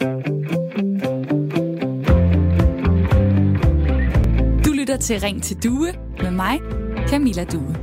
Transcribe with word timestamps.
Du 0.00 0.04
lytter 4.72 4.96
til 5.00 5.20
Ring 5.20 5.42
til 5.42 5.62
Due 5.62 5.92
med 6.22 6.30
mig, 6.30 6.60
Camilla 7.08 7.44
Due. 7.44 7.76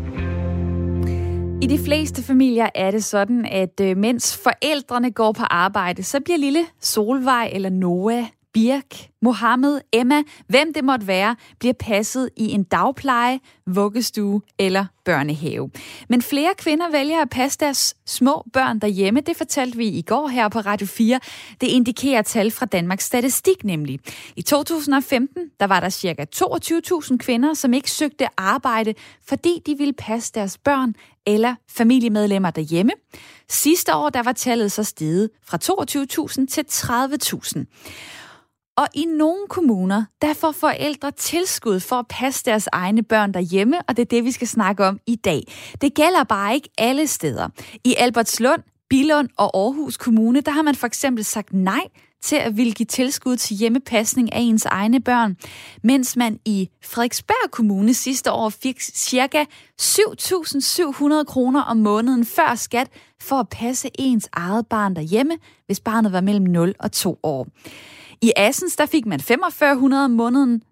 I 1.61 1.67
de 1.67 1.79
fleste 1.85 2.23
familier 2.23 2.69
er 2.75 2.91
det 2.91 3.03
sådan, 3.03 3.45
at 3.45 3.79
øh, 3.81 3.97
mens 3.97 4.37
forældrene 4.43 5.11
går 5.11 5.31
på 5.31 5.43
arbejde, 5.43 6.03
så 6.03 6.19
bliver 6.19 6.37
lille 6.37 6.59
Solvej 6.79 7.49
eller 7.53 7.69
Noah 7.69 8.23
Birk, 8.53 9.09
Mohammed, 9.21 9.81
Emma, 9.93 10.23
hvem 10.47 10.73
det 10.73 10.83
måtte 10.83 11.07
være, 11.07 11.35
bliver 11.59 11.73
passet 11.73 12.29
i 12.37 12.51
en 12.51 12.63
dagpleje, 12.63 13.39
vuggestue 13.67 14.41
eller 14.59 14.85
børnehave. 15.05 15.71
Men 16.09 16.21
flere 16.21 16.53
kvinder 16.57 16.91
vælger 16.91 17.21
at 17.21 17.29
passe 17.29 17.59
deres 17.59 17.95
små 18.05 18.45
børn 18.53 18.79
derhjemme. 18.79 19.21
Det 19.21 19.37
fortalte 19.37 19.77
vi 19.77 19.87
i 19.87 20.01
går 20.01 20.27
her 20.27 20.49
på 20.49 20.59
Radio 20.59 20.87
4. 20.87 21.19
Det 21.61 21.67
indikerer 21.67 22.21
tal 22.21 22.51
fra 22.51 22.65
Danmarks 22.65 23.05
Statistik 23.05 23.63
nemlig. 23.63 23.99
I 24.35 24.41
2015 24.41 25.49
der 25.59 25.67
var 25.67 25.79
der 25.79 25.89
ca. 25.89 26.25
22.000 26.35 27.17
kvinder, 27.17 27.53
som 27.53 27.73
ikke 27.73 27.91
søgte 27.91 28.27
arbejde, 28.37 28.93
fordi 29.27 29.61
de 29.65 29.77
ville 29.77 29.93
passe 29.93 30.31
deres 30.33 30.57
børn 30.57 30.93
eller 31.25 31.55
familiemedlemmer 31.69 32.51
derhjemme. 32.51 32.91
Sidste 33.49 33.95
år 33.95 34.09
der 34.09 34.23
var 34.23 34.31
tallet 34.33 34.71
så 34.71 34.83
steget 34.83 35.29
fra 35.45 35.57
22.000 36.37 36.47
til 36.47 36.65
30.000. 36.69 38.22
Og 38.77 38.87
i 38.93 39.05
nogle 39.05 39.47
kommuner, 39.49 40.05
der 40.21 40.33
får 40.33 40.51
forældre 40.51 41.11
tilskud 41.11 41.79
for 41.79 41.95
at 41.95 42.07
passe 42.09 42.45
deres 42.45 42.69
egne 42.71 43.03
børn 43.03 43.33
derhjemme, 43.33 43.81
og 43.87 43.97
det 43.97 44.01
er 44.01 44.05
det, 44.05 44.23
vi 44.23 44.31
skal 44.31 44.47
snakke 44.47 44.85
om 44.85 44.99
i 45.07 45.15
dag. 45.15 45.41
Det 45.81 45.93
gælder 45.93 46.23
bare 46.23 46.53
ikke 46.53 46.69
alle 46.77 47.07
steder. 47.07 47.49
I 47.83 47.95
Albertslund, 47.97 48.61
Billund 48.89 49.29
og 49.37 49.57
Aarhus 49.57 49.97
Kommune, 49.97 50.41
der 50.41 50.51
har 50.51 50.61
man 50.61 50.75
for 50.75 50.87
eksempel 50.87 51.23
sagt 51.23 51.53
nej 51.53 51.87
til 52.23 52.35
at 52.35 52.57
ville 52.57 52.73
give 52.73 52.85
tilskud 52.85 53.37
til 53.37 53.57
hjemmepasning 53.57 54.33
af 54.33 54.39
ens 54.39 54.65
egne 54.65 55.01
børn, 55.01 55.37
mens 55.83 56.15
man 56.15 56.39
i 56.45 56.69
Frederiksberg 56.83 57.51
Kommune 57.51 57.93
sidste 57.93 58.31
år 58.31 58.49
fik 58.49 58.81
ca. 58.81 59.45
7.700 59.81 61.23
kroner 61.23 61.61
om 61.61 61.77
måneden 61.77 62.25
før 62.25 62.55
skat 62.55 62.87
for 63.21 63.35
at 63.35 63.49
passe 63.49 63.89
ens 63.99 64.29
eget 64.33 64.67
barn 64.67 64.95
derhjemme, 64.95 65.37
hvis 65.65 65.79
barnet 65.79 66.11
var 66.11 66.21
mellem 66.21 66.45
0 66.45 66.75
og 66.79 66.91
2 66.91 67.19
år. 67.23 67.47
I 68.23 68.31
Assens, 68.35 68.75
der 68.75 68.85
fik 68.85 69.05
man 69.05 69.19
4500 69.19 70.05
om 70.05 70.11
måneden 70.11 70.63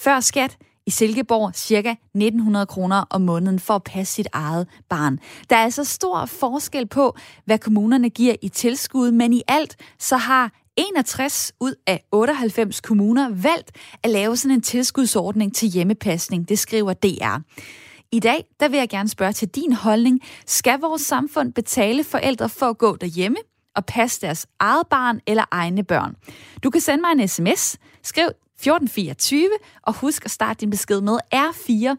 før 0.00 0.20
skat. 0.20 0.56
I 0.86 0.90
Silkeborg 0.90 1.54
cirka 1.54 1.90
1900 1.90 2.66
kroner 2.66 3.04
om 3.10 3.20
måneden 3.20 3.58
for 3.58 3.74
at 3.74 3.84
passe 3.84 4.14
sit 4.14 4.28
eget 4.32 4.68
barn. 4.88 5.18
Der 5.50 5.56
er 5.56 5.64
altså 5.64 5.84
stor 5.84 6.26
forskel 6.26 6.86
på, 6.86 7.16
hvad 7.44 7.58
kommunerne 7.58 8.10
giver 8.10 8.34
i 8.42 8.48
tilskud, 8.48 9.10
men 9.10 9.32
i 9.32 9.42
alt 9.48 9.76
så 9.98 10.16
har 10.16 10.52
61 10.76 11.52
ud 11.60 11.74
af 11.86 12.04
98 12.12 12.80
kommuner 12.80 13.28
valgt 13.28 13.70
at 14.02 14.10
lave 14.10 14.36
sådan 14.36 14.54
en 14.54 14.62
tilskudsordning 14.62 15.54
til 15.54 15.68
hjemmepasning. 15.68 16.48
Det 16.48 16.58
skriver 16.58 16.92
DR. 16.92 17.38
I 18.12 18.20
dag 18.20 18.44
der 18.60 18.68
vil 18.68 18.78
jeg 18.78 18.88
gerne 18.88 19.08
spørge 19.08 19.32
til 19.32 19.48
din 19.48 19.72
holdning. 19.72 20.20
Skal 20.46 20.80
vores 20.80 21.02
samfund 21.02 21.52
betale 21.52 22.04
forældre 22.04 22.48
for 22.48 22.66
at 22.66 22.78
gå 22.78 22.96
derhjemme? 22.96 23.36
At 23.76 23.86
passe 23.86 24.20
deres 24.20 24.46
eget 24.58 24.86
barn 24.86 25.20
eller 25.26 25.44
egne 25.50 25.84
børn. 25.84 26.16
Du 26.62 26.70
kan 26.70 26.80
sende 26.80 27.00
mig 27.00 27.12
en 27.22 27.28
sms. 27.28 27.76
Skriv 28.02 28.26
1424 28.26 29.48
og 29.82 29.94
husk 29.94 30.24
at 30.24 30.30
starte 30.30 30.60
din 30.60 30.70
besked 30.70 31.00
med 31.00 31.18
R4 31.34 31.96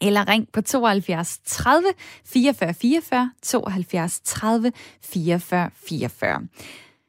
eller 0.00 0.28
ring 0.28 0.48
på 0.52 0.60
72 0.60 1.38
30 1.44 1.88
44 2.24 2.74
44 2.74 3.30
72 3.42 4.20
30 4.24 4.72
44 5.02 5.70
44. 5.74 6.46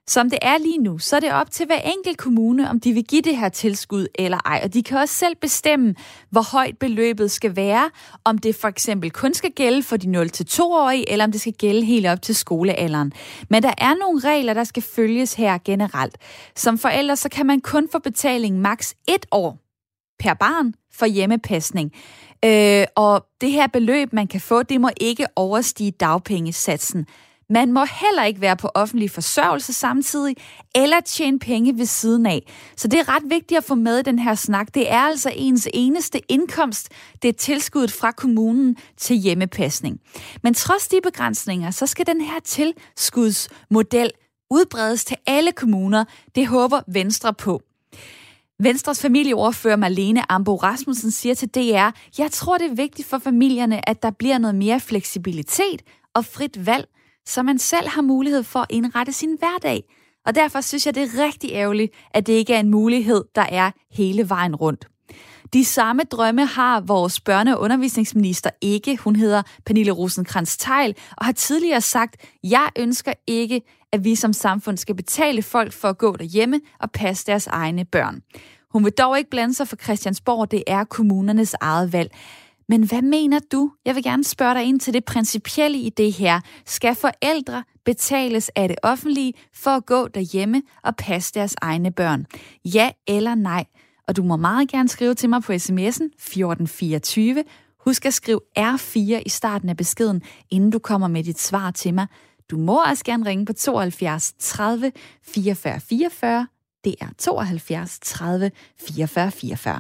Som 0.10 0.30
det 0.30 0.40
er 0.42 0.58
lige 0.58 0.78
nu, 0.78 0.98
så 0.98 1.16
er 1.16 1.20
det 1.20 1.32
op 1.32 1.52
til 1.52 1.66
hver 1.66 1.80
enkelt 1.80 2.18
kommune, 2.18 2.70
om 2.70 2.80
de 2.80 2.94
vil 2.94 3.04
give 3.04 3.22
det 3.22 3.38
her 3.38 3.50
tilskud 3.50 4.08
eller 4.16 4.38
ej. 4.46 4.62
Og 4.64 4.74
de 4.74 4.84
kan 4.84 4.98
også 4.98 5.16
selv 5.16 5.36
bestemme, 5.36 5.96
hvor 6.30 6.52
højt 6.52 6.78
beløbet 6.78 7.32
skal 7.32 7.56
være. 7.56 7.90
Om 8.24 8.38
det 8.38 8.56
for 8.56 8.68
eksempel 8.68 9.12
kun 9.12 9.34
skal 9.34 9.52
gælde 9.52 9.84
for 9.84 9.98
de 9.98 10.08
0-2-årige, 10.08 11.12
eller 11.12 11.26
om 11.26 11.32
det 11.32 11.42
skal 11.42 11.54
gælde 11.54 11.86
helt 11.86 12.08
op 12.08 12.22
til 12.22 12.36
skolealderen. 12.36 13.14
Men 13.50 13.64
der 13.64 13.74
er 13.78 13.96
nogle 14.00 14.20
regler, 14.20 14.54
der 14.54 14.64
skal 14.64 14.84
følges 14.84 15.34
her 15.34 15.58
generelt. 15.66 16.18
Som 16.56 16.78
forældre, 16.78 17.16
så 17.16 17.30
kan 17.30 17.46
man 17.46 17.62
kun 17.62 17.88
få 17.92 18.00
betaling 18.00 18.60
maks 18.60 18.96
et 19.08 19.26
år 19.32 19.58
per 20.20 20.34
barn 20.34 20.74
for 20.94 21.06
hjemmepasning. 21.06 21.92
Øh, 22.46 22.86
og 22.96 23.26
det 23.42 23.52
her 23.52 23.68
beløb, 23.68 24.14
man 24.14 24.28
kan 24.28 24.42
få, 24.42 24.64
det 24.64 24.82
må 24.82 24.90
ikke 25.02 25.26
overstige 25.36 25.92
dagpengesatsen. 25.92 27.06
Man 27.50 27.72
må 27.72 27.86
heller 28.02 28.24
ikke 28.24 28.42
være 28.42 28.58
på 28.58 28.70
offentlig 28.74 29.12
forsørgelse 29.12 29.74
samtidig, 29.74 30.36
eller 30.76 31.00
tjene 31.00 31.40
penge 31.40 31.78
ved 31.78 31.86
siden 31.86 32.26
af. 32.26 32.52
Så 32.78 32.88
det 32.88 33.00
er 33.00 33.10
ret 33.10 33.24
vigtigt 33.26 33.58
at 33.58 33.64
få 33.64 33.76
med 33.76 34.00
i 34.00 34.02
den 34.02 34.20
her 34.20 34.36
snak. 34.36 34.74
Det 34.74 34.92
er 34.92 35.00
altså 35.00 35.32
ens 35.36 35.68
eneste 35.74 36.32
indkomst. 36.32 36.90
Det 37.22 37.30
er 37.30 37.34
tilskuddet 37.34 37.92
fra 37.92 38.12
kommunen 38.12 38.78
til 38.98 39.16
hjemmepasning. 39.16 40.00
Men 40.44 40.54
trods 40.54 40.88
de 40.88 41.00
begrænsninger, 41.04 41.72
så 41.72 41.88
skal 41.88 42.08
den 42.08 42.22
her 42.22 42.40
tilskudsmodel 42.46 44.12
udbredes 44.52 45.06
til 45.06 45.18
alle 45.28 45.52
kommuner. 45.52 46.06
Det 46.36 46.48
håber 46.48 46.82
Venstre 46.88 47.34
på. 47.34 47.62
Venstres 48.60 49.02
familieordfører 49.02 49.76
Marlene 49.76 50.32
Ambo 50.32 50.56
Rasmussen 50.56 51.12
siger 51.12 51.36
til 51.36 51.50
DR, 51.50 51.90
jeg 52.18 52.32
tror 52.32 52.58
det 52.58 52.72
er 52.72 52.76
vigtigt 52.76 53.08
for 53.08 53.18
familierne, 53.18 53.90
at 53.90 54.04
der 54.04 54.12
bliver 54.12 54.38
noget 54.38 54.56
mere 54.56 54.80
fleksibilitet 54.80 55.82
og 56.14 56.26
frit 56.26 56.66
valg, 56.66 56.88
så 57.30 57.44
man 57.44 57.60
selv 57.60 57.88
har 57.90 58.02
mulighed 58.02 58.44
for 58.44 58.60
at 58.60 58.68
indrette 58.70 59.12
sin 59.14 59.38
hverdag. 59.40 59.84
Og 60.26 60.36
derfor 60.36 60.62
synes 60.62 60.86
jeg, 60.86 60.96
det 60.96 61.04
er 61.04 61.26
rigtig 61.26 61.52
ærgerligt, 61.54 61.94
at 62.12 62.28
det 62.28 62.34
ikke 62.34 62.54
er 62.54 62.60
en 62.60 62.70
mulighed, 62.70 63.24
der 63.36 63.46
er 63.50 63.72
hele 63.92 64.30
vejen 64.30 64.56
rundt. 64.56 64.88
De 65.54 65.66
samme 65.66 66.04
drømme 66.04 66.46
har 66.46 66.82
vores 66.82 67.22
børne- 67.30 67.54
og 67.54 67.62
undervisningsminister 67.62 68.50
ikke. 68.62 68.98
Hun 68.98 69.16
hedder 69.16 69.44
Pernille 69.66 69.92
rosenkrantz 69.92 70.58
teil 70.58 70.96
og 71.18 71.26
har 71.26 71.32
tidligere 71.32 71.82
sagt, 71.82 72.16
jeg 72.44 72.70
ønsker 72.80 73.14
ikke, 73.28 73.62
at 73.92 74.04
vi 74.04 74.16
som 74.16 74.34
samfund 74.34 74.78
skal 74.78 74.96
betale 74.96 75.42
folk 75.42 75.74
for 75.74 75.88
at 75.88 75.98
gå 75.98 76.16
derhjemme 76.16 76.60
og 76.80 76.92
passe 76.92 77.26
deres 77.26 77.48
egne 77.48 77.86
børn. 77.86 78.22
Hun 78.72 78.86
vil 78.86 78.94
dog 78.94 79.18
ikke 79.18 79.30
blande 79.30 79.54
sig 79.54 79.68
for 79.68 79.76
Christiansborg, 79.76 80.52
det 80.52 80.64
er 80.68 80.84
kommunernes 80.84 81.56
eget 81.62 81.94
valg. 81.94 82.12
Men 82.70 82.84
hvad 82.84 83.02
mener 83.02 83.40
du? 83.52 83.72
Jeg 83.86 83.96
vil 83.96 84.04
gerne 84.04 84.24
spørge 84.24 84.54
dig 84.54 84.64
ind 84.64 84.80
til 84.80 84.94
det 84.94 85.06
principielle 85.06 85.78
i 85.78 85.90
det 85.90 86.14
her. 86.14 86.42
Skal 86.66 86.96
forældre 86.96 87.64
betales 87.86 88.52
af 88.56 88.68
det 88.68 88.78
offentlige 88.84 89.34
for 89.54 89.72
at 89.72 89.86
gå 89.86 90.08
derhjemme 90.08 90.62
og 90.84 90.96
passe 90.96 91.34
deres 91.34 91.56
egne 91.62 91.92
børn? 91.92 92.26
Ja 92.66 92.92
eller 93.08 93.36
nej? 93.36 93.66
Og 94.08 94.16
du 94.16 94.24
må 94.24 94.36
meget 94.36 94.70
gerne 94.70 94.90
skrive 94.90 95.14
til 95.14 95.30
mig 95.30 95.44
på 95.44 95.54
sms'en 95.54 96.06
1424. 96.06 97.44
Husk 97.80 98.06
at 98.06 98.14
skrive 98.14 98.40
R4 98.60 99.22
i 99.26 99.30
starten 99.30 99.70
af 99.70 99.78
beskeden, 99.78 100.22
inden 100.50 100.72
du 100.72 100.80
kommer 100.80 101.08
med 101.08 101.24
dit 101.24 101.40
svar 101.40 101.72
til 101.72 101.94
mig. 101.94 102.08
Du 102.52 102.58
må 102.58 102.84
også 102.84 103.04
gerne 103.06 103.26
ringe 103.26 103.46
på 103.46 103.54
72 103.54 104.34
30 104.40 104.92
44 105.24 105.80
44. 105.80 106.48
Det 106.84 106.96
er 107.02 107.08
72 107.18 108.00
30 108.00 108.52
44 108.80 109.32
44. 109.32 109.80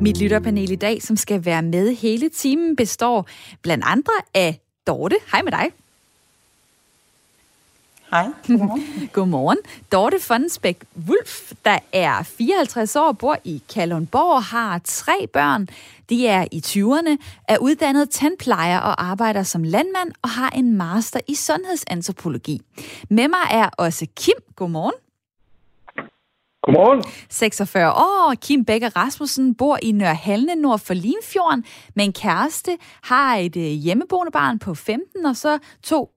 Mit 0.00 0.20
lytterpanel 0.20 0.70
i 0.70 0.76
dag, 0.76 1.02
som 1.02 1.16
skal 1.16 1.44
være 1.44 1.62
med 1.62 1.96
hele 1.96 2.28
timen, 2.28 2.76
består 2.76 3.26
blandt 3.62 3.84
andre 3.86 4.12
af 4.34 4.60
Dorte. 4.86 5.16
Hej 5.32 5.42
med 5.42 5.52
dig. 5.52 5.70
Hej. 8.10 8.26
Godmorgen. 8.46 9.08
Godmorgen. 9.12 9.58
Dorte 9.92 10.20
Fonsbæk 10.20 10.84
Wulf, 11.08 11.52
der 11.64 11.78
er 11.92 12.22
54 12.22 12.96
år, 12.96 13.12
bor 13.12 13.36
i 13.44 13.62
Kalundborg, 13.74 14.42
har 14.42 14.80
tre 14.84 15.26
børn. 15.32 15.68
De 16.10 16.26
er 16.26 16.44
i 16.52 16.62
20'erne, 16.66 17.16
er 17.48 17.58
uddannet 17.58 18.10
tandplejer 18.10 18.78
og 18.78 19.04
arbejder 19.04 19.42
som 19.42 19.62
landmand 19.62 20.12
og 20.22 20.28
har 20.28 20.50
en 20.50 20.76
master 20.76 21.20
i 21.28 21.34
sundhedsantropologi. 21.34 22.60
Med 23.08 23.28
mig 23.28 23.46
er 23.50 23.68
også 23.78 24.06
Kim. 24.16 24.34
Godmorgen. 24.56 25.09
Godmorgen. 26.62 27.04
46 27.30 27.92
år, 27.92 28.34
Kim 28.34 28.64
Becker 28.64 28.96
Rasmussen 28.96 29.54
bor 29.54 29.78
i 29.82 29.92
Nørhalne 29.92 30.54
nord 30.54 30.78
for 30.78 30.94
Limfjorden 30.94 31.64
med 31.94 32.04
en 32.04 32.12
kæreste, 32.12 32.78
har 33.02 33.36
et 33.36 33.56
øh, 33.56 33.62
hjemmeboende 33.62 34.32
barn 34.32 34.58
på 34.58 34.74
15 34.74 35.26
og 35.26 35.36
så 35.36 35.58
to 35.82 36.10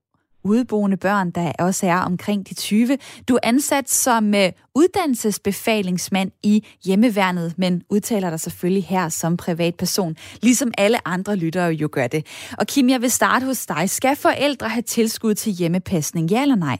udeboende 0.43 0.97
børn, 0.97 1.31
der 1.31 1.51
også 1.59 1.87
er 1.87 1.97
omkring 1.97 2.49
de 2.49 2.53
20. 2.53 2.97
Du 3.29 3.35
er 3.35 3.39
ansat 3.43 3.89
som 3.89 4.35
øh, 4.35 4.51
uddannelsesbefalingsmand 4.75 6.31
i 6.43 6.65
hjemmeværnet, 6.85 7.53
men 7.57 7.83
udtaler 7.89 8.29
dig 8.29 8.39
selvfølgelig 8.39 8.85
her 8.85 9.09
som 9.09 9.37
privatperson, 9.37 10.15
ligesom 10.41 10.71
alle 10.77 11.07
andre 11.07 11.35
lyttere 11.35 11.71
jo 11.71 11.89
gør 11.91 12.07
det. 12.07 12.51
Og 12.59 12.67
Kim, 12.67 12.89
jeg 12.89 13.01
vil 13.01 13.11
starte 13.11 13.45
hos 13.45 13.65
dig. 13.65 13.89
Skal 13.89 14.15
forældre 14.15 14.69
have 14.69 14.81
tilskud 14.81 15.33
til 15.33 15.51
hjemmepasning, 15.51 16.31
ja 16.31 16.41
eller 16.41 16.55
nej? 16.55 16.77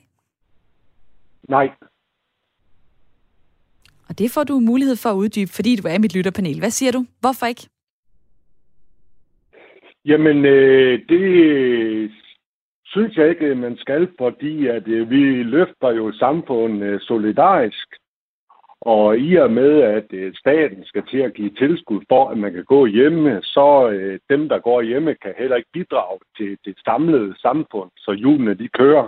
Nej. 1.50 1.68
Og 4.14 4.20
det 4.20 4.32
får 4.32 4.44
du 4.44 4.60
mulighed 4.60 4.96
for 5.04 5.10
at 5.10 5.16
uddybe, 5.24 5.52
fordi 5.52 5.76
du 5.76 5.88
er 5.88 5.96
i 5.96 6.04
mit 6.06 6.16
lytterpanel. 6.16 6.60
Hvad 6.60 6.70
siger 6.70 6.92
du? 6.92 7.06
Hvorfor 7.20 7.46
ikke? 7.46 7.70
Jamen, 10.06 10.46
øh, 10.46 11.00
det 11.10 12.12
synes 12.86 13.18
jeg 13.18 13.30
ikke, 13.30 13.56
man 13.56 13.78
skal, 13.78 14.08
fordi 14.18 14.68
at 14.68 14.88
øh, 14.88 15.10
vi 15.10 15.44
løfter 15.44 15.90
jo 15.92 16.12
samfundet 16.12 16.88
øh, 16.88 17.00
solidarisk. 17.00 17.88
Og 18.82 19.18
i 19.18 19.36
og 19.36 19.52
med, 19.52 19.82
at 19.82 20.08
øh, 20.12 20.34
staten 20.36 20.86
skal 20.86 21.04
til 21.12 21.18
at 21.18 21.34
give 21.34 21.50
tilskud 21.50 22.02
for, 22.10 22.30
at 22.30 22.38
man 22.38 22.54
kan 22.54 22.64
gå 22.64 22.86
hjemme, 22.86 23.42
så 23.42 23.90
øh, 23.90 24.20
dem, 24.30 24.50
der 24.50 24.60
går 24.60 24.82
hjemme, 24.82 25.16
kan 25.22 25.34
heller 25.38 25.56
ikke 25.56 25.74
bidrage 25.74 26.20
til 26.38 26.58
det 26.66 26.76
samlede 26.86 27.40
samfund, 27.42 27.90
så 27.98 28.12
hjulene 28.12 28.54
de 28.54 28.68
kører. 28.68 29.08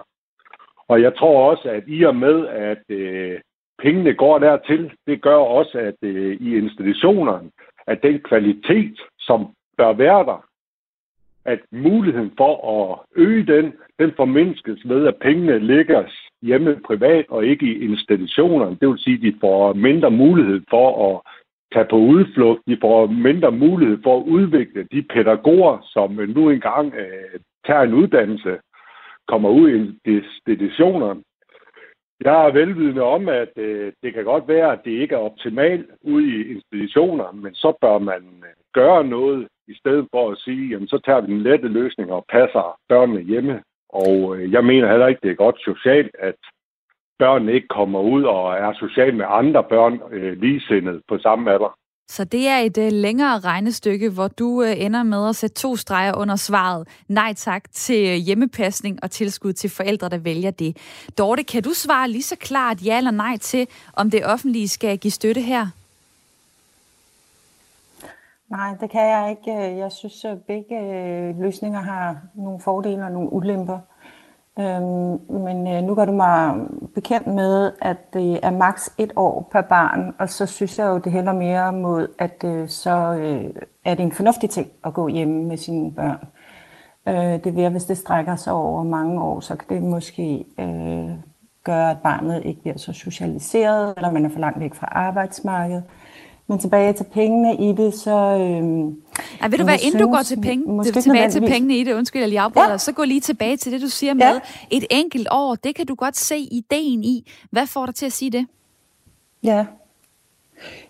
Og 0.88 1.02
jeg 1.02 1.16
tror 1.16 1.52
også, 1.52 1.70
at 1.70 1.84
i 1.88 2.04
og 2.04 2.16
med, 2.16 2.48
at 2.48 2.84
øh, 2.90 3.40
pengene 3.82 4.14
går 4.14 4.40
dertil, 4.40 4.92
det 5.08 5.22
gør 5.22 5.36
også, 5.36 5.78
at 5.78 5.96
øh, 6.02 6.38
i 6.42 6.58
institutionerne, 6.58 7.52
at 7.88 8.04
den 8.04 8.20
kvalitet, 8.20 9.00
som 9.20 9.48
bør 9.78 9.94
være 9.94 10.26
der, 10.26 10.46
at 11.46 11.60
muligheden 11.72 12.32
for 12.38 12.54
at 12.76 13.00
øge 13.16 13.46
den, 13.46 13.74
den 14.00 14.12
formindskes 14.16 14.90
ved, 14.90 15.08
at 15.08 15.16
pengene 15.22 15.60
ligger 15.60 16.04
hjemme 16.42 16.82
privat 16.86 17.26
og 17.30 17.46
ikke 17.46 17.66
i 17.66 17.80
institutionerne. 17.80 18.78
Det 18.82 18.90
vil 18.90 19.00
sige, 19.00 19.16
at 19.16 19.22
de 19.22 19.38
får 19.42 19.74
mindre 19.74 20.12
mulighed 20.12 20.62
for 20.70 20.88
at 21.08 21.22
tage 21.74 21.88
på 21.90 21.96
udflugt. 21.96 22.62
De 22.68 22.78
får 22.82 23.08
mindre 23.08 23.52
mulighed 23.52 23.98
for 24.04 24.20
at 24.20 24.24
udvikle 24.24 24.88
de 24.92 25.02
pædagoger, 25.02 25.78
som 25.84 26.20
øh, 26.20 26.36
nu 26.36 26.50
engang 26.50 26.94
øh, 26.94 27.40
tager 27.68 27.82
en 27.82 27.94
uddannelse, 27.94 28.58
kommer 29.28 29.50
ud 29.50 29.70
i 29.70 30.12
institutionerne. 30.12 31.22
Jeg 32.22 32.46
er 32.46 32.52
velvidende 32.52 33.02
om, 33.02 33.30
at 33.30 33.52
øh, 33.58 33.94
det 34.04 34.14
kan 34.14 34.24
godt 34.24 34.48
være, 34.48 34.72
at 34.72 34.80
det 34.86 34.92
ikke 34.92 35.16
er 35.16 35.20
optimalt 35.20 35.90
ude 36.02 36.26
i 36.28 36.52
institutioner, 36.56 37.32
men 37.32 37.54
så 37.54 37.74
bør 37.82 37.98
man 37.98 38.24
øh, 38.44 38.56
gøre 38.74 39.04
noget 39.04 39.48
i 39.68 39.76
stedet 39.78 40.08
for 40.12 40.32
at 40.32 40.38
sige, 40.38 40.70
jamen 40.70 40.88
så 40.88 41.00
tager 41.06 41.22
vi 41.22 41.34
den 41.34 41.42
lette 41.42 41.68
løsning 41.68 42.12
og 42.12 42.26
passer 42.30 42.80
børnene 42.90 43.22
hjemme. 43.22 43.64
Og 43.90 44.38
øh, 44.38 44.52
jeg 44.52 44.66
mener 44.66 44.90
heller 44.90 45.08
ikke, 45.08 45.22
det 45.24 45.32
er 45.32 45.44
godt 45.46 45.60
socialt, 45.60 46.16
at 46.20 46.36
børnene 47.20 47.54
ikke 47.54 47.68
kommer 47.68 48.00
ud 48.00 48.24
og 48.24 48.54
er 48.54 48.74
socialt 48.74 49.16
med 49.16 49.26
andre 49.30 49.64
børn 49.64 50.02
øh, 50.12 50.42
ligesindet 50.42 51.02
på 51.08 51.18
samme 51.18 51.52
alder. 51.52 51.78
Så 52.08 52.24
det 52.24 52.48
er 52.48 52.58
et 52.58 52.78
øh, 52.78 52.92
længere 52.92 53.40
regnestykke, 53.40 54.10
hvor 54.10 54.28
du 54.28 54.64
øh, 54.64 54.82
ender 54.82 55.04
med 55.04 55.30
at 55.30 55.36
sætte 55.36 55.56
to 55.56 55.76
streger 55.76 56.14
under 56.14 56.36
svaret. 56.36 56.88
Nej 57.08 57.34
tak 57.34 57.64
til 57.72 58.10
øh, 58.10 58.16
hjemmepasning 58.16 59.00
og 59.04 59.12
tilskud 59.12 59.54
til 59.54 59.70
forældre, 59.70 60.10
der 60.10 60.18
vælger 60.18 60.52
det. 60.52 60.78
Dorte, 61.18 61.44
kan 61.44 61.64
du 61.64 61.74
svare 61.74 62.10
lige 62.10 62.24
så 62.24 62.36
klart 62.36 62.86
ja 62.86 62.98
eller 62.98 63.12
nej 63.12 63.38
til, 63.38 63.68
om 63.94 64.12
det 64.12 64.26
offentlige 64.26 64.68
skal 64.68 64.98
give 64.98 65.12
støtte 65.12 65.42
her? 65.42 65.68
Nej, 68.50 68.76
det 68.82 68.92
kan 68.92 69.02
jeg 69.02 69.30
ikke. 69.30 69.78
Jeg 69.78 69.92
synes, 69.92 70.26
at 70.26 70.42
begge 70.42 70.76
løsninger 71.42 71.80
har 71.80 72.18
nogle 72.36 72.62
fordele 72.62 73.04
og 73.04 73.12
nogle 73.12 73.34
ulemper. 73.34 73.80
Øhm, 74.60 75.20
men 75.30 75.68
øh, 75.68 75.84
nu 75.84 75.96
gør 75.96 76.06
du 76.06 76.12
mig 76.12 76.56
bekendt 76.96 77.28
med, 77.28 77.72
at 77.82 78.14
det 78.14 78.40
er 78.44 78.52
maks 78.52 78.94
et 78.98 79.14
år 79.16 79.50
per 79.52 79.62
barn, 79.62 80.16
og 80.20 80.30
så 80.30 80.46
synes 80.46 80.80
jeg 80.80 80.86
jo, 80.86 80.98
det 80.98 81.12
hælder 81.12 81.34
mere 81.34 81.74
mod, 81.74 82.08
at 82.20 82.44
øh, 82.46 82.70
så 82.70 83.14
øh, 83.14 83.46
er 83.86 83.96
det 83.96 84.04
en 84.04 84.12
fornuftig 84.12 84.50
ting 84.50 84.68
at 84.86 84.94
gå 84.94 85.08
hjemme 85.08 85.44
med 85.44 85.58
sine 85.58 85.92
børn. 85.92 86.28
Øh, 87.08 87.44
det 87.44 87.56
vil, 87.56 87.70
hvis 87.70 87.86
det 87.86 87.98
strækker 87.98 88.36
sig 88.36 88.54
over 88.54 88.84
mange 88.84 89.22
år, 89.22 89.40
så 89.40 89.56
kan 89.56 89.68
det 89.70 89.84
måske 89.84 90.46
øh, 90.60 91.10
gøre, 91.64 91.92
at 91.92 91.98
barnet 92.04 92.42
ikke 92.46 92.62
bliver 92.62 92.78
så 92.78 92.94
socialiseret, 92.94 93.94
eller 93.98 94.12
man 94.12 94.26
er 94.26 94.30
for 94.30 94.40
langt 94.40 94.60
væk 94.60 94.74
fra 94.74 94.88
arbejdsmarkedet. 94.92 95.84
Men 96.48 96.60
tilbage 96.60 96.94
til 96.94 97.04
pengene 97.04 97.56
i 97.56 97.74
det, 97.74 97.94
så... 97.94 98.12
Øhm, 98.12 98.88
ja, 99.42 99.48
ved 99.48 99.58
du 99.58 99.64
hvad, 99.64 99.78
inden 99.84 100.02
du 100.02 100.12
går 100.12 100.22
til, 100.26 100.42
penge, 100.42 100.84
det, 100.84 101.04
tilbage 101.04 101.30
til 101.30 101.42
pengene 101.42 101.78
i 101.78 101.84
det, 101.84 101.94
undskyld, 101.94 102.22
jeg 102.22 102.30
lige 102.30 102.40
afbryder 102.40 102.72
ja. 102.72 102.78
så 102.78 102.92
gå 102.92 103.04
lige 103.04 103.22
tilbage 103.22 103.58
til 103.58 103.72
det, 103.72 103.82
du 103.82 103.88
siger 103.88 104.14
med 104.14 104.24
ja. 104.24 104.40
et 104.72 104.86
enkelt 104.90 105.28
år. 105.32 105.56
Det 105.56 105.76
kan 105.76 105.86
du 105.86 105.96
godt 105.96 106.18
se 106.18 106.38
ideen 106.38 107.04
i. 107.04 107.32
Hvad 107.52 107.68
får 107.68 107.86
dig 107.86 107.96
til 107.96 108.06
at 108.06 108.12
sige 108.12 108.32
det? 108.32 108.48
Ja, 109.44 109.66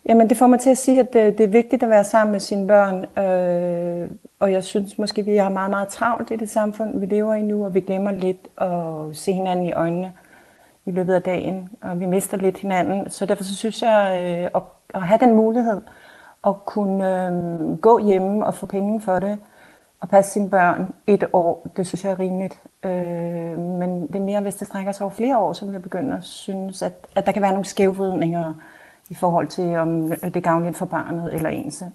Jamen, 0.06 0.30
det 0.30 0.38
får 0.38 0.48
mig 0.48 0.60
til 0.60 0.70
at 0.70 0.78
sige, 0.78 1.00
at 1.00 1.14
det, 1.14 1.38
det 1.38 1.44
er 1.44 1.48
vigtigt 1.48 1.84
at 1.84 1.90
være 1.90 2.04
sammen 2.04 2.32
med 2.32 2.40
sine 2.40 2.68
børn. 2.68 3.20
Øh, 3.24 4.10
og 4.40 4.52
jeg 4.52 4.64
synes 4.64 4.98
måske, 4.98 5.26
vi 5.26 5.36
har 5.36 5.50
meget, 5.50 5.70
meget 5.70 5.88
travlt 5.88 6.32
i 6.32 6.36
det 6.36 6.50
samfund, 6.50 7.00
vi 7.00 7.06
lever 7.06 7.34
i 7.34 7.42
nu, 7.42 7.66
og 7.66 7.74
vi 7.74 7.80
glemmer 7.80 8.12
lidt 8.12 8.48
at 8.58 9.18
se 9.18 9.34
hinanden 9.34 9.66
i 9.66 9.74
øjnene 9.74 10.14
i 10.86 10.92
løbet 10.92 11.14
af 11.14 11.22
dagen, 11.22 11.70
og 11.82 12.00
vi 12.00 12.06
mister 12.06 12.38
lidt 12.38 12.58
hinanden. 12.58 13.10
Så 13.10 13.26
derfor 13.26 13.44
så 13.44 13.56
synes 13.56 13.82
jeg, 13.82 14.20
øh, 14.24 14.50
at, 14.56 14.62
at 14.94 15.02
have 15.02 15.20
den 15.20 15.36
mulighed 15.36 15.82
at 16.48 16.66
kunne 16.66 17.28
øh, 17.28 17.78
gå 17.78 18.00
hjemme 18.00 18.46
og 18.46 18.54
få 18.54 18.66
penge 18.66 19.02
for 19.02 19.20
det, 19.20 19.40
og 20.00 20.10
passe 20.10 20.32
sine 20.32 20.50
børn 20.50 20.94
et 21.08 21.24
år, 21.34 21.68
det 21.78 21.88
synes 21.88 22.04
jeg 22.04 22.12
er 22.12 22.20
rimeligt. 22.20 22.62
Øh, 22.84 23.60
men 23.60 24.08
det 24.08 24.16
er 24.16 24.20
mere, 24.20 24.42
hvis 24.42 24.56
det 24.56 24.68
strækker 24.68 24.92
sig 24.92 25.04
over 25.04 25.14
flere 25.14 25.38
år, 25.38 25.54
så 25.54 25.66
vil 25.66 25.72
jeg 25.72 25.82
begynde 25.82 26.18
at 26.18 26.24
synes, 26.24 26.82
at, 26.82 26.94
at 27.16 27.26
der 27.26 27.32
kan 27.32 27.42
være 27.42 27.52
nogle 27.52 27.66
skævvridninger 27.66 28.54
i 29.10 29.16
forhold 29.16 29.48
til, 29.48 29.76
om 29.76 30.10
det 30.10 30.36
er 30.36 30.42
gavnligt 30.42 30.78
for 30.78 30.86
barnet 30.86 31.34
eller 31.34 31.50
en 31.50 31.72
selv. 31.72 31.92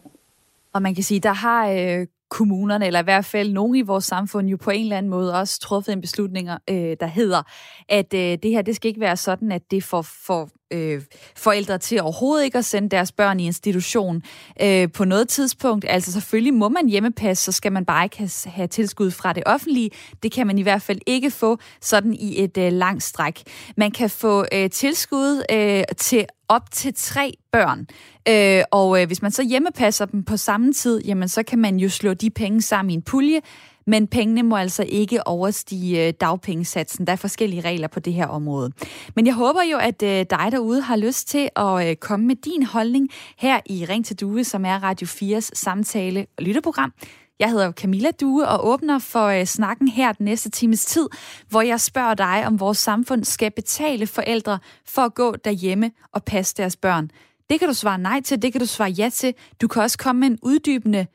Og 0.73 0.83
man 0.83 0.95
kan 0.95 1.05
sige, 1.05 1.21
der 1.21 1.33
har 1.33 1.69
øh, 1.69 2.07
kommunerne, 2.31 2.87
eller 2.87 3.01
i 3.01 3.05
hvert 3.05 3.25
fald 3.25 3.53
nogen 3.53 3.75
i 3.77 3.83
vores 3.83 4.05
samfund, 4.05 4.49
jo 4.49 4.57
på 4.57 4.71
en 4.71 4.83
eller 4.83 4.99
anden 4.99 5.11
måde 5.11 5.35
også 5.35 5.61
truffet 5.61 5.93
en 5.93 6.01
beslutning, 6.01 6.49
øh, 6.71 6.97
der 7.01 7.07
hedder, 7.07 7.43
at 7.89 8.15
øh, 8.15 8.39
det 8.43 8.51
her, 8.51 8.63
det 8.63 8.77
skal 8.77 8.89
ikke 8.89 9.01
være 9.01 9.17
sådan, 9.17 9.53
at 9.53 9.63
det 9.71 9.85
får 9.85 10.03
får 10.03 10.49
øh, 10.71 11.03
forældre 11.37 11.79
til 11.79 12.01
overhovedet 12.01 12.45
ikke 12.45 12.59
at 12.59 12.65
sende 12.65 12.89
deres 12.89 13.13
børn 13.13 13.41
i 13.41 13.47
institution 13.47 14.23
øh, 14.63 14.93
på 14.93 15.05
noget 15.05 15.29
tidspunkt. 15.29 15.85
Altså 15.89 16.13
selvfølgelig 16.13 16.55
må 16.55 16.69
man 16.69 16.89
hjemmepasse, 16.89 17.45
så 17.45 17.53
skal 17.53 17.73
man 17.73 17.85
bare 17.85 18.05
ikke 18.05 18.19
have, 18.19 18.31
have 18.47 18.69
tilskud 18.69 19.11
fra 19.11 19.33
det 19.33 19.43
offentlige. 19.47 19.91
Det 20.23 20.33
kan 20.33 20.47
man 20.47 20.59
i 20.59 20.63
hvert 20.63 20.83
fald 20.83 20.99
ikke 21.07 21.31
få 21.31 21.59
sådan 21.81 22.15
i 22.15 22.43
et 22.45 22.59
øh, 22.59 22.73
langt 22.73 23.03
stræk. 23.03 23.43
Man 23.77 23.91
kan 23.91 24.11
få 24.11 24.45
øh, 24.53 24.71
tilskud 24.71 25.43
øh, 25.53 25.85
til 25.97 26.27
op 26.49 26.71
til 26.71 26.95
tre 26.97 27.33
børn. 27.53 27.87
Øh, 28.29 28.65
og 28.71 29.01
øh, 29.01 29.07
hvis 29.07 29.23
man 29.23 29.31
så 29.31 29.43
hjemmepasser 29.43 30.05
dem 30.05 30.25
på 30.25 30.37
samme 30.37 30.73
tid, 30.73 31.03
jamen 31.05 31.29
så 31.29 31.43
kan 31.43 31.59
man 31.59 31.77
jo 31.77 31.89
slå 31.89 32.15
de 32.15 32.31
penge 32.31 32.63
sammen 32.63 32.91
i 32.91 32.95
en 32.95 33.03
pulje, 33.03 33.41
men 33.87 34.07
pengene 34.07 34.43
må 34.43 34.57
altså 34.57 34.85
ikke 34.89 35.27
overstige 35.27 36.07
øh, 36.07 36.13
dagpengesatsen. 36.21 37.07
Der 37.07 37.13
er 37.13 37.17
forskellige 37.17 37.61
regler 37.61 37.89
på 37.89 38.01
det 38.01 38.13
her 38.13 38.27
område. 38.27 38.73
Men 39.17 39.27
jeg 39.27 39.35
håber 39.35 39.63
jo, 39.63 39.79
at 39.79 40.03
øh, 40.03 40.27
dig 40.31 40.49
derude 40.53 40.81
har 40.81 40.97
lyst 40.97 41.29
til 41.29 41.49
at 41.57 41.89
øh, 41.89 41.97
komme 41.97 42.27
med 42.27 42.37
din 42.37 42.63
holdning 42.63 43.09
her 43.39 43.61
i 43.67 43.87
Ring 43.89 44.07
til 44.07 44.21
Due, 44.21 44.45
som 44.45 44.65
er 44.65 44.83
Radio 44.83 45.07
4's 45.07 45.51
samtale- 45.55 46.27
og 46.39 46.45
lytterprogram. 46.45 46.93
Jeg 47.41 47.51
hedder 47.51 47.73
Camilla 47.73 48.11
Due 48.11 48.49
og 48.49 48.67
åbner 48.67 48.99
for 48.99 49.45
snakken 49.45 49.89
her 49.89 50.13
den 50.13 50.25
næste 50.25 50.51
times 50.51 50.85
tid, 50.85 51.09
hvor 51.49 51.63
jeg 51.63 51.81
spørger 51.81 52.15
dig, 52.15 52.43
om 52.47 52.61
vores 52.61 52.79
samfund 52.79 53.25
skal 53.25 53.51
betale 53.51 54.07
forældre 54.07 54.59
for 54.87 55.03
at 55.03 55.15
gå 55.15 55.37
derhjemme 55.45 55.91
og 56.13 56.25
passe 56.25 56.55
deres 56.57 56.77
børn. 56.77 57.11
Det 57.51 57.59
kan 57.59 57.69
du 57.69 57.75
svare 57.75 57.99
nej 57.99 58.21
til, 58.21 58.43
det 58.43 58.53
kan 58.53 58.61
du 58.61 58.67
svare 58.67 58.91
ja 58.91 59.09
til. 59.09 59.35
Du 59.61 59.69
kan 59.69 59.83
også 59.83 59.99
komme 59.99 60.21
med 60.21 60.29
en 60.29 60.39
uddybende 60.43 61.07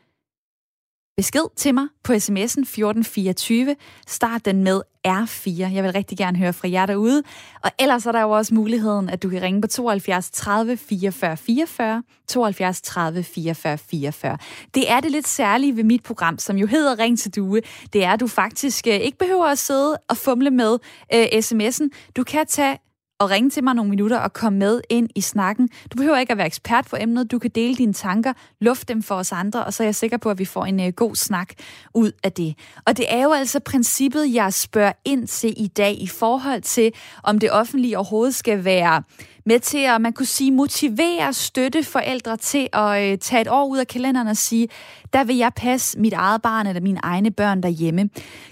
besked 1.17 1.55
til 1.55 1.73
mig 1.73 1.87
på 2.03 2.13
sms'en 2.13 2.61
1424. 2.61 3.75
Start 4.07 4.45
den 4.45 4.63
med 4.63 4.81
R4. 5.07 5.49
Jeg 5.73 5.83
vil 5.83 5.91
rigtig 5.91 6.17
gerne 6.17 6.37
høre 6.37 6.53
fra 6.53 6.69
jer 6.69 6.85
derude. 6.85 7.23
Og 7.63 7.71
ellers 7.79 8.05
er 8.05 8.11
der 8.11 8.21
jo 8.21 8.29
også 8.29 8.53
muligheden, 8.53 9.09
at 9.09 9.23
du 9.23 9.29
kan 9.29 9.41
ringe 9.41 9.61
på 9.61 9.67
72 9.67 10.31
30 10.31 10.77
44 10.77 11.37
44, 11.37 12.03
72 12.27 12.81
30 12.81 13.23
44 13.23 13.77
44. 13.77 14.37
Det 14.75 14.91
er 14.91 14.99
det 14.99 15.11
lidt 15.11 15.27
særlige 15.27 15.75
ved 15.75 15.83
mit 15.83 16.03
program, 16.03 16.37
som 16.37 16.57
jo 16.57 16.67
hedder 16.67 16.99
Ring 16.99 17.19
til 17.19 17.35
Due. 17.35 17.61
Det 17.93 18.03
er, 18.03 18.11
at 18.11 18.19
du 18.19 18.27
faktisk 18.27 18.87
øh, 18.87 18.93
ikke 18.93 19.17
behøver 19.17 19.45
at 19.45 19.57
sidde 19.57 19.97
og 20.09 20.17
fumle 20.17 20.51
med 20.51 20.77
øh, 21.13 21.25
sms'en. 21.25 22.11
Du 22.15 22.23
kan 22.23 22.47
tage 22.47 22.77
at 23.19 23.29
ringe 23.29 23.49
til 23.49 23.63
mig 23.63 23.75
nogle 23.75 23.89
minutter 23.89 24.17
og 24.17 24.33
komme 24.33 24.59
med 24.59 24.81
ind 24.89 25.09
i 25.15 25.21
snakken. 25.21 25.69
Du 25.91 25.97
behøver 25.97 26.17
ikke 26.17 26.31
at 26.31 26.37
være 26.37 26.47
ekspert 26.47 26.87
på 26.89 26.95
emnet. 26.99 27.31
Du 27.31 27.39
kan 27.39 27.51
dele 27.55 27.75
dine 27.75 27.93
tanker, 27.93 28.33
luft 28.61 28.87
dem 28.87 29.03
for 29.03 29.15
os 29.15 29.31
andre, 29.31 29.65
og 29.65 29.73
så 29.73 29.83
er 29.83 29.87
jeg 29.87 29.95
sikker 29.95 30.17
på, 30.17 30.29
at 30.29 30.39
vi 30.39 30.45
får 30.45 30.65
en 30.65 30.79
uh, 30.79 30.87
god 30.87 31.15
snak 31.15 31.53
ud 31.93 32.11
af 32.23 32.31
det. 32.31 32.55
Og 32.85 32.97
det 32.97 33.05
er 33.09 33.23
jo 33.23 33.31
altså 33.31 33.59
princippet, 33.59 34.33
jeg 34.33 34.53
spørger 34.53 34.93
ind 35.05 35.27
til 35.27 35.53
i 35.57 35.67
dag 35.67 36.01
i 36.01 36.07
forhold 36.07 36.61
til, 36.61 36.91
om 37.23 37.39
det 37.39 37.51
offentlige 37.51 37.97
overhovedet 37.97 38.35
skal 38.35 38.65
være 38.65 39.03
med 39.45 39.59
til 39.59 39.77
at, 39.77 40.01
man 40.01 40.13
kunne 40.13 40.25
sige, 40.25 40.51
motivere, 40.51 41.33
støtte 41.33 41.83
forældre 41.83 42.37
til 42.37 42.69
at 42.73 43.11
øh, 43.11 43.17
tage 43.17 43.41
et 43.41 43.47
år 43.47 43.65
ud 43.65 43.77
af 43.77 43.87
kalenderen 43.87 44.27
og 44.27 44.37
sige, 44.37 44.67
der 45.13 45.23
vil 45.23 45.35
jeg 45.35 45.51
passe 45.55 45.99
mit 45.99 46.13
eget 46.13 46.41
barn 46.41 46.67
eller 46.67 46.81
mine 46.81 46.99
egne 47.03 47.31
børn 47.31 47.63
derhjemme. 47.63 48.09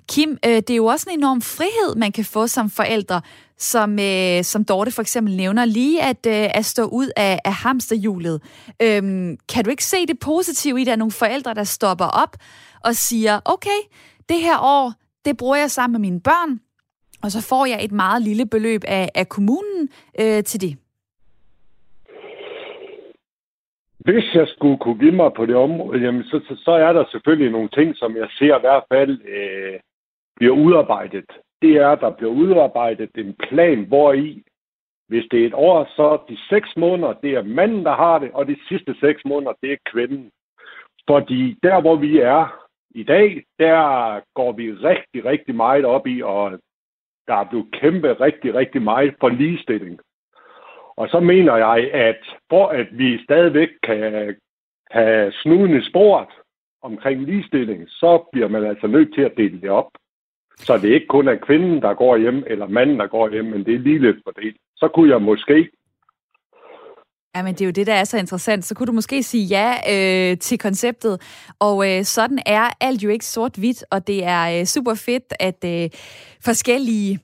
Kim, 0.10 0.38
øh, 0.46 0.56
det 0.56 0.70
er 0.70 0.76
jo 0.76 0.86
også 0.86 1.10
en 1.10 1.20
enorm 1.20 1.42
frihed, 1.42 1.96
man 1.96 2.12
kan 2.12 2.26
få 2.26 2.48
som 2.48 2.70
forældre, 2.70 3.22
som, 3.58 4.00
øh, 4.00 4.44
som 4.44 4.66
Dorte 4.66 4.92
for 4.92 5.02
eksempel 5.02 5.36
nævner, 5.36 5.66
lige 5.66 6.02
at, 6.04 6.26
øh, 6.28 6.50
at 6.54 6.66
stå 6.66 6.84
ud 6.84 7.10
af, 7.18 7.40
af 7.46 7.54
hamsterhjulet. 7.54 8.42
Øhm, 8.82 9.38
kan 9.50 9.64
du 9.64 9.70
ikke 9.70 9.86
se 9.86 10.06
det 10.06 10.20
positive 10.20 10.80
i, 10.80 10.82
at 10.82 10.86
der 10.86 10.92
er 10.92 10.98
nogle 10.98 11.12
forældre, 11.12 11.54
der 11.54 11.64
stopper 11.64 12.06
op 12.06 12.38
og 12.84 12.96
siger, 12.96 13.40
okay, 13.46 13.80
det 14.30 14.42
her 14.42 14.58
år, 14.60 14.94
det 15.26 15.38
bruger 15.38 15.56
jeg 15.56 15.72
sammen 15.72 16.02
med 16.02 16.10
mine 16.10 16.22
børn, 16.22 16.60
og 17.24 17.32
så 17.32 17.42
får 17.42 17.66
jeg 17.66 17.86
et 17.86 17.92
meget 17.92 18.22
lille 18.22 18.46
beløb 18.46 18.84
af, 18.88 19.10
af 19.16 19.30
kommunen 19.30 19.90
øh, 20.20 20.44
til 20.44 20.62
det. 20.62 20.78
Hvis 24.06 24.36
jeg 24.36 24.48
skulle 24.48 24.78
kunne 24.78 25.00
give 25.00 25.12
mig 25.12 25.34
på 25.34 25.46
det 25.46 25.56
område, 25.56 26.00
jamen, 26.02 26.24
så, 26.24 26.42
så, 26.48 26.56
så 26.66 26.72
er 26.72 26.94
der 26.94 27.06
selvfølgelig 27.12 27.52
nogle 27.52 27.70
ting, 27.70 27.96
som 27.96 28.18
jeg 28.18 28.28
ser 28.38 28.58
i 28.58 28.60
hvert 28.60 28.84
fald 28.94 29.22
øh, 29.28 29.80
bliver 30.36 30.54
udarbejdet, 30.54 31.26
det 31.62 31.72
er, 31.76 31.90
at 31.90 32.02
der 32.02 32.10
bliver 32.10 32.32
udarbejdet 32.32 33.10
en 33.16 33.36
plan, 33.50 33.84
hvor 33.88 34.14
i, 34.14 34.44
hvis 35.08 35.26
det 35.32 35.42
er 35.42 35.48
et 35.48 35.54
år, 35.54 35.90
så 35.96 36.20
de 36.30 36.38
seks 36.50 36.70
måneder, 36.78 37.14
det 37.14 37.32
er 37.34 37.44
manden, 37.44 37.84
der 37.86 37.96
har 37.96 38.20
det, 38.20 38.32
og 38.32 38.48
de 38.48 38.58
sidste 38.68 38.96
seks 39.00 39.22
måneder, 39.26 39.54
det 39.62 39.72
er 39.72 39.78
kvinden. 39.92 40.32
Fordi 41.10 41.60
der, 41.64 41.82
hvor 41.82 41.96
vi 41.96 42.20
er 42.20 42.64
i 42.96 43.04
dag, 43.04 43.44
der 43.60 43.80
går 44.34 44.52
vi 44.52 44.72
rigtig, 44.72 45.26
rigtig 45.26 45.56
meget 45.56 45.86
op 45.86 46.08
i, 46.08 46.22
og 46.22 46.60
der 47.28 47.36
er 47.36 47.50
blevet 47.50 47.72
kæmpe 47.74 48.14
rigtig, 48.14 48.54
rigtig 48.54 48.82
meget 48.82 49.16
for 49.20 49.30
ligestilling. 49.30 50.00
Og 50.98 51.10
så 51.10 51.20
mener 51.20 51.56
jeg, 51.56 51.92
at 51.94 52.20
for 52.50 52.68
at 52.68 52.88
vi 52.92 53.24
stadigvæk 53.24 53.70
kan 53.84 54.36
have 54.92 55.32
snuden 55.32 55.78
i 55.78 55.90
sporet 55.90 56.30
omkring 56.82 57.22
ligestilling, 57.24 57.90
så 57.90 58.30
bliver 58.32 58.48
man 58.48 58.66
altså 58.66 58.88
nødt 58.88 59.14
til 59.14 59.22
at 59.22 59.38
dele 59.38 59.62
det 59.62 59.70
op. 59.70 59.92
Så 60.58 60.78
det 60.78 60.90
er 60.90 60.94
ikke 60.94 61.08
kun 61.08 61.28
er 61.28 61.36
kvinden, 61.36 61.82
der 61.82 61.94
går 61.94 62.18
hjem, 62.18 62.44
eller 62.48 62.68
manden, 62.68 63.00
der 63.00 63.08
går 63.08 63.30
hjem, 63.30 63.46
men 63.46 63.66
det 63.66 63.76
er 63.76 63.80
lige 63.80 64.00
lidt 64.00 64.18
fordelt. 64.26 64.58
Så 64.76 64.88
kunne 64.88 65.10
jeg 65.10 65.22
måske 65.22 65.70
Ja, 67.36 67.44
men 67.44 67.54
det 67.54 67.62
er 67.62 67.66
jo 67.66 67.72
det, 67.72 67.88
der 67.88 67.94
er 67.94 68.04
så 68.04 68.18
interessant. 68.18 68.66
Så 68.66 68.76
kunne 68.76 68.88
du 68.88 68.92
måske 68.92 69.24
sige 69.24 69.46
ja 69.46 69.70
øh, 69.94 70.38
til 70.38 70.60
konceptet. 70.60 71.22
Og 71.60 71.92
øh, 71.92 72.04
sådan 72.04 72.40
er 72.46 72.70
alt 72.82 73.04
jo 73.04 73.10
ikke 73.10 73.26
sort-hvidt, 73.26 73.84
og 73.92 74.08
det 74.08 74.24
er 74.24 74.60
øh, 74.60 74.66
super 74.66 74.94
fedt, 74.94 75.34
at 75.40 75.66
øh, 75.66 75.90
forskellige 76.46 77.20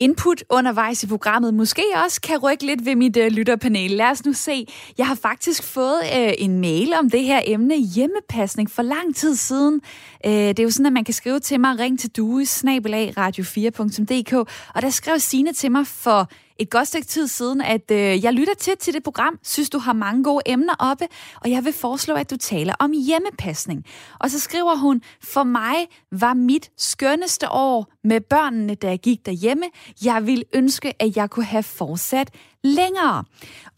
input 0.00 0.44
undervejs 0.50 1.02
i 1.02 1.06
programmet 1.06 1.54
måske 1.54 1.82
også 2.04 2.20
kan 2.20 2.38
rykke 2.38 2.66
lidt 2.66 2.84
ved 2.84 2.96
mit 2.96 3.16
øh, 3.16 3.30
lytterpanel. 3.30 3.90
Lad 3.90 4.10
os 4.10 4.24
nu 4.24 4.32
se. 4.32 4.66
Jeg 4.98 5.06
har 5.06 5.14
faktisk 5.14 5.62
fået 5.62 6.00
øh, 6.16 6.32
en 6.38 6.60
mail 6.60 6.92
om 6.98 7.10
det 7.10 7.24
her 7.24 7.40
emne 7.44 7.76
hjemmepasning 7.76 8.70
for 8.70 8.82
lang 8.82 9.16
tid 9.16 9.36
siden. 9.36 9.80
Øh, 10.26 10.32
det 10.32 10.58
er 10.58 10.62
jo 10.62 10.70
sådan, 10.70 10.86
at 10.86 10.92
man 10.92 11.04
kan 11.04 11.14
skrive 11.14 11.40
til 11.40 11.60
mig, 11.60 11.78
ring 11.78 12.00
til 12.00 12.10
due, 12.10 12.46
snabelag 12.46 13.14
radio4.dk, 13.18 14.32
og 14.74 14.82
der 14.82 14.90
skrev 14.90 15.18
Sine 15.18 15.52
til 15.52 15.72
mig 15.72 15.86
for 15.86 16.28
et 16.58 16.70
godt 16.70 16.88
stykke 16.88 17.06
tid 17.06 17.28
siden, 17.28 17.60
at 17.60 17.90
øh, 17.90 18.24
jeg 18.24 18.32
lytter 18.32 18.54
til 18.54 18.72
til 18.80 18.94
det 18.94 19.02
program, 19.02 19.38
synes 19.42 19.70
du 19.70 19.78
har 19.78 19.92
mange 19.92 20.24
gode 20.24 20.42
emner 20.46 20.74
oppe, 20.78 21.04
og 21.40 21.50
jeg 21.50 21.64
vil 21.64 21.72
foreslå, 21.72 22.14
at 22.14 22.30
du 22.30 22.36
taler 22.36 22.74
om 22.78 22.92
hjemmepasning. 23.06 23.84
Og 24.20 24.30
så 24.30 24.40
skriver 24.40 24.76
hun, 24.76 25.02
for 25.22 25.42
mig 25.42 25.74
var 26.12 26.34
mit 26.34 26.70
skønneste 26.76 27.50
år 27.50 27.92
med 28.04 28.20
børnene, 28.20 28.74
da 28.74 28.88
jeg 28.88 28.98
gik 28.98 29.26
derhjemme. 29.26 29.64
Jeg 30.04 30.26
vil 30.26 30.44
ønske, 30.54 31.02
at 31.02 31.16
jeg 31.16 31.30
kunne 31.30 31.44
have 31.44 31.62
fortsat 31.62 32.30
længere. 32.64 33.24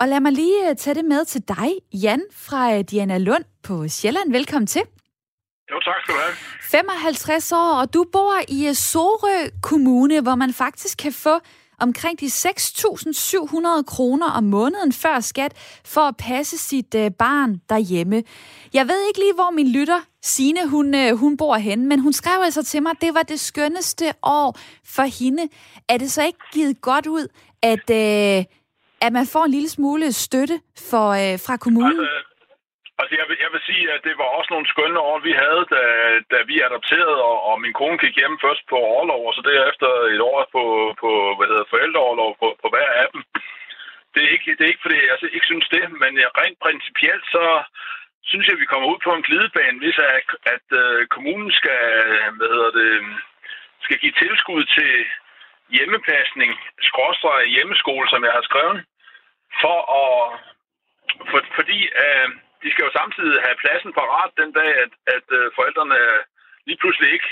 Og 0.01 0.09
lad 0.09 0.21
mig 0.21 0.33
lige 0.33 0.71
øh, 0.71 0.77
tage 0.77 0.95
det 0.95 1.05
med 1.05 1.25
til 1.25 1.43
dig, 1.49 1.71
Jan 1.93 2.23
fra 2.33 2.75
øh, 2.75 2.81
Diana 2.81 3.19
Lund 3.19 3.45
på 3.63 3.89
Sjælland. 3.89 4.33
Velkommen 4.33 4.67
til. 4.67 4.83
Jo, 5.71 5.81
tak 5.81 5.95
skal 6.03 6.15
du 6.15 6.21
have. 6.21 6.35
55 6.63 7.53
år, 7.53 7.81
og 7.81 7.95
du 7.95 8.07
bor 8.13 8.35
i 8.49 8.75
Sorø 8.75 9.49
Kommune, 9.63 10.21
hvor 10.21 10.35
man 10.35 10.53
faktisk 10.53 10.99
kan 10.99 11.13
få 11.13 11.39
omkring 11.81 12.21
de 12.21 12.27
6.700 12.27 13.83
kroner 13.87 14.31
om 14.31 14.45
måneden 14.45 14.93
før 14.93 15.21
skat 15.21 15.81
for 15.85 16.01
at 16.01 16.17
passe 16.17 16.59
sit 16.59 16.95
øh, 16.95 17.11
barn 17.11 17.61
derhjemme. 17.71 18.23
Jeg 18.75 18.89
ved 18.89 19.09
ikke 19.09 19.21
lige, 19.21 19.35
hvor 19.35 19.51
min 19.51 19.73
lytter, 19.73 20.01
Sine, 20.23 20.69
hun, 20.69 20.95
øh, 20.95 21.17
hun 21.17 21.37
bor 21.37 21.57
henne, 21.57 21.87
men 21.87 22.01
hun 22.01 22.13
skrev 22.13 22.41
altså 22.45 22.65
til 22.65 22.83
mig, 22.83 22.91
at 22.91 22.97
det 23.01 23.15
var 23.15 23.23
det 23.23 23.41
skønneste 23.41 24.13
år 24.23 24.59
for 24.85 25.21
hende. 25.21 25.49
Er 25.89 25.97
det 25.97 26.13
så 26.13 26.23
ikke 26.25 26.39
givet 26.53 26.81
godt 26.81 27.07
ud, 27.07 27.29
at, 27.63 27.91
øh, 27.91 28.45
at 29.01 29.13
man 29.13 29.27
får 29.27 29.45
en 29.45 29.51
lille 29.51 29.69
smule 29.69 30.13
støtte 30.13 30.61
for, 30.79 31.09
øh, 31.11 31.39
fra 31.39 31.57
kommunen? 31.57 32.01
Altså, 32.01 32.36
Altså, 33.01 33.15
jeg 33.21 33.27
vil, 33.29 33.39
jeg 33.45 33.51
vil 33.55 33.63
sige, 33.71 33.85
at 33.95 34.01
det 34.09 34.15
var 34.21 34.29
også 34.39 34.51
nogle 34.53 34.71
skønne 34.73 35.01
år, 35.09 35.19
vi 35.29 35.33
havde, 35.43 35.65
da, 35.75 35.83
da 36.33 36.39
vi 36.51 36.57
adopterede, 36.69 37.21
og, 37.31 37.37
og 37.49 37.55
min 37.65 37.75
kone 37.81 37.99
gik 37.99 38.17
hjem 38.17 38.37
først 38.45 38.65
på 38.71 38.77
overlov, 38.93 39.23
og 39.29 39.35
så 39.35 39.43
derefter 39.53 39.89
et 40.15 40.23
år 40.33 40.41
på, 40.55 40.65
på 41.03 41.11
hvad 41.37 41.47
hedder, 41.51 41.73
forældreoverlov 41.73 42.31
på, 42.41 42.49
på 42.63 42.67
hver 42.73 42.91
af 43.03 43.07
dem. 43.13 43.23
Det 44.13 44.21
er, 44.25 44.31
ikke, 44.37 44.51
det 44.57 44.63
er 44.65 44.73
ikke, 44.73 44.85
fordi 44.85 44.97
jeg 45.01 45.13
altså, 45.15 45.29
ikke 45.33 45.51
synes 45.53 45.69
det, 45.77 45.85
men 46.03 46.13
rent 46.41 46.59
principielt, 46.67 47.25
så 47.35 47.45
synes 48.31 48.47
jeg, 48.47 48.55
at 48.57 48.63
vi 48.63 48.71
kommer 48.73 48.89
ud 48.93 48.99
på 49.05 49.13
en 49.15 49.27
glidebane, 49.29 49.79
hvis 49.79 49.99
at, 49.99 50.13
at, 50.55 50.67
at 50.83 51.09
kommunen 51.15 51.53
skal, 51.61 51.83
hvad 52.37 52.49
hedder 52.55 52.73
det, 52.81 52.93
skal 53.87 53.99
give 53.99 54.17
tilskud 54.23 54.65
til 54.77 54.93
hjemmepasning, 55.77 56.51
skråstrej 56.91 57.45
hjemmeskole, 57.45 58.07
som 58.09 58.25
jeg 58.25 58.33
har 58.33 58.45
skrevet, 58.49 58.79
for 59.63 59.79
at, 60.03 60.17
for, 61.31 61.41
fordi 61.59 61.79
uh, 62.05 62.29
de 62.67 62.73
skal 62.73 62.87
jo 62.89 62.93
samtidig 63.01 63.37
have 63.47 63.61
pladsen 63.63 63.93
parat 64.01 64.31
den 64.41 64.51
dag, 64.59 64.71
at, 64.85 64.93
at 65.17 65.27
uh, 65.39 65.45
forældrene 65.57 65.99
lige 66.69 66.81
pludselig 66.83 67.09
ikke 67.17 67.31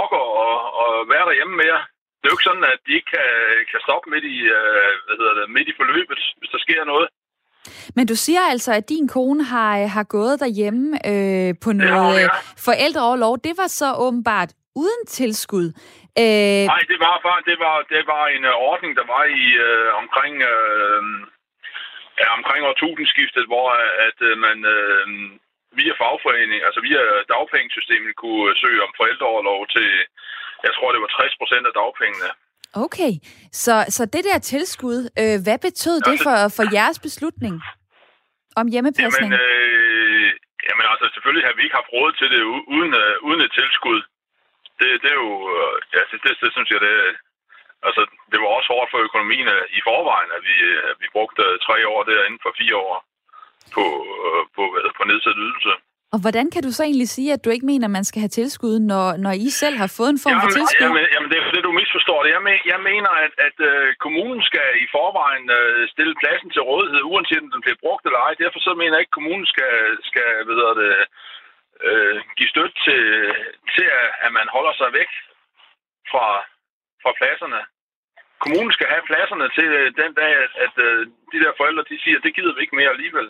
orker 0.00 0.22
at, 0.46 0.58
at 0.84 0.92
være 1.12 1.28
derhjemme 1.28 1.56
mere. 1.64 1.80
Det 2.18 2.24
er 2.24 2.32
jo 2.32 2.36
ikke 2.36 2.50
sådan, 2.50 2.68
at 2.74 2.80
de 2.86 2.92
ikke 2.98 3.10
kan, 3.16 3.28
kan 3.70 3.80
stoppe 3.86 4.06
midt 4.12 4.26
i, 4.36 4.38
uh, 4.58 4.90
hvad 5.04 5.16
hedder 5.20 5.34
det, 5.38 5.54
midt 5.56 5.68
i 5.72 5.78
forløbet, 5.80 6.20
hvis 6.38 6.52
der 6.54 6.60
sker 6.66 6.84
noget. 6.92 7.08
Men 7.96 8.06
du 8.06 8.16
siger 8.26 8.42
altså, 8.52 8.70
at 8.72 8.88
din 8.88 9.08
kone 9.08 9.44
har, 9.44 9.86
har 9.96 10.06
gået 10.16 10.40
derhjemme 10.44 10.86
øh, 11.10 11.50
på 11.64 11.70
noget 11.72 12.20
ja, 12.20 12.32
ja. 12.32 12.38
forældreoverlov. 12.66 13.34
Det 13.46 13.54
var 13.60 13.68
så 13.80 13.88
åbenbart 14.04 14.50
uden 14.82 15.02
tilskud. 15.18 15.66
Øh... 16.22 16.64
Nej, 16.72 16.82
det 16.92 16.98
var, 17.04 17.42
det 17.48 17.56
var, 17.64 17.76
det 17.94 18.02
var 18.12 18.24
en 18.36 18.44
ordning, 18.70 18.92
der 19.00 19.06
var 19.14 19.24
i 19.40 19.44
uh, 19.66 19.88
omkring... 20.02 20.34
Ja, 20.40 21.37
omkring 22.40 22.62
årtusindskiftet, 22.70 23.44
hvor 23.50 23.66
at 24.08 24.18
øh, 24.28 24.34
man 24.46 24.58
øh, 24.76 25.06
via 25.80 25.94
fagforening, 26.02 26.60
altså 26.68 26.80
via 26.88 27.02
dagpengesystemet, 27.32 28.12
kunne 28.22 28.56
søge 28.62 28.80
om 28.86 28.92
forældreoverlov 29.00 29.60
til, 29.74 29.88
jeg 30.66 30.72
tror, 30.76 30.88
det 30.94 31.00
var 31.04 31.10
60 31.18 31.40
procent 31.40 31.64
af 31.70 31.74
dagpengene. 31.80 32.30
Okay, 32.86 33.12
så, 33.64 33.74
så 33.96 34.02
det 34.14 34.22
der 34.28 34.38
tilskud, 34.38 34.98
øh, 35.22 35.36
hvad 35.44 35.58
betød 35.66 35.96
det 36.08 36.16
for, 36.26 36.36
for 36.56 36.64
jeres 36.76 36.98
beslutning 37.06 37.54
om 38.60 38.66
hjemmepasning? 38.72 39.30
Jamen, 39.32 39.46
øh, 39.46 40.28
jamen 40.66 40.86
altså, 40.92 41.06
selvfølgelig 41.14 41.44
har 41.46 41.54
vi 41.56 41.62
ikke 41.64 41.78
haft 41.80 41.94
råd 41.96 42.10
til 42.20 42.28
det 42.34 42.42
uden, 42.76 42.92
øh, 43.02 43.14
uden 43.26 43.40
et 43.46 43.52
tilskud. 43.60 44.00
Det, 44.80 44.88
det 45.02 45.08
er 45.14 45.20
jo, 45.24 45.32
øh, 45.56 45.74
ja, 45.94 46.00
det, 46.10 46.18
det, 46.24 46.32
det 46.42 46.50
synes 46.54 46.68
jeg, 46.72 46.80
det, 46.86 46.94
Altså, 47.86 48.02
det 48.32 48.38
var 48.42 48.48
også 48.58 48.68
hårdt 48.74 48.90
for 48.92 49.00
økonomien 49.08 49.48
øh, 49.56 49.64
i 49.78 49.80
forvejen, 49.88 50.30
at 50.36 50.42
vi, 50.48 50.56
at 50.90 50.96
vi 51.02 51.08
brugte 51.16 51.42
tre 51.66 51.76
år 51.92 52.00
der 52.02 52.26
inden 52.26 52.44
for 52.44 52.52
fire 52.60 52.76
år 52.76 52.96
på, 53.74 53.84
øh, 54.26 54.42
på, 54.56 54.62
på 54.98 55.02
nedsat 55.10 55.38
ydelse. 55.46 55.72
Og 56.14 56.18
hvordan 56.24 56.46
kan 56.54 56.62
du 56.66 56.70
så 56.74 56.82
egentlig 56.84 57.10
sige, 57.16 57.30
at 57.32 57.44
du 57.44 57.50
ikke 57.50 57.70
mener, 57.72 57.86
at 57.88 57.96
man 57.98 58.08
skal 58.08 58.20
have 58.24 58.36
tilskud, 58.40 58.74
når, 58.90 59.06
når 59.24 59.32
I 59.46 59.48
selv 59.62 59.76
har 59.82 59.90
fået 59.98 60.10
en 60.12 60.22
form 60.24 60.32
jamen, 60.32 60.44
for 60.44 60.50
tilskud? 60.58 60.84
Jamen, 60.84 61.06
jamen, 61.14 61.30
det 61.30 61.38
er 61.38 61.50
det, 61.56 61.64
du 61.68 61.72
misforstår 61.80 62.18
det. 62.22 62.30
Jeg, 62.36 62.42
men, 62.48 62.56
jeg 62.72 62.80
mener, 62.90 63.12
at, 63.24 63.32
at 63.48 63.56
uh, 63.70 63.88
kommunen 64.04 64.42
skal 64.50 64.68
i 64.84 64.86
forvejen 64.96 65.46
stille 65.94 66.14
pladsen 66.20 66.50
til 66.50 66.62
rådighed, 66.70 67.00
uanset 67.12 67.44
om 67.44 67.50
den 67.54 67.64
bliver 67.64 67.82
brugt 67.84 68.04
eller 68.04 68.20
ej. 68.26 68.32
Derfor 68.44 68.60
så 68.66 68.72
mener 68.80 68.94
jeg 68.94 69.02
ikke, 69.02 69.14
at 69.14 69.18
kommunen 69.18 69.46
skal, 69.54 69.74
skal 70.10 70.28
hvad 70.46 70.74
det, 70.82 70.94
uh, 71.88 72.16
give 72.38 72.52
støtte 72.54 72.76
til, 72.86 73.02
til, 73.74 73.86
at 74.26 74.30
man 74.38 74.46
holder 74.56 74.74
sig 74.80 74.90
væk 74.98 75.10
fra, 76.10 76.26
fra 77.02 77.12
pladserne. 77.20 77.60
Kommunen 78.44 78.72
skal 78.76 78.88
have 78.94 79.08
pladserne 79.10 79.46
til 79.56 79.68
øh, 79.80 79.86
den 80.02 80.12
dag, 80.20 80.32
at, 80.44 80.52
at 80.64 80.74
øh, 80.86 80.98
de 81.32 81.38
der 81.42 81.52
forældre 81.60 81.84
de 81.90 81.96
siger, 82.02 82.16
at 82.18 82.24
det 82.26 82.34
gider 82.36 82.54
vi 82.54 82.60
ikke 82.62 82.78
mere 82.80 82.94
alligevel. 82.96 83.28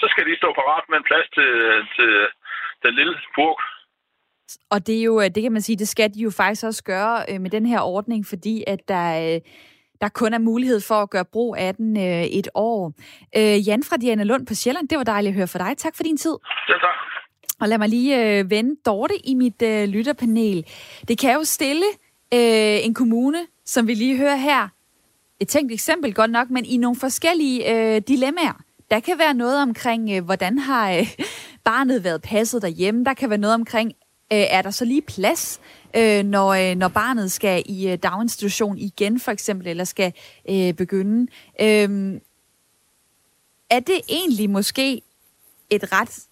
Så 0.00 0.06
skal 0.12 0.24
de 0.28 0.40
stå 0.40 0.48
parat 0.60 0.84
med 0.88 0.96
en 0.98 1.08
plads 1.10 1.28
til, 1.36 1.50
til 1.96 2.10
den 2.84 2.92
lille 2.98 3.14
purk. 3.36 3.60
Og 4.70 4.78
det 4.86 4.96
er 4.98 5.04
jo, 5.10 5.14
øh, 5.22 5.28
det 5.34 5.42
kan 5.42 5.52
man 5.52 5.62
sige, 5.66 5.80
det 5.82 5.88
skal 5.88 6.14
de 6.14 6.20
jo 6.26 6.30
faktisk 6.30 6.64
også 6.70 6.84
gøre 6.84 7.38
med 7.44 7.50
den 7.50 7.66
her 7.66 7.80
ordning, 7.80 8.20
fordi 8.32 8.64
at 8.66 8.80
der, 8.88 9.06
der 10.00 10.08
kun 10.20 10.34
er 10.34 10.48
mulighed 10.50 10.80
for 10.88 10.98
at 11.02 11.10
gøre 11.10 11.32
brug 11.32 11.56
af 11.58 11.74
den 11.74 11.96
et 12.40 12.48
år. 12.54 12.92
Jan 13.68 13.82
fra 13.88 13.96
Diana 13.96 14.24
Lund 14.24 14.46
på 14.46 14.54
Sjælland, 14.54 14.88
det 14.88 14.98
var 14.98 15.04
dejligt 15.04 15.32
at 15.32 15.36
høre 15.36 15.52
for 15.54 15.58
dig. 15.58 15.76
Tak 15.76 15.96
for 15.96 16.02
din 16.02 16.16
tid. 16.16 16.36
Ja, 16.68 16.74
tak. 16.74 16.96
Og 17.60 17.68
lad 17.68 17.78
mig 17.78 17.88
lige 17.88 18.50
vende 18.50 18.76
Dorte 18.86 19.14
i 19.24 19.34
mit 19.34 19.62
lytterpanel. 19.94 20.66
Det 21.08 21.18
kan 21.18 21.34
jo 21.34 21.44
stille 21.44 21.86
øh, 22.34 22.84
en 22.84 22.94
kommune, 22.94 23.46
som 23.64 23.86
vi 23.86 23.94
lige 23.94 24.16
hører 24.16 24.36
her, 24.36 24.68
et 25.40 25.48
tænkt 25.48 25.72
eksempel 25.72 26.14
godt 26.14 26.30
nok, 26.30 26.50
men 26.50 26.64
i 26.64 26.76
nogle 26.76 26.96
forskellige 26.96 27.72
øh, 27.72 28.02
dilemmaer. 28.08 28.62
Der 28.90 29.00
kan 29.00 29.18
være 29.18 29.34
noget 29.34 29.62
omkring, 29.62 30.10
øh, 30.10 30.24
hvordan 30.24 30.58
har 30.58 30.92
øh, 30.92 31.16
barnet 31.64 32.04
været 32.04 32.22
passet 32.22 32.62
derhjemme. 32.62 33.04
Der 33.04 33.14
kan 33.14 33.30
være 33.30 33.38
noget 33.38 33.54
omkring, 33.54 33.88
øh, 34.32 34.38
er 34.38 34.62
der 34.62 34.70
så 34.70 34.84
lige 34.84 35.02
plads, 35.02 35.60
øh, 35.96 36.24
når, 36.24 36.48
øh, 36.48 36.76
når 36.76 36.88
barnet 36.88 37.32
skal 37.32 37.62
i 37.66 37.90
øh, 37.90 37.98
daginstitution 38.02 38.78
igen, 38.78 39.20
for 39.20 39.32
eksempel, 39.32 39.66
eller 39.66 39.84
skal 39.84 40.12
øh, 40.50 40.74
begynde. 40.74 41.26
Øh, 41.60 42.20
er 43.70 43.80
det 43.80 44.00
egentlig 44.08 44.50
måske 44.50 45.02
et 45.70 45.92
ret 45.92 46.26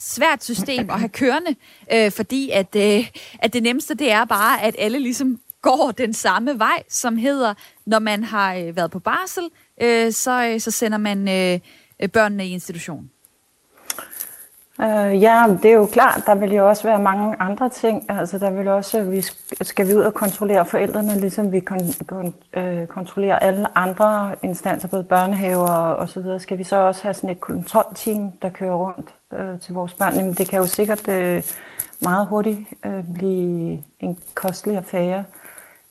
svært 0.00 0.44
system 0.44 0.90
at 0.90 0.98
have 0.98 1.08
kørende, 1.08 1.54
øh, 1.92 2.12
fordi 2.12 2.50
at, 2.50 2.76
øh, 2.76 3.10
at 3.38 3.52
det 3.52 3.62
nemmeste 3.62 3.94
det 3.94 4.10
er 4.10 4.24
bare, 4.24 4.62
at 4.62 4.74
alle 4.78 4.98
ligesom 4.98 5.40
går 5.62 5.90
den 5.98 6.14
samme 6.14 6.58
vej, 6.58 6.82
som 6.88 7.16
hedder, 7.16 7.54
når 7.86 7.98
man 7.98 8.24
har 8.24 8.54
øh, 8.54 8.76
været 8.76 8.90
på 8.90 8.98
barsel, 8.98 9.44
øh, 9.82 10.12
så, 10.12 10.44
øh, 10.44 10.60
så 10.60 10.70
sender 10.70 10.98
man 10.98 11.28
øh, 11.28 11.60
øh 12.02 12.08
børnene 12.08 12.46
i 12.46 12.50
institution. 12.50 13.10
Øh, 14.80 15.22
ja, 15.22 15.56
det 15.62 15.70
er 15.70 15.74
jo 15.74 15.86
klart, 15.86 16.22
der 16.26 16.34
vil 16.34 16.52
jo 16.52 16.68
også 16.68 16.82
være 16.82 16.98
mange 16.98 17.36
andre 17.38 17.68
ting. 17.68 18.10
Altså, 18.10 18.38
der 18.38 18.50
vil 18.50 18.68
også, 18.68 19.02
vi 19.02 19.22
skal 19.62 19.88
vi 19.88 19.94
ud 19.94 20.02
og 20.02 20.14
kontrollere 20.14 20.66
forældrene, 20.66 21.20
ligesom 21.20 21.52
vi 21.52 21.60
kon, 21.60 21.80
kon, 22.06 22.34
øh, 22.52 22.86
kontrollerer 22.86 23.38
alle 23.38 23.78
andre 23.78 24.34
instanser, 24.42 24.88
både 24.88 25.04
børnehaver 25.04 25.68
og 25.70 26.08
så 26.08 26.20
videre. 26.20 26.40
Skal 26.40 26.58
vi 26.58 26.64
så 26.64 26.76
også 26.76 27.02
have 27.02 27.14
sådan 27.14 27.30
et 27.30 27.40
kontrolteam, 27.40 28.32
der 28.42 28.48
kører 28.48 28.74
rundt 28.74 29.14
øh, 29.32 29.60
til 29.60 29.74
vores 29.74 29.94
børn? 29.94 30.14
Jamen, 30.14 30.34
det 30.34 30.48
kan 30.48 30.58
jo 30.58 30.66
sikkert 30.66 31.08
øh, 31.08 31.42
meget 32.00 32.26
hurtigt 32.26 32.58
øh, 32.86 33.04
blive 33.14 33.82
en 34.00 34.18
kostelig 34.34 34.76
affære, 34.76 35.24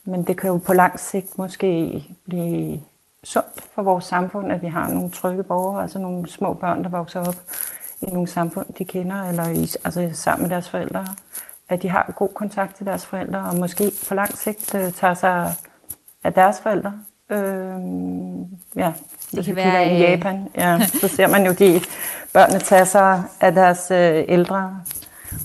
men 0.06 0.24
det 0.24 0.38
kan 0.38 0.50
jo 0.50 0.58
på 0.58 0.74
lang 0.74 1.00
sigt 1.00 1.38
måske 1.38 2.03
blive 2.25 2.82
sundt 3.24 3.62
for 3.75 3.82
vores 3.82 4.06
samfund, 4.06 4.51
at 4.51 4.62
vi 4.62 4.67
har 4.67 4.89
nogle 4.89 5.10
trygge 5.10 5.44
borgere, 5.44 5.82
altså 5.82 6.00
nogle 6.00 6.29
små 6.29 6.53
børn, 6.53 6.84
der 6.84 6.89
vokser 6.89 7.20
op 7.20 7.36
i 8.01 8.06
nogle 8.06 8.27
samfund, 8.27 8.66
de 8.77 8.86
kender, 8.86 9.24
eller 9.24 9.50
i, 9.50 9.62
altså 9.62 10.10
sammen 10.13 10.44
med 10.44 10.56
deres 10.56 10.70
forældre, 10.70 11.06
at 11.70 11.82
de 11.82 11.89
har 11.89 12.13
god 12.16 12.30
kontakt 12.34 12.75
til 12.75 12.86
deres 12.86 13.06
forældre, 13.06 13.39
og 13.39 13.56
måske 13.56 13.92
på 14.08 14.13
lang 14.13 14.38
sigt 14.38 14.75
uh, 14.75 14.92
tager 14.92 15.13
sig 15.13 15.54
af 16.24 16.34
deres 16.34 16.62
forældre. 16.62 16.94
Øh, 17.30 17.39
ja, 18.75 18.94
det 19.32 19.46
kan 19.46 19.56
være 19.56 19.94
i 19.94 20.00
Japan, 20.00 20.48
ja, 20.56 20.80
så 21.01 21.08
ser 21.08 21.27
man 21.27 21.46
jo 21.46 21.51
de 21.51 21.82
børnene 22.34 22.60
tage 22.60 22.86
sig 22.86 23.24
af 23.42 23.51
deres 23.54 23.92
øh, 23.92 24.25
ældre. 24.27 24.82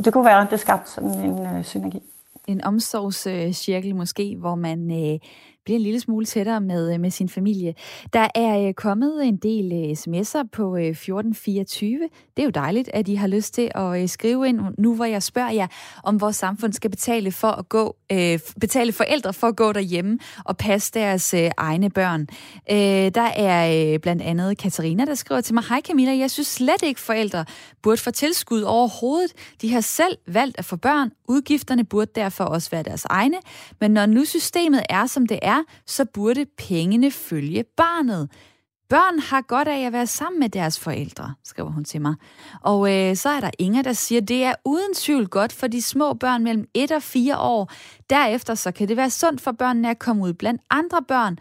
Det 0.04 0.12
kunne 0.12 0.24
være, 0.24 0.42
at 0.42 0.50
det 0.50 0.60
skabte 0.60 0.90
sådan 0.90 1.10
en 1.10 1.46
øh, 1.46 1.64
synergi. 1.64 2.02
En 2.46 2.64
omsorgscirkel 2.64 3.96
måske, 3.96 4.36
hvor 4.38 4.54
man 4.54 4.90
øh, 4.90 5.18
blive 5.64 5.76
en 5.76 5.82
lille 5.82 6.00
smule 6.00 6.26
tættere 6.26 6.60
med, 6.60 6.94
øh, 6.94 7.00
med 7.00 7.10
sin 7.10 7.28
familie. 7.28 7.74
Der 8.12 8.28
er 8.34 8.68
øh, 8.68 8.74
kommet 8.74 9.24
en 9.24 9.36
del 9.36 9.72
øh, 9.72 9.90
sms'er 9.90 10.48
på 10.52 10.76
1424. 10.76 12.08
Det 12.36 12.42
er 12.42 12.44
jo 12.44 12.50
dejligt, 12.50 12.90
at 12.94 13.08
I 13.08 13.14
har 13.14 13.26
lyst 13.26 13.54
til 13.54 13.70
at 13.74 14.10
skrive 14.10 14.48
ind, 14.48 14.60
nu 14.78 14.94
hvor 14.94 15.04
jeg 15.04 15.22
spørger 15.22 15.50
jer, 15.50 15.66
om 16.04 16.20
vores 16.20 16.36
samfund 16.36 16.72
skal 16.72 16.90
betale 16.90 17.32
for 17.32 17.48
at 17.48 17.68
gå, 17.68 17.96
betale 18.60 18.92
forældre 18.92 19.32
for 19.32 19.46
at 19.46 19.56
gå 19.56 19.72
derhjemme 19.72 20.18
og 20.44 20.56
passe 20.56 20.92
deres 20.92 21.34
egne 21.56 21.90
børn. 21.90 22.26
Der 23.14 23.30
er 23.36 23.98
blandt 23.98 24.22
andet 24.22 24.58
Katarina, 24.58 25.04
der 25.04 25.14
skriver 25.14 25.40
til 25.40 25.54
mig, 25.54 25.64
Hej 25.68 25.80
Camilla, 25.80 26.16
jeg 26.16 26.30
synes 26.30 26.48
slet 26.48 26.82
ikke 26.82 27.00
forældre 27.00 27.44
burde 27.82 28.00
få 28.00 28.10
tilskud 28.10 28.62
overhovedet. 28.62 29.32
De 29.62 29.72
har 29.72 29.80
selv 29.80 30.18
valgt 30.26 30.58
at 30.58 30.64
få 30.64 30.76
børn. 30.76 31.10
Udgifterne 31.28 31.84
burde 31.84 32.10
derfor 32.14 32.44
også 32.44 32.70
være 32.70 32.82
deres 32.82 33.04
egne. 33.04 33.36
Men 33.80 33.90
når 33.90 34.06
nu 34.06 34.24
systemet 34.24 34.82
er, 34.90 35.06
som 35.06 35.26
det 35.26 35.38
er, 35.42 35.51
er, 35.52 35.62
så 35.86 36.04
burde 36.04 36.46
pengene 36.58 37.10
følge 37.10 37.64
barnet. 37.76 38.30
Børn 38.88 39.18
har 39.18 39.40
godt 39.40 39.68
af 39.68 39.80
at 39.86 39.92
være 39.92 40.06
sammen 40.06 40.40
med 40.40 40.48
deres 40.48 40.78
forældre, 40.78 41.34
skriver 41.44 41.70
hun 41.70 41.84
til 41.84 42.00
mig. 42.00 42.14
Og 42.60 42.92
øh, 42.92 43.16
så 43.16 43.28
er 43.28 43.40
der 43.40 43.50
Inger, 43.58 43.82
der 43.82 43.92
siger, 43.92 44.20
det 44.20 44.44
er 44.44 44.54
uden 44.64 44.94
tvivl 44.94 45.28
godt 45.28 45.52
for 45.52 45.66
de 45.66 45.82
små 45.82 46.14
børn 46.14 46.44
mellem 46.44 46.68
1 46.74 46.92
og 46.92 47.02
4 47.02 47.38
år. 47.38 47.72
Derefter 48.10 48.54
så 48.54 48.72
kan 48.72 48.88
det 48.88 48.96
være 48.96 49.10
sundt 49.10 49.40
for 49.40 49.52
børnene 49.52 49.90
at 49.90 49.98
komme 49.98 50.22
ud 50.22 50.32
blandt 50.32 50.62
andre 50.70 51.02
børn. 51.08 51.38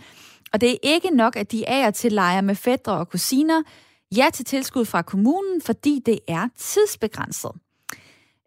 Og 0.53 0.61
det 0.61 0.71
er 0.71 0.77
ikke 0.83 1.09
nok, 1.09 1.35
at 1.35 1.51
de 1.51 1.65
er 1.65 1.91
til 1.91 2.11
leger 2.11 2.41
med 2.41 2.55
fædre 2.55 2.93
og 2.93 3.09
kusiner. 3.09 3.61
Ja 4.15 4.29
til 4.33 4.45
tilskud 4.45 4.85
fra 4.85 5.01
kommunen, 5.01 5.61
fordi 5.61 6.01
det 6.05 6.19
er 6.27 6.47
tidsbegrænset. 6.57 7.51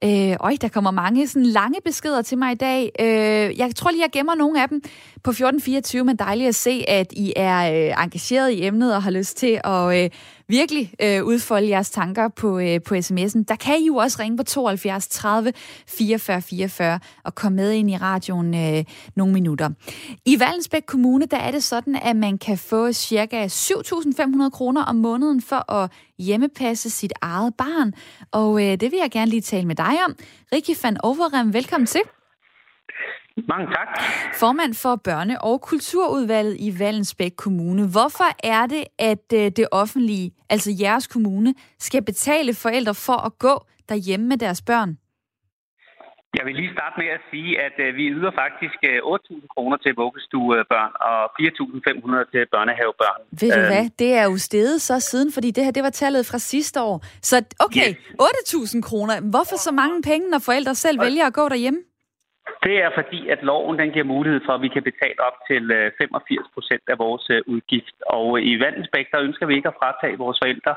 Øh, 0.05 0.37
øj, 0.41 0.57
der 0.61 0.69
kommer 0.69 0.91
mange 0.91 1.29
sådan 1.29 1.47
lange 1.47 1.79
beskeder 1.85 2.23
til 2.23 2.39
mig 2.39 2.53
i 2.53 2.55
dag. 2.55 2.91
Øh, 3.01 3.59
jeg 3.59 3.73
tror 3.77 3.91
lige, 3.91 4.03
jeg 4.03 4.11
gemmer 4.13 4.35
nogle 4.35 4.63
af 4.63 4.69
dem 4.69 4.81
på 5.23 5.31
1424, 5.31 6.05
men 6.05 6.17
dejligt 6.17 6.49
at 6.49 6.55
se, 6.55 6.85
at 6.89 7.13
I 7.13 7.33
er 7.37 7.73
øh, 7.73 8.05
engageret 8.05 8.51
i 8.51 8.67
emnet 8.67 8.95
og 8.95 9.03
har 9.03 9.11
lyst 9.11 9.37
til 9.37 9.61
at 9.65 10.05
øh, 10.05 10.11
virkelig 10.49 10.93
øh, 11.03 11.25
udfolde 11.25 11.69
jeres 11.69 11.91
tanker 11.91 12.29
på, 12.29 12.59
øh, 12.59 12.81
på 12.87 12.95
sms'en. 12.95 13.45
Der 13.49 13.57
kan 13.61 13.79
I 13.81 13.87
jo 13.87 13.97
også 13.97 14.17
ringe 14.21 14.37
på 14.37 14.43
72 14.43 15.09
30 15.09 15.53
44 15.89 16.43
44 16.43 17.01
og 17.25 17.35
komme 17.35 17.57
med 17.57 17.73
ind 17.73 17.91
i 17.91 17.97
radioen 17.97 18.55
øh, 18.55 18.85
nogle 19.17 19.33
minutter. 19.33 19.71
I 20.25 20.41
Valensbæk 20.41 20.83
Kommune, 20.87 21.27
der 21.27 21.37
er 21.37 21.51
det 21.51 21.63
sådan, 21.63 21.97
at 22.03 22.17
man 22.17 22.39
kan 22.39 22.59
få 22.59 22.93
cirka 22.93 23.47
7.500 23.47 24.51
kroner 24.51 24.85
om 24.85 24.97
måneden 24.97 25.43
for 25.43 25.73
at 25.73 25.91
hjemmepasse 26.19 26.91
sit 26.91 27.13
eget 27.21 27.55
barn. 27.59 27.93
Og 28.33 28.63
øh, 28.63 28.81
det 28.81 28.93
vil 28.93 28.99
jeg 29.03 29.11
gerne 29.11 29.31
lige 29.31 29.41
tale 29.41 29.67
med 29.67 29.75
dig 29.75 29.95
om. 30.07 30.17
Rikki 30.53 30.75
van 30.83 30.97
Overrem, 31.03 31.53
velkommen 31.53 31.87
til. 31.87 32.01
Mange 33.37 33.67
tak. 33.67 33.89
Formand 34.41 34.75
for 34.75 35.01
Børne- 35.09 35.39
og 35.41 35.61
Kulturudvalget 35.61 36.57
i 36.59 36.79
Vallensbæk 36.79 37.33
Kommune. 37.37 37.83
Hvorfor 37.89 38.31
er 38.45 38.67
det, 38.67 38.85
at 38.99 39.27
øh, 39.35 39.51
det 39.59 39.67
offentlige, 39.73 40.33
altså 40.51 40.71
jeres 40.81 41.07
kommune, 41.07 41.55
skal 41.79 42.03
betale 42.05 42.55
forældre 42.55 42.95
for 42.95 43.27
at 43.27 43.39
gå 43.39 43.67
derhjemme 43.89 44.27
med 44.27 44.37
deres 44.37 44.63
børn? 44.63 44.99
Jeg 46.37 46.47
vil 46.47 46.55
lige 46.55 46.73
starte 46.73 46.95
med 47.03 47.09
at 47.17 47.21
sige, 47.31 47.51
at 47.67 47.77
øh, 47.79 47.97
vi 47.97 48.05
yder 48.17 48.33
faktisk 48.43 48.79
8.000 48.85 49.35
øh, 49.35 49.43
kroner 49.55 49.77
til 49.77 49.93
vuggestuebørn 49.95 50.93
og 51.11 51.21
4.500 51.25 52.31
til 52.33 52.47
børnehavebørn. 52.55 53.21
Ved 53.41 53.51
du 53.59 53.61
hvad? 53.73 53.91
Det 53.99 54.15
er 54.15 54.25
jo 54.25 54.37
steget 54.39 54.83
så 54.83 55.01
siden, 55.01 55.33
fordi 55.33 55.51
det 55.51 55.65
her 55.65 55.71
det 55.71 55.83
var 55.83 55.91
tallet 55.91 56.27
fra 56.27 56.39
sidste 56.39 56.83
år. 56.83 57.05
Så 57.23 57.37
okay, 57.59 57.89
yes. 57.91 58.75
8.000 58.75 58.81
kroner. 58.83 59.21
Hvorfor 59.21 59.57
så 59.57 59.73
mange 59.73 60.03
penge, 60.03 60.31
når 60.31 60.39
forældre 60.39 60.75
selv 60.75 61.01
vælger 61.01 61.27
at 61.27 61.35
gå 61.35 61.49
derhjemme? 61.49 61.81
Det 62.67 62.77
er 62.85 62.91
fordi, 62.95 63.29
at 63.29 63.43
loven 63.43 63.79
den 63.79 63.91
giver 63.91 64.13
mulighed 64.15 64.41
for, 64.47 64.53
at 64.53 64.63
vi 64.63 64.69
kan 64.69 64.83
betale 64.91 65.21
op 65.29 65.37
til 65.51 65.65
øh, 65.71 65.91
85 65.99 66.49
procent 66.55 66.85
af 66.93 66.99
vores 66.99 67.27
øh, 67.31 67.41
udgift. 67.47 67.97
Og 68.07 68.39
øh, 68.39 68.45
i 68.51 68.61
Vandensbæk, 68.63 69.07
der 69.13 69.25
ønsker 69.27 69.47
vi 69.47 69.55
ikke 69.57 69.69
at 69.73 69.81
fratage 69.83 70.19
vores 70.25 70.39
forældre 70.43 70.75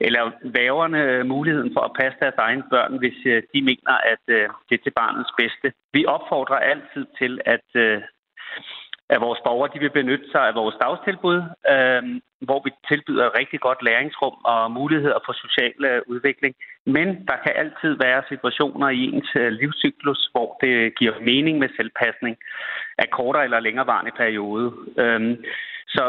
eller 0.00 0.24
væverne 0.58 1.24
muligheden 1.24 1.72
for 1.76 1.80
at 1.80 1.96
passe 2.00 2.20
deres 2.20 2.38
egne 2.46 2.64
børn, 2.70 2.98
hvis 2.98 3.18
de 3.54 3.60
mener, 3.70 3.94
at 4.12 4.22
det 4.68 4.74
er 4.78 4.82
til 4.84 4.98
barnets 5.00 5.32
bedste. 5.40 5.72
Vi 5.92 6.02
opfordrer 6.06 6.56
altid 6.72 7.04
til, 7.18 7.40
at 7.54 7.66
at 9.14 9.20
vores 9.20 9.40
borgere 9.44 9.70
de 9.74 9.78
vil 9.78 9.96
benytte 10.00 10.30
sig 10.30 10.42
af 10.48 10.54
vores 10.54 10.76
dagstilbud, 10.82 11.38
øh, 11.74 12.02
hvor 12.46 12.60
vi 12.64 12.70
tilbyder 12.88 13.24
et 13.26 13.38
rigtig 13.40 13.60
godt 13.60 13.80
læringsrum 13.82 14.36
og 14.44 14.70
muligheder 14.70 15.18
for 15.26 15.32
social 15.44 15.78
øh, 15.90 16.02
udvikling. 16.06 16.54
Men 16.86 17.08
der 17.28 17.36
kan 17.44 17.52
altid 17.62 17.92
være 18.06 18.28
situationer 18.28 18.88
i 18.88 19.02
ens 19.12 19.30
øh, 19.36 19.48
livscyklus, 19.60 20.28
hvor 20.32 20.48
det 20.62 20.96
giver 20.98 21.14
mening 21.30 21.58
med 21.58 21.68
selvpasning 21.76 22.36
af 22.98 23.10
kortere 23.10 23.44
eller 23.44 23.60
længerevarende 23.60 24.12
periode. 24.22 24.66
Øh, 25.02 25.36
så, 25.88 26.04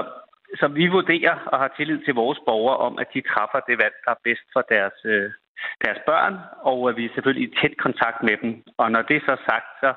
så 0.59 0.67
vi 0.67 0.87
vurderer 0.87 1.35
og 1.51 1.59
har 1.59 1.73
tillid 1.77 1.99
til 2.05 2.13
vores 2.13 2.39
borgere 2.45 2.77
om, 2.77 2.99
at 2.99 3.07
de 3.13 3.21
træffer 3.21 3.59
det 3.67 3.77
valg, 3.83 3.95
der 4.05 4.11
er 4.11 4.23
bedst 4.23 4.47
for 4.53 4.63
deres, 4.73 4.97
øh, 5.05 5.29
deres 5.85 5.99
børn, 6.05 6.35
og 6.61 6.89
at 6.89 6.97
vi 6.97 7.05
er 7.05 7.13
selvfølgelig 7.13 7.45
i 7.47 7.55
tæt 7.61 7.77
kontakt 7.77 8.23
med 8.23 8.37
dem. 8.43 8.63
Og 8.77 8.91
når 8.91 9.01
det 9.01 9.15
er 9.15 9.25
så 9.25 9.35
sagt, 9.49 9.69
så 9.81 9.93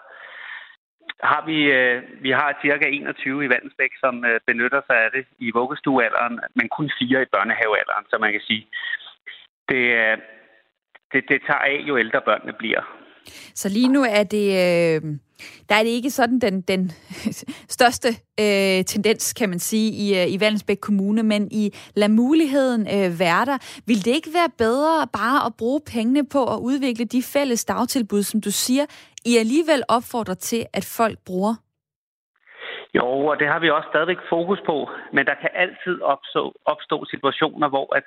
har 1.20 1.42
vi, 1.46 1.58
øh, 1.78 2.02
vi 2.22 2.30
har 2.30 2.58
cirka 2.62 2.86
21 2.88 3.44
i 3.44 3.48
Vandensbæk, 3.48 3.92
som 4.00 4.24
øh, 4.24 4.40
benytter 4.46 4.80
sig 4.86 4.96
af 5.04 5.10
det 5.16 5.24
i 5.38 5.50
vuggestuealderen, 5.50 6.40
men 6.54 6.68
kun 6.68 6.90
fire 6.98 7.22
i 7.22 7.32
børnehavealderen, 7.32 8.04
så 8.10 8.16
man 8.20 8.32
kan 8.32 8.40
sige, 8.40 8.66
det, 9.68 9.84
øh, 10.02 10.18
det, 11.12 11.22
det 11.28 11.40
tager 11.46 11.64
af, 11.72 11.78
jo 11.88 11.98
ældre 11.98 12.20
børnene 12.28 12.52
bliver. 12.52 12.82
Så 13.54 13.68
lige 13.68 13.88
nu 13.88 14.02
er 14.02 14.22
det, 14.22 14.46
øh, 14.46 15.18
der 15.68 15.74
er 15.74 15.82
det 15.82 15.90
ikke 15.90 16.10
sådan 16.10 16.38
den, 16.38 16.60
den 16.60 16.92
største 17.76 18.08
øh, 18.40 18.84
tendens, 18.84 19.32
kan 19.32 19.48
man 19.48 19.58
sige, 19.58 19.92
i, 19.92 20.22
øh, 20.22 20.32
i 20.32 20.40
Vandensbæk 20.40 20.78
Kommune, 20.80 21.22
men 21.22 21.48
I 21.50 21.74
lad 21.96 22.08
muligheden 22.08 22.80
øh, 22.80 23.18
være 23.18 23.44
der. 23.44 23.58
Vil 23.86 24.04
det 24.04 24.10
ikke 24.10 24.30
være 24.34 24.50
bedre 24.58 25.06
bare 25.12 25.46
at 25.46 25.52
bruge 25.58 25.80
pengene 25.86 26.26
på 26.26 26.54
at 26.54 26.58
udvikle 26.58 27.04
de 27.04 27.22
fælles 27.22 27.64
dagtilbud, 27.64 28.22
som 28.22 28.40
du 28.40 28.50
siger, 28.50 28.86
i 29.24 29.32
alligevel 29.42 29.82
opfordrer 29.88 30.34
til, 30.34 30.66
at 30.72 30.84
folk 30.98 31.18
bruger? 31.26 31.54
Jo, 32.94 33.06
og 33.30 33.38
det 33.40 33.48
har 33.48 33.58
vi 33.58 33.70
også 33.70 33.88
stadigvæk 33.92 34.22
fokus 34.28 34.60
på, 34.66 34.90
men 35.12 35.26
der 35.26 35.34
kan 35.42 35.50
altid 35.54 36.00
opstå, 36.00 36.54
opstå 36.64 37.04
situationer, 37.04 37.68
hvor 37.68 37.96
at 37.96 38.04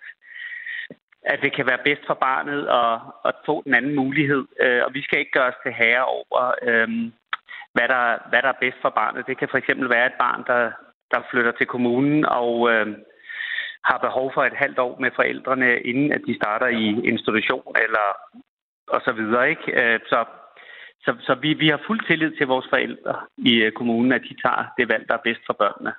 at 1.33 1.39
det 1.41 1.55
kan 1.55 1.65
være 1.67 1.85
bedst 1.87 2.03
for 2.07 2.13
barnet 2.13 2.61
at, 2.81 2.95
at 3.29 3.35
få 3.45 3.63
den 3.65 3.73
anden 3.75 3.95
mulighed. 3.95 4.43
Øh, 4.63 4.81
og 4.85 4.93
vi 4.93 5.01
skal 5.03 5.19
ikke 5.19 5.31
gøre 5.31 5.51
os 5.53 5.63
til 5.63 5.73
herre 5.73 6.05
over, 6.05 6.41
øh, 6.67 6.89
hvad, 7.75 7.87
der, 7.93 8.03
hvad 8.29 8.41
der 8.41 8.51
er 8.53 8.63
bedst 8.63 8.77
for 8.81 8.89
barnet. 8.89 9.27
Det 9.27 9.37
kan 9.37 9.47
for 9.51 9.57
eksempel 9.57 9.89
være 9.89 10.05
et 10.05 10.19
barn, 10.19 10.43
der, 10.47 10.71
der 11.11 11.27
flytter 11.31 11.51
til 11.51 11.67
kommunen 11.67 12.25
og 12.25 12.71
øh, 12.71 12.87
har 13.89 13.97
behov 13.97 14.31
for 14.33 14.43
et 14.43 14.57
halvt 14.63 14.79
år 14.79 14.99
med 14.99 15.11
forældrene, 15.15 15.79
inden 15.79 16.11
at 16.11 16.21
de 16.27 16.35
starter 16.35 16.67
i 16.67 16.85
institution 17.11 17.75
eller 17.85 18.07
og 18.87 19.01
så 19.05 19.11
videre. 19.19 19.49
Ikke? 19.49 19.67
Øh, 19.81 19.99
så 20.09 20.25
så, 21.05 21.11
så 21.27 21.35
vi, 21.41 21.53
vi 21.53 21.67
har 21.67 21.81
fuld 21.87 22.01
tillid 22.07 22.31
til 22.37 22.47
vores 22.47 22.67
forældre 22.69 23.15
i 23.37 23.53
øh, 23.53 23.71
kommunen, 23.71 24.11
at 24.11 24.21
de 24.29 24.35
tager 24.43 24.63
det 24.77 24.89
valg, 24.89 25.07
der 25.07 25.13
er 25.13 25.25
bedst 25.27 25.41
for 25.45 25.55
børnene. 25.61 25.93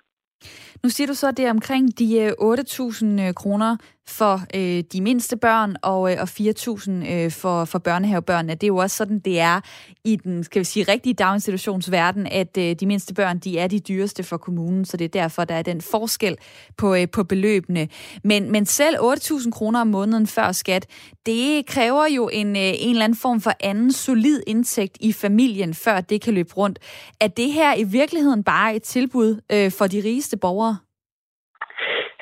Nu 0.83 0.89
siger 0.89 1.07
du 1.07 1.15
så, 1.15 1.29
at 1.29 1.37
det 1.37 1.47
er 1.47 1.51
omkring 1.51 1.99
de 1.99 2.09
øh, 2.21 2.31
8.000 2.31 3.23
øh, 3.25 3.35
kroner 3.35 3.77
for 4.09 4.41
øh, 4.55 4.85
de 4.93 5.01
mindste 5.01 5.37
børn 5.37 5.77
og, 5.83 6.13
øh, 6.13 6.19
og 6.21 6.29
4.000 6.29 7.13
øh, 7.13 7.31
for, 7.31 7.65
for 7.65 7.79
børnehavebørnene. 7.79 8.55
Det 8.55 8.63
er 8.63 8.69
jo 8.69 8.77
også 8.77 8.97
sådan, 8.97 9.19
det 9.19 9.41
er 9.41 9.61
i 10.05 10.17
den 10.17 10.45
skal 10.45 10.61
vi 10.61 10.65
sige, 10.65 10.93
rigtige 10.93 11.15
daginstitutionsverden, 11.15 12.27
at 12.27 12.59
øh, 12.59 12.75
de 12.75 12.87
mindste 12.87 13.15
børn 13.15 13.39
de 13.39 13.59
er 13.59 13.67
de 13.67 13.81
dyreste 13.81 14.23
for 14.23 14.37
kommunen, 14.37 14.85
så 14.85 14.97
det 14.97 15.05
er 15.05 15.09
derfor, 15.09 15.45
der 15.45 15.55
er 15.55 15.63
den 15.63 15.81
forskel 15.81 16.37
på, 16.77 16.95
øh, 16.95 17.09
på 17.13 17.25
beløbene. 17.25 17.89
Men, 18.25 18.53
men 18.53 18.67
selv 18.67 18.97
8.000 18.97 19.51
kroner 19.51 19.81
om 19.81 19.87
måneden 19.87 20.27
før 20.27 20.53
skat, 20.53 20.87
det 21.27 21.67
kræver 21.67 22.07
jo 22.07 22.29
en, 22.33 22.57
øh, 22.57 22.63
en 22.63 22.91
eller 22.91 23.05
anden 23.05 23.19
form 23.19 23.41
for 23.41 23.53
anden 23.61 23.93
solid 23.93 24.43
indtægt 24.47 24.97
i 25.01 25.13
familien, 25.13 25.75
før 25.75 26.01
det 26.01 26.21
kan 26.21 26.35
løbe 26.35 26.55
rundt. 26.57 26.79
Er 27.21 27.29
det 27.29 27.53
her 27.53 27.75
i 27.75 27.85
virkeligheden 27.85 28.45
bare 28.45 28.77
et 28.77 28.83
tilbud 28.83 29.41
øh, 29.53 29.71
for 29.71 29.87
de 29.87 30.03
rigeste 30.05 30.37
borgere? 30.37 30.77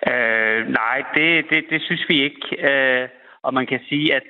Øh, 0.08 0.43
nej, 0.80 0.98
det, 1.14 1.44
det, 1.50 1.64
det 1.70 1.80
synes 1.82 2.04
vi 2.08 2.22
ikke. 2.22 2.42
Øh, 2.70 3.08
og 3.42 3.54
man 3.54 3.66
kan 3.66 3.80
sige, 3.88 4.14
at 4.14 4.26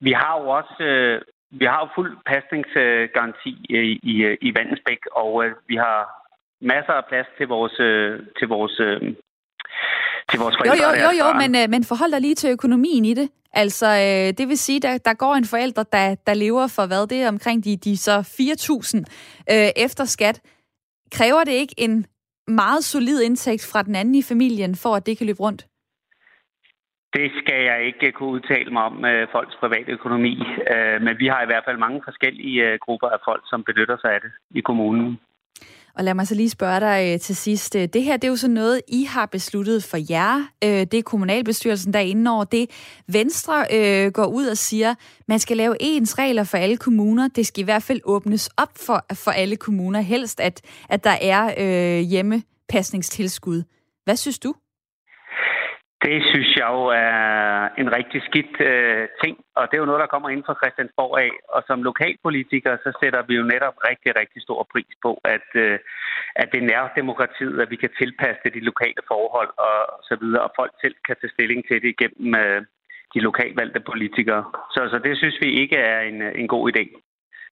vi 0.00 0.12
har 0.12 0.40
jo 0.40 0.48
også 0.48 0.76
øh, 0.80 1.20
vi 1.50 1.64
har 1.64 1.78
jo 1.84 1.88
fuld 1.94 2.12
pasningsgaranti 2.32 3.52
i, 3.70 3.78
i, 4.12 4.14
i 4.46 4.54
Vandensbæk, 4.56 5.02
og 5.12 5.44
øh, 5.44 5.50
vi 5.68 5.76
har 5.76 5.98
masser 6.60 6.92
af 6.92 7.04
plads 7.08 7.26
til 7.38 7.46
vores, 7.48 7.80
øh, 7.80 8.20
til 8.38 8.48
vores 8.48 8.80
øh, 8.80 9.00
til 10.30 10.38
vores 10.40 10.56
forældre. 10.56 10.76
Jo, 10.84 10.88
jo, 11.02 11.08
jo, 11.08 11.10
jo 11.20 11.26
men, 11.42 11.50
øh, 11.60 11.70
men 11.70 11.84
forhold 11.84 12.12
dig 12.12 12.20
lige 12.20 12.34
til 12.34 12.50
økonomien 12.50 13.04
i 13.04 13.14
det. 13.14 13.28
Altså, 13.52 13.86
øh, 13.86 14.38
det 14.38 14.48
vil 14.48 14.58
sige, 14.58 14.80
der, 14.80 14.98
der 14.98 15.14
går 15.14 15.34
en 15.34 15.44
forælder, 15.44 15.82
der, 15.82 16.14
der 16.26 16.34
lever 16.34 16.66
for 16.66 16.86
hvad 16.86 17.06
det 17.06 17.22
er 17.22 17.28
omkring 17.28 17.64
de, 17.64 17.76
de 17.76 17.96
så 17.96 18.16
4.000 18.20 19.04
øh, 19.54 19.70
efter 19.76 20.04
skat. 20.04 20.40
Kræver 21.12 21.44
det 21.44 21.52
ikke 21.52 21.74
en 21.78 22.06
meget 22.48 22.84
solid 22.84 23.22
indtægt 23.22 23.70
fra 23.72 23.82
den 23.82 23.94
anden 23.96 24.14
i 24.14 24.22
familien, 24.22 24.74
for 24.74 24.94
at 24.96 25.06
det 25.06 25.18
kan 25.18 25.26
løbe 25.26 25.40
rundt? 25.40 25.66
Det 27.16 27.30
skal 27.40 27.60
jeg 27.64 27.86
ikke 27.86 28.12
kunne 28.12 28.34
udtale 28.36 28.70
mig 28.70 28.82
om 28.82 29.04
øh, 29.04 29.28
folks 29.32 29.56
private 29.60 29.92
økonomi, 29.92 30.34
øh, 30.74 31.02
men 31.02 31.14
vi 31.18 31.26
har 31.26 31.42
i 31.42 31.46
hvert 31.50 31.64
fald 31.66 31.78
mange 31.78 32.00
forskellige 32.04 32.62
øh, 32.68 32.78
grupper 32.84 33.08
af 33.08 33.20
folk, 33.24 33.42
som 33.50 33.64
benytter 33.64 33.96
sig 34.00 34.10
af 34.14 34.20
det 34.20 34.32
i 34.50 34.60
kommunen. 34.60 35.18
Og 35.96 36.04
lad 36.04 36.14
mig 36.14 36.26
så 36.26 36.34
lige 36.34 36.50
spørge 36.50 36.80
dig 36.80 37.12
øh, 37.12 37.20
til 37.20 37.36
sidst. 37.36 37.76
Øh, 37.76 37.88
det 37.88 38.02
her 38.02 38.16
det 38.16 38.24
er 38.24 38.28
jo 38.28 38.36
så 38.36 38.48
noget, 38.48 38.80
I 38.88 39.04
har 39.04 39.26
besluttet 39.26 39.84
for 39.84 39.98
jer. 40.10 40.46
Øh, 40.64 40.70
det 40.70 40.94
er 40.94 41.02
kommunalbestyrelsen, 41.02 41.92
der 41.92 41.98
er 41.98 42.02
inde 42.04 42.30
over 42.30 42.44
det. 42.44 42.70
Venstre 43.08 43.66
øh, 43.72 44.12
går 44.12 44.26
ud 44.26 44.46
og 44.46 44.56
siger, 44.56 44.94
man 45.28 45.38
skal 45.38 45.56
lave 45.56 45.76
ens 45.80 46.18
regler 46.18 46.44
for 46.44 46.58
alle 46.58 46.76
kommuner. 46.76 47.28
Det 47.28 47.46
skal 47.46 47.60
i 47.60 47.64
hvert 47.64 47.82
fald 47.82 48.00
åbnes 48.04 48.50
op 48.56 48.78
for, 48.78 49.06
for 49.14 49.30
alle 49.30 49.56
kommuner. 49.56 50.00
Helst, 50.00 50.40
at, 50.40 50.60
at 50.88 51.04
der 51.04 51.16
er 51.20 51.54
øh, 51.58 52.00
hjemmepasningstilskud. 52.00 53.62
Hvad 54.04 54.16
synes 54.16 54.38
du? 54.38 54.54
Det 56.06 56.18
synes 56.30 56.50
jeg 56.60 56.68
jo 56.76 56.84
er 56.86 57.24
en 57.82 57.88
rigtig 57.98 58.20
skidt 58.28 58.54
øh, 58.70 59.08
ting, 59.22 59.34
og 59.58 59.62
det 59.66 59.74
er 59.74 59.82
jo 59.82 59.90
noget, 59.90 60.04
der 60.04 60.14
kommer 60.14 60.28
ind 60.30 60.42
fra 60.46 60.58
Christiansborg 60.60 61.14
af. 61.26 61.32
Og 61.54 61.60
som 61.68 61.82
lokalpolitikere, 61.82 62.78
så 62.84 62.90
sætter 63.00 63.22
vi 63.28 63.34
jo 63.40 63.44
netop 63.54 63.76
rigtig, 63.90 64.10
rigtig 64.20 64.40
stor 64.42 64.60
pris 64.72 64.92
på, 65.04 65.12
at, 65.34 65.48
øh, 65.54 65.78
at 66.40 66.48
det 66.52 66.58
er 66.62 66.70
nærdemokratiet, 66.72 67.60
at 67.60 67.70
vi 67.70 67.76
kan 67.76 67.92
tilpasse 68.00 68.40
det 68.44 68.52
de 68.54 68.68
lokale 68.70 69.02
forhold 69.12 69.50
og 69.68 69.78
så 70.08 70.14
videre, 70.22 70.42
og 70.46 70.52
folk 70.60 70.72
selv 70.82 70.96
kan 71.06 71.16
tage 71.20 71.34
stilling 71.36 71.60
til 71.68 71.82
det 71.82 71.90
igennem 71.94 72.30
øh, 72.42 72.60
de 73.14 73.20
lokalvalgte 73.28 73.80
politikere. 73.90 74.44
Så, 74.74 74.80
så 74.92 74.98
det 75.06 75.18
synes 75.18 75.36
vi 75.44 75.50
ikke 75.62 75.76
er 75.76 76.00
en, 76.00 76.18
en 76.22 76.48
god 76.48 76.64
idé 76.72 77.05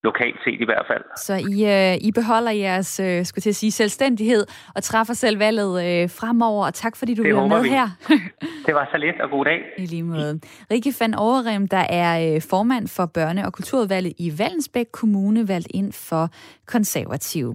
lokalt 0.05 0.39
set 0.45 0.61
i 0.61 0.65
hvert 0.65 0.87
fald. 0.91 1.05
Så 1.17 1.35
I, 1.55 1.59
øh, 1.75 2.09
I 2.09 2.13
beholder 2.13 2.51
jeres 2.51 3.01
øh, 3.01 3.25
skulle 3.25 3.43
til 3.43 3.49
at 3.49 3.57
sige, 3.57 3.73
selvstændighed 3.73 4.47
og 4.75 4.83
træffer 4.83 5.15
selv 5.15 5.39
valget 5.39 5.73
øh, 5.85 6.11
fremover, 6.11 6.67
og 6.67 6.75
tak 6.75 6.97
fordi 6.97 7.15
du 7.15 7.23
være 7.23 7.49
med 7.49 7.63
vi. 7.63 7.69
her. 7.69 7.89
det 8.67 8.75
var 8.75 8.89
så 8.93 8.99
lidt, 8.99 9.21
og 9.21 9.31
god 9.31 9.45
dag. 9.45 9.61
I 9.79 9.87
lige 9.87 10.03
måde. 10.03 10.41
Rikke 10.71 10.95
van 11.01 11.15
Overrem, 11.15 11.69
der 11.69 11.85
er 11.89 12.35
øh, 12.35 12.43
formand 12.51 12.89
for 12.89 13.11
Børne- 13.19 13.47
og 13.47 13.53
Kulturudvalget 13.53 14.13
i 14.19 14.39
Vallensbæk 14.39 14.87
Kommune, 14.93 15.49
valgt 15.49 15.69
ind 15.71 15.93
for 15.93 16.31
konservative. 16.67 17.55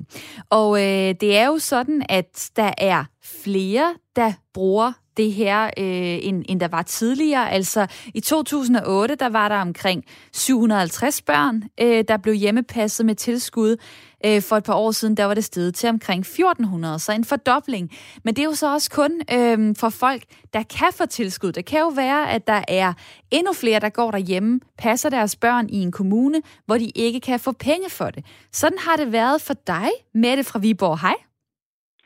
Og 0.49 0.81
øh, 0.81 1.15
det 1.21 1.37
er 1.37 1.45
jo 1.45 1.57
sådan, 1.57 2.05
at 2.09 2.49
der 2.55 2.71
er 2.77 3.03
flere, 3.23 3.93
der 4.15 4.33
bruger 4.53 4.91
det 5.17 5.33
her, 5.33 5.63
øh, 5.65 6.19
end, 6.21 6.43
end 6.49 6.59
der 6.59 6.67
var 6.67 6.81
tidligere. 6.81 7.51
Altså 7.51 7.87
i 8.13 8.19
2008, 8.19 9.15
der 9.15 9.29
var 9.29 9.49
der 9.49 9.55
omkring 9.55 10.03
750 10.33 11.21
børn, 11.21 11.63
øh, 11.81 12.03
der 12.07 12.17
blev 12.17 12.35
hjemmepasset 12.35 13.05
med 13.05 13.15
tilskud. 13.15 13.77
Øh, 14.25 14.41
for 14.41 14.57
et 14.57 14.63
par 14.63 14.73
år 14.73 14.91
siden, 14.91 15.17
der 15.17 15.25
var 15.25 15.33
det 15.33 15.43
steget 15.43 15.75
til 15.75 15.89
omkring 15.89 16.19
1400, 16.19 16.99
så 16.99 17.11
en 17.11 17.25
fordobling. 17.25 17.91
Men 18.23 18.35
det 18.35 18.41
er 18.41 18.45
jo 18.45 18.53
så 18.53 18.73
også 18.73 18.91
kun 18.91 19.21
øh, 19.31 19.75
for 19.75 19.89
folk, 19.89 20.23
der 20.53 20.63
kan 20.63 20.93
få 20.93 21.05
tilskud. 21.05 21.51
Det 21.51 21.65
kan 21.65 21.79
jo 21.79 21.87
være, 21.87 22.31
at 22.31 22.47
der 22.47 22.61
er 22.67 22.93
endnu 23.31 23.53
flere, 23.53 23.79
der 23.79 23.89
går 23.89 24.11
derhjemme, 24.11 24.59
passer 24.77 25.09
deres 25.09 25.35
børn 25.35 25.69
i 25.69 25.81
en 25.81 25.91
kommune, 25.91 26.41
hvor 26.65 26.77
de 26.77 26.89
ikke 26.95 27.19
kan 27.19 27.39
få 27.39 27.51
penge 27.51 27.89
for 27.89 28.09
det. 28.09 28.25
Sådan 28.51 28.77
har 28.77 28.95
det 28.95 29.11
været 29.11 29.41
for 29.41 29.53
dig, 29.53 29.89
Mette 30.13 30.43
fra 30.43 30.59
Viborg. 30.59 30.99
Hej. 30.99 31.15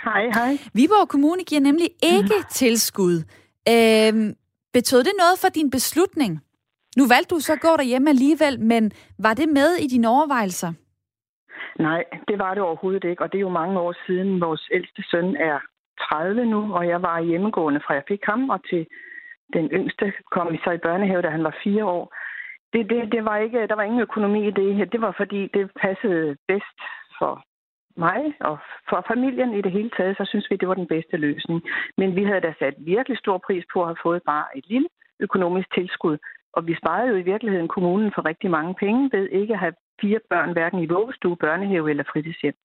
Hej, 0.04 0.30
hej. 0.34 0.58
Viborg 0.74 1.08
Kommune 1.08 1.44
giver 1.44 1.62
nemlig 1.62 1.90
ikke 2.04 2.36
mm. 2.38 2.44
tilskud. 2.62 3.24
Øhm, 3.70 4.34
betød 4.74 5.04
det 5.04 5.12
noget 5.18 5.40
for 5.40 5.48
din 5.50 5.70
beslutning? 5.70 6.40
Nu 6.98 7.08
valgte 7.08 7.36
du 7.36 7.40
så 7.40 7.54
at 7.54 7.60
gå 7.60 7.78
derhjemme 7.78 8.10
alligevel, 8.10 8.60
men 8.60 8.92
var 9.20 9.34
det 9.34 9.50
med 9.50 9.76
i 9.76 9.88
dine 9.88 10.10
overvejelser? 10.10 10.74
Nej, 11.88 12.04
det 12.28 12.40
var 12.40 12.54
det 12.54 12.64
overhovedet 12.64 13.04
ikke, 13.04 13.24
og 13.24 13.32
det 13.32 13.38
er 13.38 13.48
jo 13.48 13.60
mange 13.62 13.80
år 13.80 13.94
siden. 14.06 14.42
Vores 14.42 14.70
ældste 14.72 15.04
søn 15.12 15.36
er 15.36 15.60
30 16.02 16.46
nu, 16.46 16.74
og 16.76 16.88
jeg 16.88 17.02
var 17.02 17.22
hjemmegående 17.22 17.82
fra 17.86 17.94
jeg 17.94 18.04
fik 18.08 18.24
ham, 18.24 18.50
og 18.50 18.60
til 18.70 18.88
den 19.54 19.66
yngste 19.78 20.14
kom 20.32 20.52
vi 20.52 20.60
så 20.64 20.72
i 20.72 20.84
børnehave, 20.88 21.22
da 21.22 21.30
han 21.30 21.44
var 21.44 21.56
fire 21.64 21.86
år. 21.86 22.16
Det, 22.74 22.90
det, 22.90 23.12
det 23.12 23.26
var 23.26 23.38
ikke, 23.38 23.68
der 23.68 23.76
var 23.76 23.84
ingen 23.84 24.02
økonomi 24.02 24.48
i 24.48 24.52
det. 24.52 24.92
Det 24.92 25.02
var 25.02 25.14
fordi, 25.18 25.48
det 25.54 25.72
passede 25.82 26.38
bedst 26.48 26.80
for 27.20 27.44
mig 27.98 28.22
og 28.40 28.58
for 28.90 29.06
familien 29.08 29.54
i 29.54 29.62
det 29.62 29.72
hele 29.72 29.92
taget, 29.98 30.18
så 30.18 30.26
synes 30.26 30.48
vi, 30.50 30.56
det 30.56 30.68
var 30.68 30.74
den 30.74 30.88
bedste 30.88 31.18
løsning. 31.18 31.62
Men 31.98 32.16
vi 32.16 32.24
havde 32.24 32.42
da 32.42 32.54
sat 32.60 32.76
virkelig 32.78 33.18
stor 33.18 33.38
pris 33.38 33.66
på 33.74 33.82
at 33.82 33.88
have 33.88 34.04
fået 34.04 34.22
bare 34.26 34.46
et 34.58 34.66
lille 34.68 34.88
økonomisk 35.20 35.74
tilskud. 35.74 36.18
Og 36.54 36.68
vi 36.68 36.76
sparede 36.76 37.10
jo 37.10 37.16
i 37.16 37.30
virkeligheden 37.32 37.68
kommunen 37.68 38.12
for 38.16 38.26
rigtig 38.26 38.50
mange 38.52 38.74
penge 38.74 39.10
ved 39.14 39.30
ikke 39.30 39.54
at 39.54 39.60
have 39.60 39.74
fire 40.04 40.20
børn, 40.32 40.50
hverken 40.58 40.80
i 40.84 40.88
vuggestue, 40.96 41.36
børnehave 41.46 41.90
eller 41.90 42.06
fritidshjem. 42.12 42.56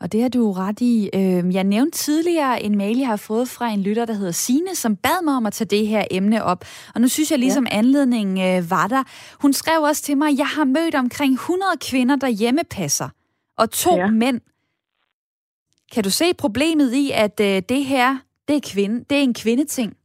Og 0.00 0.12
det 0.12 0.22
har 0.22 0.28
du 0.28 0.52
ret 0.52 0.80
i. 0.80 1.10
Øhm, 1.14 1.50
jeg 1.50 1.64
nævnte 1.64 1.98
tidligere 1.98 2.62
en 2.62 2.78
mail, 2.78 2.98
jeg 2.98 3.06
har 3.06 3.16
fået 3.16 3.48
fra 3.48 3.68
en 3.68 3.82
lytter, 3.82 4.04
der 4.04 4.14
hedder 4.14 4.32
Sine, 4.32 4.74
som 4.74 4.96
bad 4.96 5.24
mig 5.24 5.34
om 5.36 5.46
at 5.46 5.52
tage 5.52 5.68
det 5.68 5.86
her 5.86 6.04
emne 6.10 6.44
op. 6.44 6.64
Og 6.94 7.00
nu 7.00 7.08
synes 7.08 7.30
jeg 7.30 7.38
ligesom 7.38 7.66
ja. 7.66 7.78
anledningen 7.78 8.38
øh, 8.38 8.70
var 8.70 8.86
der. 8.86 9.02
Hun 9.42 9.52
skrev 9.52 9.82
også 9.82 10.02
til 10.02 10.16
mig, 10.18 10.38
jeg 10.38 10.46
har 10.46 10.64
mødt 10.64 10.94
omkring 10.94 11.32
100 11.32 11.70
kvinder, 11.90 12.16
der 12.16 12.28
hjemmepasser 12.28 13.08
og 13.56 13.70
to 13.70 13.96
ja. 13.96 14.10
mænd. 14.10 14.40
Kan 15.92 16.04
du 16.04 16.10
se 16.10 16.24
problemet 16.38 16.92
i, 16.94 17.10
at 17.14 17.40
øh, 17.40 17.62
det 17.68 17.84
her, 17.84 18.18
det 18.48 18.56
er, 18.56 18.60
kvinde, 18.74 19.04
det 19.10 19.18
er 19.18 19.22
en 19.22 19.34
kvindeting? 19.34 19.96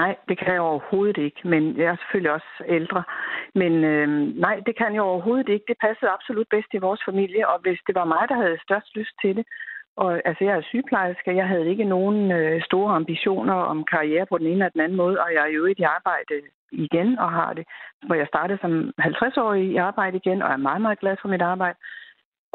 Nej, 0.00 0.16
det 0.28 0.38
kan 0.38 0.52
jeg 0.52 0.60
overhovedet 0.60 1.18
ikke, 1.18 1.40
men 1.44 1.62
jeg 1.76 1.86
er 1.86 1.96
selvfølgelig 1.96 2.32
også 2.32 2.52
ældre. 2.66 3.02
Men 3.54 3.72
øh, 3.84 4.08
nej, 4.46 4.56
det 4.66 4.76
kan 4.76 4.94
jeg 4.94 5.02
overhovedet 5.02 5.48
ikke. 5.48 5.64
Det 5.68 5.78
passede 5.80 6.10
absolut 6.16 6.48
bedst 6.50 6.70
i 6.74 6.84
vores 6.86 7.00
familie, 7.08 7.48
og 7.48 7.58
hvis 7.60 7.80
det 7.86 7.94
var 7.94 8.04
mig, 8.04 8.24
der 8.28 8.36
havde 8.42 8.64
størst 8.66 8.96
lyst 8.96 9.14
til 9.22 9.36
det, 9.36 9.46
og 9.96 10.10
altså 10.28 10.44
jeg 10.44 10.56
er 10.56 10.68
sygeplejerske, 10.70 11.36
jeg 11.36 11.48
havde 11.48 11.70
ikke 11.70 11.84
nogen 11.84 12.32
øh, 12.32 12.62
store 12.62 12.94
ambitioner 12.94 13.54
om 13.54 13.84
karriere 13.84 14.26
på 14.26 14.38
den 14.38 14.46
ene 14.46 14.54
eller 14.54 14.68
den 14.68 14.80
anden 14.80 14.98
måde, 14.98 15.20
og 15.24 15.28
jeg 15.34 15.42
er 15.42 15.52
jo 15.58 15.66
i 15.66 15.82
arbejde 15.82 16.34
igen 16.72 17.18
og 17.18 17.30
har 17.32 17.52
det, 17.52 17.64
hvor 18.06 18.14
jeg 18.14 18.26
startede 18.26 18.58
som 18.60 18.92
50-årig 19.00 19.64
i 19.72 19.76
arbejde 19.76 20.16
igen, 20.16 20.42
og 20.42 20.52
er 20.52 20.56
meget, 20.56 20.80
meget 20.80 20.98
glad 20.98 21.16
for 21.20 21.28
mit 21.28 21.42
arbejde. 21.42 21.78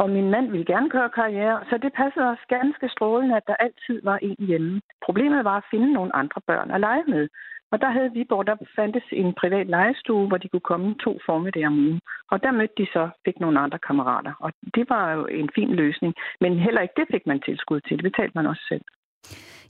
Og 0.01 0.09
min 0.09 0.29
mand 0.33 0.47
ville 0.51 0.71
gerne 0.73 0.89
køre 0.89 1.09
karriere, 1.19 1.57
så 1.69 1.75
det 1.83 1.91
passede 2.01 2.27
os 2.33 2.43
ganske 2.55 2.87
strålende, 2.95 3.35
at 3.39 3.47
der 3.47 3.55
altid 3.65 3.97
var 4.09 4.17
en 4.17 4.35
hjemme. 4.49 4.81
Problemet 5.05 5.41
var 5.49 5.57
at 5.57 5.69
finde 5.71 5.93
nogle 5.93 6.15
andre 6.21 6.41
børn 6.49 6.71
at 6.71 6.79
lege 6.79 7.03
med. 7.13 7.27
Og 7.71 7.81
der 7.81 7.89
havde 7.97 8.11
vi, 8.13 8.21
der 8.49 8.55
fandtes 8.75 9.07
en 9.11 9.33
privat 9.41 9.67
legestue, 9.67 10.27
hvor 10.27 10.37
de 10.37 10.47
kunne 10.49 10.69
komme 10.71 10.95
to 11.05 11.11
formiddage 11.25 11.67
om 11.67 11.79
ugen. 11.85 11.99
Og 12.31 12.43
der 12.43 12.51
mødte 12.51 12.73
de 12.77 12.87
så, 12.95 13.09
fik 13.25 13.39
nogle 13.39 13.59
andre 13.59 13.79
kammerater. 13.87 14.33
Og 14.39 14.51
det 14.75 14.85
var 14.89 15.13
jo 15.13 15.25
en 15.25 15.49
fin 15.55 15.71
løsning. 15.81 16.13
Men 16.41 16.59
heller 16.59 16.81
ikke 16.81 16.97
det 16.97 17.07
fik 17.11 17.25
man 17.27 17.39
tilskud 17.47 17.79
til. 17.81 17.97
Det 17.97 18.03
betalte 18.03 18.35
man 18.35 18.47
også 18.47 18.63
selv. 18.69 18.85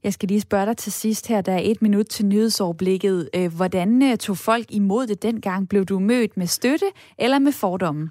Jeg 0.03 0.13
skal 0.13 0.27
lige 0.27 0.41
spørge 0.41 0.65
dig 0.65 0.77
til 0.77 0.91
sidst 0.91 1.29
her, 1.29 1.41
der 1.41 1.53
er 1.53 1.63
et 1.71 1.81
minut 1.81 2.05
til 2.05 2.25
nyhedsoverblikket. 2.25 3.29
Øh, 3.37 3.49
hvordan 3.57 3.89
øh, 4.03 4.17
tog 4.17 4.37
folk 4.37 4.65
imod 4.69 5.07
det 5.07 5.23
dengang? 5.23 5.69
Blev 5.69 5.85
du 5.85 5.99
mødt 5.99 6.37
med 6.37 6.45
støtte 6.45 6.85
eller 7.19 7.39
med 7.39 7.51
fordomme? 7.61 8.09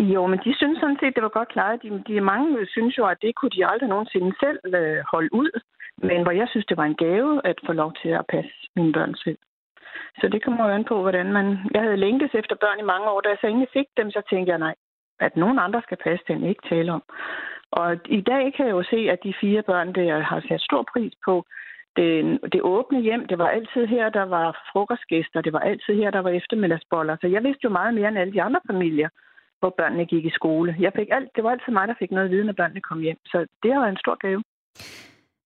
Jo, 0.00 0.26
men 0.26 0.38
de 0.44 0.56
synes 0.56 0.78
sådan 0.80 0.98
set, 1.00 1.14
det 1.14 1.22
var 1.22 1.28
godt 1.38 1.48
klaret. 1.48 1.82
De, 1.82 2.02
de 2.06 2.20
mange 2.20 2.66
synes 2.66 2.98
jo, 2.98 3.06
at 3.06 3.22
det 3.22 3.34
kunne 3.34 3.50
de 3.50 3.66
aldrig 3.66 3.88
nogensinde 3.88 4.32
selv 4.40 4.58
øh, 4.74 5.02
holde 5.12 5.34
ud. 5.34 5.60
Men 5.96 6.22
hvor 6.22 6.32
jeg 6.32 6.48
synes, 6.50 6.66
det 6.66 6.76
var 6.76 6.84
en 6.84 7.00
gave 7.04 7.40
at 7.44 7.58
få 7.66 7.72
lov 7.72 7.92
til 8.02 8.08
at 8.08 8.24
passe 8.28 8.52
mine 8.76 8.92
børn 8.92 9.14
selv. 9.14 9.38
Så 10.20 10.28
det 10.28 10.44
kommer 10.44 10.64
jo 10.64 10.74
an 10.74 10.84
på, 10.84 11.00
hvordan 11.00 11.32
man... 11.32 11.58
Jeg 11.74 11.82
havde 11.82 11.96
længtes 11.96 12.30
efter 12.34 12.56
børn 12.56 12.78
i 12.78 12.90
mange 12.92 13.10
år. 13.10 13.20
Da 13.20 13.28
jeg 13.28 13.38
så 13.40 13.46
egentlig 13.46 13.68
fik 13.72 13.86
dem, 13.96 14.10
så 14.10 14.22
tænkte 14.30 14.50
jeg, 14.50 14.58
nej, 14.58 14.74
at 15.20 15.36
nogen 15.36 15.58
andre 15.58 15.82
skal 15.82 15.98
passe 16.04 16.24
den, 16.28 16.44
ikke 16.44 16.68
tale 16.68 16.92
om. 16.92 17.02
Og 17.72 17.96
i 18.06 18.20
dag 18.20 18.54
kan 18.54 18.66
jeg 18.66 18.72
jo 18.72 18.82
se, 18.82 18.96
at 19.10 19.18
de 19.24 19.34
fire 19.40 19.62
børn, 19.62 19.92
der 19.94 20.20
har 20.20 20.40
sat 20.48 20.60
stor 20.60 20.82
pris 20.92 21.12
på 21.24 21.44
det, 21.96 22.38
det 22.52 22.62
åbne 22.62 23.00
hjem, 23.00 23.26
det 23.26 23.38
var 23.38 23.48
altid 23.48 23.86
her, 23.86 24.08
der 24.08 24.22
var 24.22 24.68
frokostgæster, 24.72 25.40
det 25.40 25.52
var 25.52 25.58
altid 25.58 25.94
her, 25.94 26.10
der 26.10 26.20
var 26.20 26.30
eftermiddagsboller. 26.30 27.16
Så 27.20 27.26
jeg 27.26 27.44
vidste 27.44 27.64
jo 27.64 27.70
meget 27.70 27.94
mere 27.94 28.08
end 28.08 28.18
alle 28.18 28.32
de 28.32 28.42
andre 28.42 28.60
familier, 28.66 29.08
hvor 29.60 29.74
børnene 29.78 30.06
gik 30.12 30.24
i 30.24 30.30
skole. 30.38 30.76
Jeg 30.80 30.92
fik 30.96 31.08
alt, 31.16 31.28
det 31.34 31.44
var 31.44 31.50
altid 31.50 31.72
mig, 31.72 31.88
der 31.88 31.94
fik 31.98 32.10
noget 32.10 32.30
viden, 32.30 32.46
når 32.46 32.52
børnene 32.60 32.80
kom 32.80 33.00
hjem. 33.00 33.20
Så 33.26 33.38
det 33.62 33.72
har 33.72 33.80
været 33.80 33.94
en 33.94 34.04
stor 34.04 34.16
gave. 34.24 34.42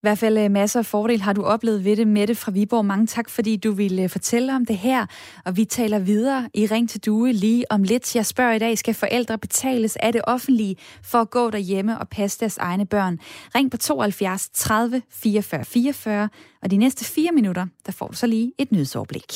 I 0.05 0.07
hvert 0.07 0.19
fald 0.19 0.39
øh, 0.39 0.51
masser 0.51 0.79
af 0.81 0.87
fordel 0.87 1.21
har 1.21 1.33
du 1.33 1.43
oplevet 1.43 1.85
ved 1.85 1.97
det, 1.97 2.09
Mette 2.09 2.35
fra 2.35 2.53
Viborg. 2.53 2.85
Mange 2.85 3.07
tak, 3.07 3.29
fordi 3.31 3.57
du 3.57 3.73
ville 3.73 4.03
øh, 4.03 4.09
fortælle 4.09 4.57
om 4.57 4.67
det 4.67 4.77
her. 4.77 5.07
Og 5.45 5.57
vi 5.57 5.65
taler 5.65 5.99
videre 5.99 6.49
i 6.55 6.67
Ring 6.67 6.89
til 6.89 7.01
Due 7.07 7.33
lige 7.33 7.65
om 7.71 7.83
lidt. 7.83 8.17
Jeg 8.17 8.27
spørger 8.27 8.53
i 8.53 8.59
dag, 8.59 8.79
skal 8.79 8.95
forældre 8.95 9.39
betales 9.39 9.97
af 9.97 10.13
det 10.13 10.23
offentlige 10.25 10.77
for 11.05 11.19
at 11.19 11.31
gå 11.31 11.51
derhjemme 11.51 11.99
og 11.99 12.09
passe 12.09 12.41
deres 12.41 12.59
egne 12.59 12.87
børn? 12.87 13.19
Ring 13.55 13.71
på 13.71 13.77
72 13.77 14.51
30 14.51 15.03
44 15.11 15.65
44, 15.65 16.29
og 16.63 16.71
de 16.71 16.77
næste 16.77 17.15
fire 17.15 17.33
minutter, 17.33 17.67
der 17.87 17.93
får 17.93 18.07
du 18.07 18.15
så 18.15 18.27
lige 18.27 18.53
et 18.59 18.73
nyhedsoverblik. 18.73 19.31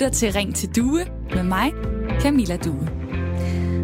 Lytter 0.00 0.14
til 0.14 0.32
Ring 0.32 0.54
til 0.54 0.76
Due 0.76 1.06
med 1.34 1.42
mig, 1.42 1.72
Camilla 2.20 2.56
Due. 2.56 2.88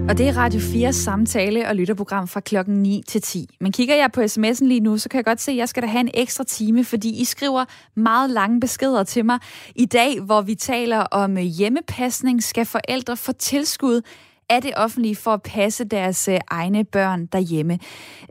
Og 0.09 0.18
det 0.18 0.29
er 0.29 0.37
Radio 0.37 0.61
4 0.61 0.92
samtale- 0.92 1.68
og 1.68 1.76
lytterprogram 1.76 2.29
fra 2.29 2.40
klokken 2.40 2.83
9 2.83 3.02
til 3.09 3.22
10. 3.22 3.57
Men 3.61 3.72
kigger 3.72 3.94
jeg 3.94 4.12
på 4.12 4.20
sms'en 4.20 4.66
lige 4.66 4.81
nu, 4.81 4.98
så 4.98 5.09
kan 5.09 5.18
jeg 5.18 5.24
godt 5.24 5.40
se, 5.40 5.50
at 5.50 5.57
jeg 5.57 5.68
skal 5.68 5.83
da 5.83 5.88
have 5.88 6.00
en 6.00 6.11
ekstra 6.14 6.44
time, 6.44 6.85
fordi 6.85 7.20
I 7.20 7.24
skriver 7.24 7.64
meget 7.94 8.31
lange 8.31 8.61
beskeder 8.61 9.02
til 9.02 9.24
mig. 9.24 9.38
I 9.74 9.87
dag, 9.87 10.20
hvor 10.20 10.40
vi 10.40 10.55
taler 10.55 10.98
om 10.98 11.37
hjemmepasning, 11.37 12.42
skal 12.42 12.66
forældre 12.66 13.16
få 13.16 13.33
tilskud 13.33 14.02
af 14.50 14.62
det 14.62 14.72
offentlige 14.76 15.16
for 15.16 15.30
at 15.30 15.42
passe 15.42 15.85
deres 15.85 16.28
øh, 16.28 16.38
egne 16.48 16.85
børn 16.85 17.26
derhjemme. 17.26 17.78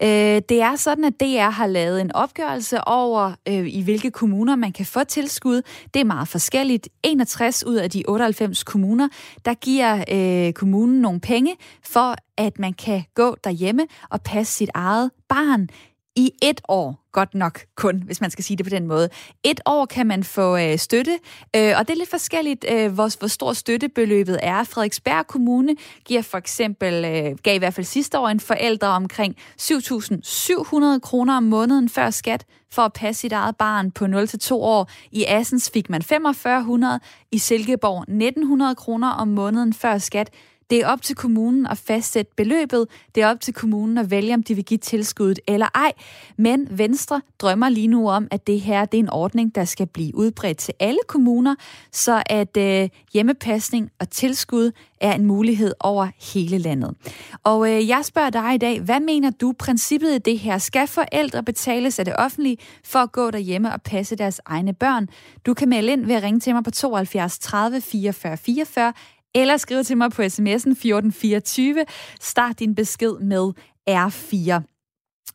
Øh, 0.04 0.42
det 0.50 0.62
er 0.62 0.76
sådan, 0.76 1.04
at 1.04 1.20
DR 1.20 1.50
har 1.50 1.68
lavet 1.68 2.02
en 2.02 2.12
opgørelse 2.16 2.88
over, 2.88 3.34
øh, 3.48 3.68
i 3.68 3.82
hvilke 3.82 4.12
kommuner 4.12 4.56
man 4.56 4.72
kan 4.72 4.86
få 4.86 5.04
tilskud. 5.04 5.62
Det 5.94 6.00
er 6.00 6.06
meget 6.06 6.28
forskelligt. 6.28 6.90
61 7.04 7.66
ud 7.66 7.76
af 7.76 7.90
de 7.90 8.04
98 8.08 8.64
kommuner, 8.64 9.08
der 9.46 9.54
giver 9.54 10.52
kommunen 10.52 11.02
nogle 11.02 11.20
penge 11.20 11.56
for, 11.84 12.16
at 12.38 12.60
man 12.60 12.74
kan 12.74 13.04
gå 13.14 13.36
derhjemme 13.44 13.88
og 14.10 14.22
passe 14.22 14.54
sit 14.54 14.70
eget 14.74 15.12
barn 15.30 15.68
i 16.16 16.32
et 16.42 16.62
år 16.68 17.06
godt 17.12 17.36
nok 17.36 17.60
kun, 17.76 18.04
hvis 18.06 18.22
man 18.22 18.32
skal 18.32 18.44
sige 18.44 18.58
det 18.58 18.66
på 18.66 18.70
den 18.70 18.88
måde. 18.88 19.10
Et 19.44 19.62
år 19.66 19.86
kan 19.86 20.08
man 20.08 20.24
få 20.24 20.58
øh, 20.58 20.78
støtte, 20.78 21.20
øh, 21.56 21.74
og 21.78 21.88
det 21.88 21.90
er 21.90 21.98
lidt 21.98 22.10
forskelligt, 22.10 22.66
øh, 22.72 22.94
hvor, 22.94 23.20
hvor 23.20 23.28
stor 23.28 23.54
støttebeløbet 23.54 24.40
er. 24.42 24.64
Frederiksberg 24.64 25.28
Kommune 25.28 25.76
giver 26.06 26.22
for 26.22 26.38
eksempel, 26.38 27.06
øh, 27.06 27.38
gav 27.44 27.56
i 27.56 27.58
hvert 27.58 27.74
fald 27.74 27.86
sidste 27.86 28.20
år 28.20 28.28
en 28.28 28.40
forældre 28.40 28.88
omkring 28.88 29.36
7.700 29.62 31.00
kroner 31.00 31.38
om 31.38 31.44
måneden 31.44 31.90
før 31.90 32.10
skat 32.10 32.46
for 32.72 32.82
at 32.82 32.94
passe 32.94 33.22
sit 33.22 33.32
eget 33.32 33.58
barn 33.58 33.92
på 33.92 34.06
0-2 34.06 34.54
år. 34.54 34.90
I 35.12 35.26
Assens 35.26 35.70
fik 35.70 35.90
man 35.90 36.02
4500, 36.02 37.00
i 37.32 37.38
Silkeborg 37.38 38.02
1900 38.02 38.76
kroner 38.76 39.10
om 39.10 39.28
måneden 39.28 39.74
før 39.74 39.98
skat. 39.98 40.30
Det 40.70 40.82
er 40.82 40.88
op 40.88 41.02
til 41.02 41.16
kommunen 41.16 41.68
at 41.68 41.78
fastsætte 41.78 42.32
beløbet. 42.38 42.88
Det 43.16 43.24
er 43.24 43.28
op 43.28 43.42
til 43.42 43.54
kommunen 43.54 43.98
at 43.98 44.12
vælge, 44.12 44.34
om 44.34 44.44
de 44.44 44.56
vil 44.56 44.66
give 44.66 44.78
tilskuddet 44.78 45.40
eller 45.48 45.68
ej. 45.76 45.92
Men 46.38 46.68
Venstre 46.72 47.22
drømmer 47.40 47.70
lige 47.70 47.88
nu 47.88 48.10
om, 48.10 48.28
at 48.32 48.48
det 48.48 48.62
her 48.62 48.86
det 48.86 48.98
er 48.98 49.04
en 49.04 49.10
ordning, 49.10 49.56
der 49.56 49.66
skal 49.66 49.88
blive 49.88 50.16
udbredt 50.16 50.58
til 50.58 50.74
alle 50.80 51.00
kommuner, 51.08 51.56
så 51.92 52.24
at 52.26 52.58
øh, 52.58 52.90
hjemmepasning 53.14 53.90
og 54.00 54.10
tilskud 54.10 54.72
er 55.02 55.14
en 55.14 55.26
mulighed 55.26 55.74
over 55.80 56.08
hele 56.34 56.58
landet. 56.58 56.96
Og 57.44 57.72
øh, 57.72 57.88
jeg 57.88 58.06
spørger 58.06 58.30
dig 58.30 58.54
i 58.54 58.58
dag, 58.58 58.82
hvad 58.82 59.00
mener 59.00 59.30
du 59.30 59.54
princippet 59.60 60.16
i 60.16 60.18
det 60.18 60.40
her? 60.40 60.58
Skal 60.58 60.88
forældre 60.88 61.44
betales 61.44 62.00
af 62.00 62.06
det 62.06 62.16
offentlige 62.18 62.58
for 62.84 63.00
at 63.00 63.12
gå 63.12 63.32
derhjemme 63.32 63.74
og 63.74 63.82
passe 63.82 64.16
deres 64.16 64.42
egne 64.46 64.74
børn? 64.74 65.08
Du 65.46 65.54
kan 65.54 65.70
melde 65.70 65.92
ind 65.92 66.06
ved 66.06 66.16
at 66.16 66.24
ringe 66.24 66.40
til 66.40 66.54
mig 66.54 66.64
på 66.64 66.72
72 66.72 67.40
30 67.40 67.82
44 67.82 68.38
44 68.38 68.94
eller 69.36 69.58
skriv 69.58 69.84
til 69.84 69.98
mig 69.98 70.12
på 70.12 70.22
sms'en 70.22 70.72
1424. 70.72 71.86
Start 72.22 72.60
din 72.60 72.76
besked 72.76 73.20
med 73.20 73.54
R4. 73.90 74.62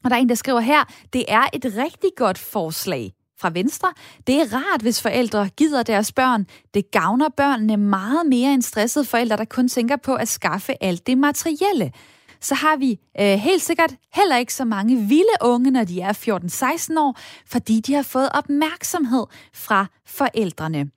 Og 0.04 0.10
der 0.10 0.16
er 0.16 0.20
en, 0.20 0.28
der 0.28 0.34
skriver 0.34 0.60
her, 0.60 0.84
det 1.12 1.24
er 1.28 1.42
et 1.52 1.64
rigtig 1.64 2.10
godt 2.16 2.38
forslag 2.38 3.12
fra 3.40 3.50
Venstre. 3.54 3.92
Det 4.26 4.34
er 4.34 4.54
rart, 4.54 4.80
hvis 4.80 5.02
forældre 5.02 5.48
gider 5.56 5.82
deres 5.82 6.12
børn. 6.12 6.46
Det 6.74 6.90
gavner 6.90 7.28
børnene 7.28 7.76
meget 7.76 8.26
mere 8.26 8.54
end 8.54 8.62
stressede 8.62 9.04
forældre, 9.04 9.36
der 9.36 9.44
kun 9.44 9.68
tænker 9.68 9.96
på 9.96 10.14
at 10.14 10.28
skaffe 10.28 10.84
alt 10.84 11.06
det 11.06 11.18
materielle. 11.18 11.92
Så 12.40 12.54
har 12.54 12.76
vi 12.76 12.98
øh, 13.20 13.26
helt 13.26 13.62
sikkert 13.62 13.94
heller 14.14 14.36
ikke 14.36 14.54
så 14.54 14.64
mange 14.64 14.96
vilde 14.96 15.36
unge, 15.40 15.70
når 15.70 15.84
de 15.84 16.00
er 16.00 16.12
14-16 16.12 17.00
år, 17.00 17.18
fordi 17.46 17.80
de 17.80 17.94
har 17.94 18.02
fået 18.02 18.28
opmærksomhed 18.34 19.26
fra 19.54 19.86
forældrene. 20.06 20.90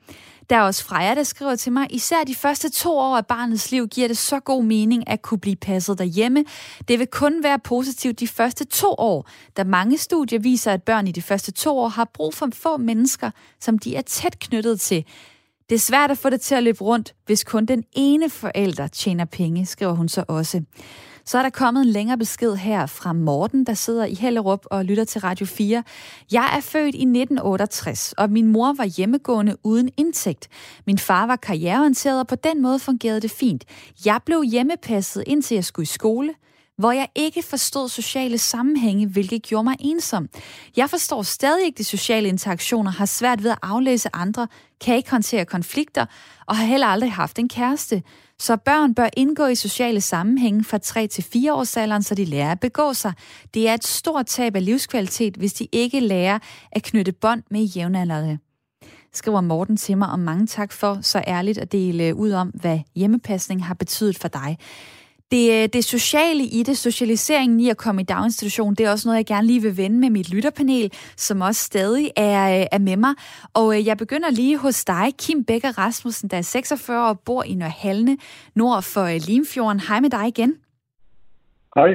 Der 0.54 0.60
er 0.60 0.64
også 0.64 0.84
Freja, 0.84 1.16
der 1.16 1.24
skriver 1.24 1.56
til 1.56 1.72
mig, 1.72 1.88
især 1.90 2.24
de 2.24 2.36
første 2.36 2.70
to 2.70 2.98
år 2.98 3.18
af 3.18 3.26
barnets 3.26 3.72
liv 3.72 3.88
giver 3.88 4.08
det 4.08 4.18
så 4.18 4.40
god 4.40 4.64
mening 4.64 5.10
at 5.10 5.22
kunne 5.22 5.40
blive 5.40 5.56
passet 5.56 5.98
derhjemme. 5.98 6.46
Det 6.88 7.00
vil 7.00 7.08
kun 7.08 7.44
være 7.44 7.60
positivt 7.60 8.20
de 8.20 8.28
første 8.28 8.66
to 8.66 8.96
år, 8.98 9.30
da 9.58 9.64
mange 9.64 9.98
studier 9.98 10.40
viser, 10.40 10.72
at 10.72 10.84
børn 10.84 11.08
i 11.08 11.12
de 11.12 11.22
første 11.22 11.52
to 11.52 11.78
år 11.78 11.88
har 11.88 12.10
brug 12.14 12.34
for 12.34 12.50
få 12.54 12.78
mennesker, 12.78 13.32
som 13.60 13.80
de 13.80 13.96
er 13.96 14.02
tæt 14.02 14.40
knyttet 14.40 14.82
til. 14.82 15.06
Det 15.70 15.76
er 15.76 15.80
svært 15.80 16.12
at 16.12 16.18
få 16.18 16.30
det 16.30 16.42
til 16.42 16.56
at 16.56 16.64
løbe 16.64 16.82
rundt, 16.82 17.16
hvis 17.26 17.44
kun 17.44 17.66
den 17.66 17.84
ene 17.94 18.30
forælder 18.30 18.88
tjener 18.88 19.26
penge, 19.26 19.66
skriver 19.66 19.94
hun 19.94 20.10
så 20.10 20.26
også. 20.28 20.62
Så 21.26 21.38
er 21.38 21.42
der 21.42 21.50
kommet 21.50 21.82
en 21.82 21.90
længere 21.90 22.18
besked 22.18 22.56
her 22.56 22.86
fra 22.86 23.14
Morten, 23.14 23.66
der 23.66 23.74
sidder 23.74 24.06
i 24.06 24.14
Hellerup 24.14 24.66
og 24.66 24.86
lytter 24.86 25.04
til 25.04 25.22
Radio 25.22 25.46
4. 25.46 25.84
Jeg 26.32 26.54
er 26.58 26.62
født 26.62 26.96
i 26.96 27.02
1968, 27.02 28.14
og 28.18 28.30
min 28.30 28.48
mor 28.48 28.74
var 28.74 28.86
hjemmegående 28.86 29.58
uden 29.64 29.90
indtægt. 29.98 30.48
Min 30.88 30.98
far 30.98 31.26
var 31.26 31.36
karriereorienteret, 31.36 32.20
og 32.20 32.28
på 32.28 32.36
den 32.36 32.62
måde 32.62 32.80
fungerede 32.80 33.22
det 33.22 33.32
fint. 33.32 33.66
Jeg 34.06 34.20
blev 34.26 34.44
hjemmepasset, 34.44 35.24
indtil 35.28 35.56
jeg 35.56 35.66
skulle 35.66 35.84
i 35.84 35.86
skole 35.86 36.34
hvor 36.78 36.92
jeg 36.92 37.08
ikke 37.16 37.44
forstod 37.44 37.90
sociale 37.90 38.38
sammenhænge, 38.38 39.08
hvilket 39.08 39.44
gjorde 39.44 39.64
mig 39.64 39.76
ensom. 39.80 40.30
Jeg 40.78 40.90
forstår 40.90 41.22
stadig 41.22 41.66
ikke 41.66 41.78
de 41.78 41.84
sociale 41.84 42.28
interaktioner, 42.28 42.92
har 42.92 43.06
svært 43.06 43.44
ved 43.44 43.52
at 43.52 43.60
aflæse 43.62 44.10
andre, 44.14 44.48
kan 44.82 44.96
ikke 44.96 45.12
håndtere 45.12 45.46
konflikter 45.46 46.06
og 46.46 46.58
har 46.58 46.66
heller 46.66 46.88
aldrig 46.88 47.12
haft 47.12 47.40
en 47.40 47.50
kæreste. 47.50 48.04
Så 48.44 48.58
børn 48.58 48.96
bør 48.96 49.10
indgå 49.18 49.46
i 49.46 49.56
sociale 49.56 50.02
sammenhænge 50.02 50.64
fra 50.64 50.78
3 50.78 51.08
til 51.08 51.24
4 51.24 51.54
års 51.54 51.78
alderen, 51.78 52.04
så 52.04 52.16
de 52.16 52.26
lærer 52.26 52.52
at 52.52 52.60
begå 52.60 52.94
sig. 52.94 53.14
Det 53.54 53.70
er 53.70 53.74
et 53.74 53.86
stort 53.86 54.26
tab 54.26 54.56
af 54.56 54.66
livskvalitet, 54.66 55.36
hvis 55.36 55.54
de 55.54 55.68
ikke 55.72 56.00
lærer 56.00 56.40
at 56.72 56.84
knytte 56.84 57.12
bånd 57.12 57.44
med 57.52 57.62
jævnaldrende 57.62 58.40
skriver 59.14 59.42
Morten 59.42 59.78
til 59.78 59.98
mig, 59.98 60.10
og 60.10 60.20
mange 60.20 60.48
tak 60.48 60.72
for 60.72 61.00
så 61.02 61.24
ærligt 61.28 61.58
at 61.58 61.72
dele 61.72 62.16
ud 62.16 62.32
om, 62.32 62.48
hvad 62.48 62.80
hjemmepasning 62.96 63.66
har 63.66 63.74
betydet 63.74 64.18
for 64.18 64.28
dig. 64.28 64.58
Det, 65.34 65.64
øh, 65.64 65.70
det 65.74 65.84
sociale 65.84 66.44
i 66.44 66.64
det, 66.64 66.78
socialiseringen 66.78 67.60
i 67.60 67.70
at 67.70 67.78
komme 67.78 68.02
i 68.02 68.06
daginstitution, 68.06 68.76
det 68.76 68.86
er 68.86 68.92
også 68.92 69.08
noget, 69.08 69.18
jeg 69.18 69.26
gerne 69.26 69.48
lige 69.48 69.62
vil 69.62 69.78
vende 69.78 70.00
med 70.00 70.10
mit 70.10 70.30
lytterpanel, 70.30 70.92
som 71.18 71.42
også 71.42 71.62
stadig 71.62 72.12
er, 72.16 72.60
øh, 72.60 72.66
er 72.72 72.80
med 72.80 72.98
mig. 72.98 73.14
Og 73.54 73.78
øh, 73.78 73.88
jeg 73.88 73.98
begynder 73.98 74.32
lige 74.32 74.58
hos 74.58 74.86
dig, 74.86 75.14
Kim 75.20 75.44
Becker 75.44 75.78
Rasmussen, 75.78 76.30
der 76.30 76.38
er 76.38 76.42
46 76.42 77.10
og 77.10 77.20
bor 77.20 77.44
i 77.44 77.54
Nørhalne, 77.54 78.18
nord 78.56 78.82
for 78.82 79.28
Limfjorden. 79.28 79.80
Hej 79.80 80.00
med 80.00 80.10
dig 80.10 80.28
igen. 80.28 80.56
Hej. 81.76 81.90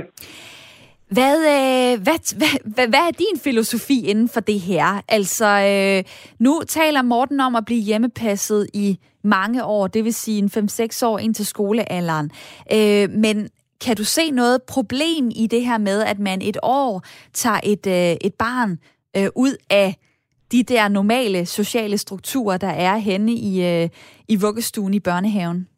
Hvad, 1.10 1.36
øh, 1.36 2.02
hvad, 2.02 2.36
hvad, 2.36 2.72
hvad, 2.74 2.88
hvad 2.88 3.00
er 3.00 3.10
din 3.10 3.40
filosofi 3.44 4.06
inden 4.06 4.28
for 4.28 4.40
det 4.40 4.60
her? 4.60 5.02
Altså, 5.08 5.46
øh, 5.46 6.04
nu 6.38 6.60
taler 6.66 7.02
Morten 7.02 7.40
om 7.40 7.54
at 7.56 7.64
blive 7.64 7.80
hjemmepasset 7.80 8.66
i 8.74 8.98
mange 9.24 9.64
år, 9.64 9.86
det 9.86 10.04
vil 10.04 10.14
sige 10.14 10.38
en 10.38 10.50
5-6 11.00 11.06
år 11.06 11.18
ind 11.18 11.34
til 11.34 11.46
skolealderen. 11.46 12.30
Øh, 12.72 13.10
men 13.10 13.48
kan 13.84 13.96
du 13.96 14.04
se 14.04 14.30
noget 14.30 14.62
problem 14.62 15.30
i 15.36 15.46
det 15.46 15.64
her 15.64 15.78
med, 15.78 16.02
at 16.02 16.18
man 16.18 16.42
et 16.42 16.56
år 16.62 17.02
tager 17.32 17.60
et, 17.64 17.86
øh, 17.86 18.16
et 18.20 18.34
barn 18.38 18.78
øh, 19.16 19.28
ud 19.36 19.56
af 19.70 19.94
de 20.52 20.62
der 20.62 20.88
normale 20.88 21.46
sociale 21.46 21.98
strukturer, 21.98 22.56
der 22.56 22.68
er 22.68 22.96
henne 22.96 23.32
i, 23.32 23.82
øh, 23.82 23.88
i 24.28 24.36
vuggestuen 24.36 24.94
i 24.94 25.00
børnehaven? 25.00 25.68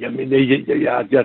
Jamen, 0.00 0.32
jeg, 0.32 0.68
jeg, 0.68 1.06
jeg, 1.10 1.24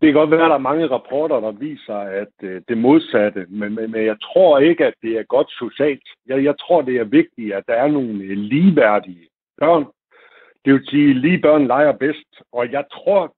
det 0.00 0.06
kan 0.06 0.14
godt 0.14 0.30
være, 0.30 0.44
at 0.44 0.48
der 0.48 0.54
er 0.54 0.68
mange 0.70 0.86
rapporter, 0.86 1.40
der 1.40 1.52
viser, 1.52 1.94
at 1.94 2.34
øh, 2.42 2.62
det 2.68 2.78
modsatte, 2.78 3.46
men, 3.48 3.74
men, 3.74 3.90
men 3.90 4.04
jeg 4.04 4.16
tror 4.22 4.58
ikke, 4.58 4.86
at 4.86 4.94
det 5.02 5.12
er 5.18 5.22
godt 5.22 5.50
socialt. 5.50 6.08
Jeg, 6.26 6.44
jeg 6.44 6.58
tror, 6.58 6.82
det 6.82 6.96
er 6.96 7.04
vigtigt, 7.04 7.54
at 7.54 7.64
der 7.68 7.74
er 7.74 7.88
nogle 7.88 8.24
øh, 8.24 8.36
ligeværdige 8.36 9.28
børn. 9.58 9.84
Det 10.64 10.72
vil 10.72 10.86
sige, 10.88 11.10
at 11.10 11.16
lige 11.16 11.40
børn 11.40 11.66
leger 11.66 11.92
bedst. 11.92 12.42
Og 12.52 12.72
jeg 12.72 12.84
tror, 12.92 13.34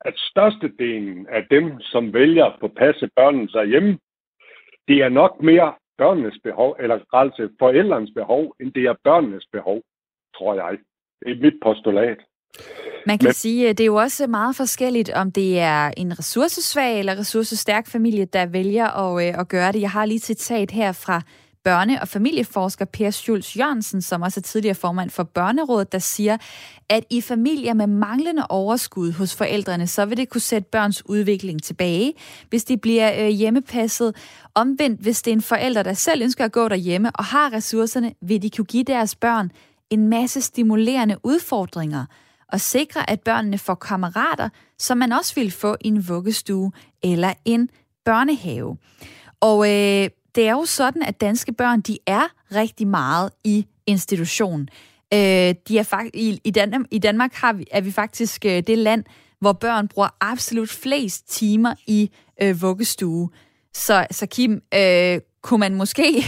at 0.00 0.14
størstedelen 0.18 1.26
af 1.26 1.46
dem, 1.50 1.80
som 1.80 2.14
vælger 2.14 2.44
at 2.44 2.56
få 2.60 2.68
passe 2.68 3.10
børnene 3.16 3.48
sig 3.48 3.66
hjemme, 3.66 3.98
det 4.88 4.98
er 5.02 5.08
nok 5.08 5.42
mere 5.42 5.74
børnenes 5.98 6.38
behov, 6.44 6.76
eller 6.80 6.98
altså 7.12 7.48
forældrenes 7.58 8.10
behov, 8.14 8.54
end 8.60 8.72
det 8.72 8.84
er 8.84 8.94
børnenes 9.04 9.46
behov, 9.52 9.82
tror 10.36 10.54
jeg. 10.54 10.78
Det 11.20 11.30
er 11.32 11.42
mit 11.42 11.54
postulat. 11.62 12.18
Man 13.06 13.18
kan 13.18 13.26
Men... 13.26 13.34
sige, 13.34 13.68
at 13.68 13.78
det 13.78 13.84
er 13.84 13.86
jo 13.86 13.96
også 13.96 14.26
meget 14.26 14.56
forskelligt, 14.56 15.10
om 15.10 15.32
det 15.32 15.58
er 15.58 15.90
en 15.96 16.18
ressourcesvag 16.18 16.98
eller 16.98 17.18
ressourcestærk 17.18 17.88
familie, 17.88 18.24
der 18.24 18.46
vælger 18.46 18.86
at, 18.86 19.28
øh, 19.28 19.40
at 19.40 19.48
gøre 19.48 19.72
det. 19.72 19.80
Jeg 19.80 19.90
har 19.90 20.04
lige 20.06 20.16
et 20.16 20.24
citat 20.24 20.70
her 20.70 20.92
fra 20.92 21.22
børne- 21.68 22.00
og 22.00 22.08
familieforsker 22.08 22.84
Per 22.84 23.10
Schulz 23.10 23.56
Jørgensen, 23.56 24.02
som 24.02 24.22
også 24.22 24.40
er 24.40 24.42
tidligere 24.42 24.74
formand 24.74 25.10
for 25.10 25.22
Børnerådet, 25.22 25.92
der 25.92 25.98
siger, 25.98 26.36
at 26.88 27.04
i 27.10 27.20
familier 27.20 27.74
med 27.74 27.86
manglende 27.86 28.46
overskud 28.48 29.12
hos 29.12 29.34
forældrene, 29.34 29.86
så 29.86 30.04
vil 30.04 30.16
det 30.16 30.28
kunne 30.28 30.40
sætte 30.40 30.68
børns 30.72 31.06
udvikling 31.06 31.62
tilbage, 31.62 32.14
hvis 32.48 32.64
de 32.64 32.76
bliver 32.76 33.24
øh, 33.24 33.28
hjemmepasset. 33.28 34.16
Omvendt, 34.54 35.00
hvis 35.00 35.22
det 35.22 35.30
er 35.30 35.36
en 35.36 35.42
forælder, 35.42 35.82
der 35.82 35.92
selv 35.92 36.22
ønsker 36.22 36.44
at 36.44 36.52
gå 36.52 36.68
derhjemme 36.68 37.10
og 37.14 37.24
har 37.24 37.52
ressourcerne, 37.52 38.14
vil 38.20 38.42
de 38.42 38.50
kunne 38.50 38.64
give 38.64 38.84
deres 38.84 39.14
børn 39.14 39.50
en 39.90 40.08
masse 40.08 40.40
stimulerende 40.40 41.16
udfordringer 41.22 42.04
og 42.52 42.60
sikre, 42.60 43.10
at 43.10 43.20
børnene 43.20 43.58
får 43.58 43.74
kammerater, 43.74 44.48
som 44.78 44.98
man 44.98 45.12
også 45.12 45.34
vil 45.34 45.50
få 45.50 45.76
i 45.80 45.88
en 45.88 46.08
vuggestue 46.08 46.72
eller 47.02 47.34
en 47.44 47.70
børnehave. 48.04 48.76
Og 49.40 49.66
øh, 49.66 50.08
det 50.34 50.46
er 50.48 50.52
jo 50.52 50.64
sådan, 50.64 51.02
at 51.02 51.20
danske 51.20 51.52
børn, 51.52 51.80
de 51.80 51.98
er 52.06 52.22
rigtig 52.54 52.86
meget 52.86 53.30
i 53.44 53.66
institution. 53.86 54.68
Øh, 55.14 55.54
de 55.68 55.78
er 55.78 55.82
fakt- 55.82 56.10
i, 56.14 56.40
i, 56.44 56.50
Dan- 56.50 56.86
I 56.90 56.98
Danmark 56.98 57.34
har 57.34 57.52
vi, 57.52 57.64
er 57.70 57.80
vi 57.80 57.92
faktisk 57.92 58.44
øh, 58.44 58.62
det 58.66 58.78
land, 58.78 59.04
hvor 59.40 59.52
børn 59.52 59.88
bruger 59.88 60.08
absolut 60.20 60.70
flest 60.70 61.30
timer 61.30 61.74
i 61.86 62.10
øh, 62.42 62.62
vuggestue. 62.62 63.30
Så, 63.74 64.06
så 64.10 64.26
Kim, 64.26 64.62
øh, 64.74 65.20
kunne 65.42 65.60
man 65.60 65.74
måske 65.74 66.24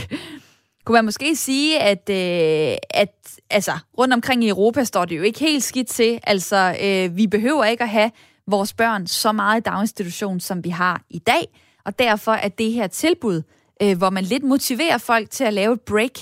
kunne 0.84 0.94
man 0.94 1.04
måske 1.04 1.36
sige, 1.36 1.80
at, 1.80 2.10
øh, 2.10 2.76
at 2.90 3.38
altså, 3.50 3.72
rundt 3.98 4.14
omkring 4.14 4.44
i 4.44 4.48
Europa 4.48 4.84
står 4.84 5.04
det 5.04 5.16
jo 5.16 5.22
ikke 5.22 5.40
helt 5.40 5.62
skidt 5.62 5.88
til. 5.88 6.20
Altså, 6.26 6.76
øh, 6.84 7.16
vi 7.16 7.26
behøver 7.26 7.64
ikke 7.64 7.82
at 7.82 7.88
have 7.88 8.10
vores 8.46 8.74
børn 8.74 9.06
så 9.06 9.32
meget 9.32 9.60
i 9.60 9.62
daginstitution, 9.62 10.40
som 10.40 10.64
vi 10.64 10.68
har 10.68 11.02
i 11.10 11.18
dag. 11.18 11.44
Og 11.84 11.98
derfor 11.98 12.32
er 12.32 12.48
det 12.48 12.72
her 12.72 12.86
tilbud, 12.86 13.42
øh, 13.82 13.98
hvor 13.98 14.10
man 14.10 14.24
lidt 14.24 14.42
motiverer 14.42 14.98
folk 15.06 15.30
til 15.30 15.44
at 15.44 15.54
lave 15.54 15.72
et 15.72 15.80
break, 15.80 16.16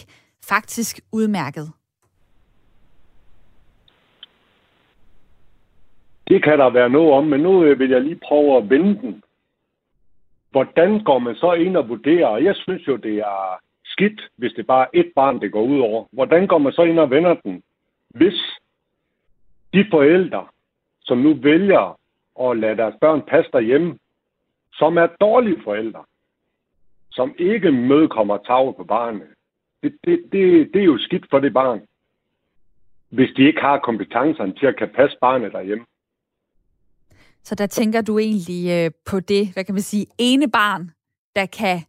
faktisk 0.48 1.01
udmærket. 1.12 1.70
Det 6.29 6.44
kan 6.44 6.59
der 6.59 6.70
være 6.70 6.90
noget 6.90 7.12
om, 7.12 7.25
men 7.25 7.40
nu 7.40 7.64
øh, 7.64 7.79
vil 7.79 7.90
jeg 7.90 8.01
lige 8.01 8.20
prøve 8.29 8.57
at 8.57 8.70
vende 8.70 9.01
den. 9.01 9.22
Hvordan 10.51 11.05
går 11.05 11.18
man 11.18 11.35
så 11.35 11.53
ind 11.53 11.77
og 11.77 11.88
vurderer? 11.88 12.37
Jeg 12.37 12.55
synes 12.57 12.88
jo, 12.88 12.96
det 12.96 13.18
er 13.18 13.59
skidt, 13.92 14.20
hvis 14.37 14.52
det 14.52 14.66
bare 14.66 14.85
er 14.85 15.00
et 15.00 15.12
barn, 15.14 15.40
det 15.40 15.52
går 15.52 15.62
ud 15.62 15.81
over. 15.81 16.05
Hvordan 16.12 16.46
går 16.46 16.59
man 16.59 16.72
så 16.72 16.83
ind 16.83 16.98
og 16.98 17.11
vender 17.11 17.35
den, 17.35 17.62
hvis 18.09 18.38
de 19.74 19.87
forældre, 19.90 20.46
som 21.00 21.18
nu 21.18 21.35
vælger 21.35 21.98
at 22.40 22.57
lade 22.57 22.76
deres 22.76 22.94
børn 23.00 23.22
passe 23.22 23.50
derhjemme, 23.52 23.98
som 24.72 24.98
er 24.98 25.07
dårlige 25.07 25.62
forældre, 25.64 26.05
som 27.11 27.35
ikke 27.38 27.72
mødekommer 27.72 28.37
tag 28.37 28.76
på 28.76 28.85
barnet, 28.85 29.28
det, 29.83 29.92
det, 30.05 30.18
det, 30.33 30.70
det 30.74 30.81
er 30.81 30.85
jo 30.85 30.98
skidt 30.98 31.26
for 31.31 31.38
det 31.38 31.52
barn, 31.52 31.81
hvis 33.09 33.31
de 33.37 33.42
ikke 33.42 33.61
har 33.61 33.78
kompetencerne 33.78 34.55
til 34.55 34.66
at 34.66 34.76
kan 34.76 34.88
passe 34.94 35.16
barnet 35.20 35.52
derhjemme. 35.52 35.85
Så 37.44 37.55
der 37.55 37.66
tænker 37.66 38.00
du 38.00 38.18
egentlig 38.18 38.70
øh, 38.70 38.90
på 39.11 39.20
det, 39.20 39.52
hvad 39.52 39.64
kan 39.64 39.74
man 39.74 39.83
sige, 39.83 40.07
ene 40.18 40.50
barn, 40.50 40.90
der 41.37 41.46
kan 41.46 41.81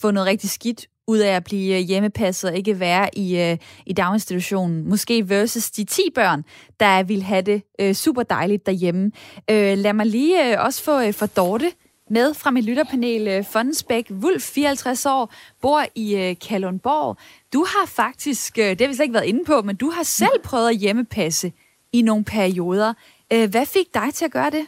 få 0.00 0.10
noget 0.10 0.28
rigtig 0.28 0.50
skidt 0.50 0.88
ud 1.06 1.18
af 1.18 1.36
at 1.36 1.44
blive 1.44 1.78
øh, 1.78 1.80
hjemmepasset 1.80 2.50
og 2.50 2.56
ikke 2.56 2.80
være 2.80 3.18
i, 3.18 3.40
øh, 3.40 3.58
i 3.86 3.92
daginstitutionen. 3.92 4.88
Måske 4.88 5.28
versus 5.28 5.70
de 5.70 5.84
10 5.84 6.02
børn, 6.14 6.44
der 6.80 7.02
vil 7.02 7.22
have 7.22 7.42
det 7.42 7.62
øh, 7.78 7.94
super 7.94 8.22
dejligt 8.22 8.66
derhjemme. 8.66 9.12
Øh, 9.50 9.78
lad 9.78 9.92
mig 9.92 10.06
lige 10.06 10.52
øh, 10.52 10.64
også 10.64 10.82
få 10.82 11.00
øh, 11.00 11.12
for 11.14 11.26
Dorte 11.26 11.72
med 12.10 12.34
fra 12.34 12.50
mit 12.50 12.64
lytterpanel. 12.64 13.28
Øh, 13.28 13.44
Fondensbæk 13.44 14.10
Wulf, 14.10 14.42
54 14.42 15.06
år, 15.06 15.32
bor 15.62 15.84
i 15.94 16.16
øh, 16.16 16.36
Kalundborg. 16.48 17.16
Du 17.52 17.66
har 17.68 17.86
faktisk, 17.86 18.58
øh, 18.58 18.64
det 18.64 18.80
har 18.80 18.88
vi 18.88 18.94
slet 18.94 19.04
ikke 19.04 19.14
været 19.14 19.26
inde 19.26 19.44
på, 19.44 19.62
men 19.62 19.76
du 19.76 19.90
har 19.90 20.02
selv 20.02 20.38
prøvet 20.44 20.68
at 20.68 20.76
hjemmepasse 20.76 21.52
i 21.92 22.02
nogle 22.02 22.24
perioder. 22.24 22.94
Øh, 23.32 23.50
hvad 23.50 23.66
fik 23.66 23.94
dig 23.94 24.14
til 24.14 24.24
at 24.24 24.30
gøre 24.30 24.50
det? 24.50 24.66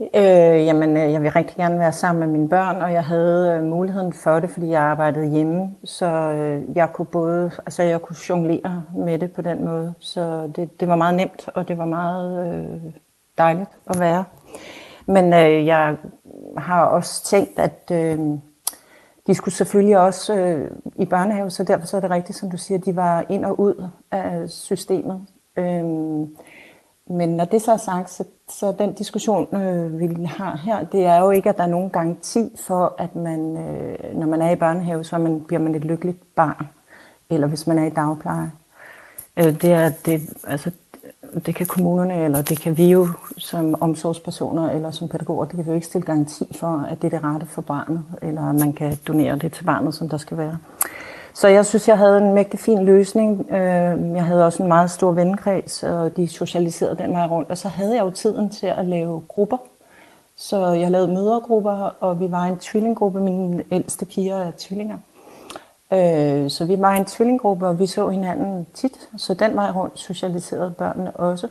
Øh, 0.00 0.66
jamen, 0.66 0.96
øh, 0.96 1.12
jeg 1.12 1.22
vil 1.22 1.30
rigtig 1.30 1.56
gerne 1.56 1.78
være 1.78 1.92
sammen 1.92 2.20
med 2.20 2.38
mine 2.38 2.48
børn, 2.48 2.82
og 2.82 2.92
jeg 2.92 3.04
havde 3.04 3.56
øh, 3.56 3.62
muligheden 3.62 4.12
for 4.12 4.40
det, 4.40 4.50
fordi 4.50 4.68
jeg 4.68 4.82
arbejdede 4.82 5.30
hjemme, 5.30 5.74
så 5.84 6.06
øh, 6.06 6.76
jeg 6.76 6.92
kunne 6.92 7.06
både, 7.06 7.50
altså 7.58 7.82
jeg 7.82 8.02
kunne 8.02 8.16
jonglere 8.28 8.82
med 8.96 9.18
det 9.18 9.32
på 9.32 9.42
den 9.42 9.64
måde, 9.64 9.94
så 9.98 10.50
det, 10.56 10.80
det 10.80 10.88
var 10.88 10.96
meget 10.96 11.14
nemt, 11.14 11.48
og 11.54 11.68
det 11.68 11.78
var 11.78 11.84
meget 11.84 12.54
øh, 12.54 12.92
dejligt 13.38 13.70
at 13.86 14.00
være. 14.00 14.24
Men 15.06 15.32
øh, 15.32 15.66
jeg 15.66 15.96
har 16.56 16.84
også 16.84 17.24
tænkt, 17.24 17.58
at 17.58 17.90
øh, 17.92 18.18
de 19.26 19.34
skulle 19.34 19.54
selvfølgelig 19.54 19.98
også 19.98 20.34
øh, 20.34 20.70
i 20.96 21.04
børnehave, 21.04 21.50
så 21.50 21.64
derfor 21.64 21.86
så 21.86 21.96
er 21.96 22.00
det 22.00 22.10
rigtigt, 22.10 22.38
som 22.38 22.50
du 22.50 22.56
siger, 22.56 22.78
de 22.78 22.96
var 22.96 23.24
ind 23.28 23.44
og 23.44 23.60
ud 23.60 23.88
af 24.10 24.48
systemet. 24.48 25.26
Øh, 25.56 25.84
men 27.10 27.28
når 27.28 27.44
det 27.44 27.62
så 27.62 27.72
er 27.72 27.76
sagt, 27.76 28.10
så, 28.10 28.24
så 28.48 28.72
den 28.78 28.92
diskussion, 28.92 29.56
øh, 29.56 30.00
vi 30.00 30.24
har 30.24 30.56
her, 30.56 30.84
det 30.84 31.04
er 31.04 31.20
jo 31.20 31.30
ikke, 31.30 31.48
at 31.48 31.56
der 31.56 31.62
er 31.62 31.68
nogen 31.68 31.90
garanti 31.90 32.56
for, 32.66 32.94
at 32.98 33.16
man, 33.16 33.56
øh, 33.56 34.16
når 34.18 34.26
man 34.26 34.42
er 34.42 34.50
i 34.50 34.56
børnehave, 34.56 35.04
så 35.04 35.18
man, 35.18 35.40
bliver 35.40 35.60
man 35.60 35.74
et 35.74 35.84
lykkeligt 35.84 36.34
barn. 36.34 36.68
Eller 37.30 37.46
hvis 37.46 37.66
man 37.66 37.78
er 37.78 37.84
i 37.86 37.90
dagpleje. 37.90 38.52
Øh, 39.36 39.44
det, 39.44 39.72
er, 39.72 39.90
det, 40.06 40.20
altså, 40.46 40.70
det 41.46 41.54
kan 41.54 41.66
kommunerne, 41.66 42.14
eller 42.14 42.42
det 42.42 42.60
kan 42.60 42.76
vi 42.76 42.90
jo 42.90 43.08
som 43.38 43.82
omsorgspersoner 43.82 44.70
eller 44.70 44.90
som 44.90 45.08
pædagoger, 45.08 45.44
det 45.44 45.56
kan 45.56 45.64
vi 45.64 45.70
jo 45.70 45.74
ikke 45.74 45.86
stille 45.86 46.06
garanti 46.06 46.56
for, 46.56 46.86
at 46.90 47.02
det 47.02 47.14
er 47.14 47.18
det 47.18 47.24
rette 47.24 47.46
for 47.46 47.62
barnet, 47.62 48.04
eller 48.22 48.52
man 48.52 48.72
kan 48.72 48.98
donere 49.08 49.38
det 49.38 49.52
til 49.52 49.64
barnet, 49.64 49.94
som 49.94 50.08
der 50.08 50.16
skal 50.16 50.36
være. 50.36 50.58
Så 51.34 51.48
jeg 51.48 51.66
synes, 51.66 51.88
jeg 51.88 51.98
havde 51.98 52.18
en 52.18 52.34
mægtig 52.34 52.60
fin 52.60 52.84
løsning. 52.84 53.46
Øh, 53.50 54.14
jeg 54.14 54.24
havde 54.24 54.46
også 54.46 54.62
en 54.62 54.68
meget 54.68 54.90
stor 54.90 55.12
vennekreds, 55.12 55.82
og 55.82 56.16
de 56.16 56.28
socialiserede 56.28 56.96
den 56.96 57.12
vej 57.12 57.26
rundt. 57.26 57.50
Og 57.50 57.58
så 57.58 57.68
havde 57.68 57.94
jeg 57.94 58.04
jo 58.04 58.10
tiden 58.10 58.50
til 58.50 58.66
at 58.66 58.86
lave 58.86 59.22
grupper. 59.28 59.56
Så 60.36 60.66
jeg 60.66 60.90
lavede 60.90 61.08
mødergrupper, 61.08 61.96
og 62.00 62.20
vi 62.20 62.30
var 62.30 62.44
en 62.44 62.58
tvillinggruppe. 62.58 63.20
Mine 63.20 63.64
ældste 63.72 64.04
piger 64.04 64.36
er 64.36 64.52
tvillinger. 64.58 64.96
Øh, 65.92 66.50
så 66.50 66.64
vi 66.64 66.80
var 66.80 66.92
en 66.92 67.04
tvillinggruppe, 67.04 67.66
og 67.66 67.78
vi 67.78 67.86
så 67.86 68.08
hinanden 68.08 68.66
tit. 68.74 69.08
Så 69.16 69.34
den 69.34 69.56
vej 69.56 69.70
rundt 69.70 69.98
socialiserede 69.98 70.74
børnene 70.78 71.10
også. 71.10 71.48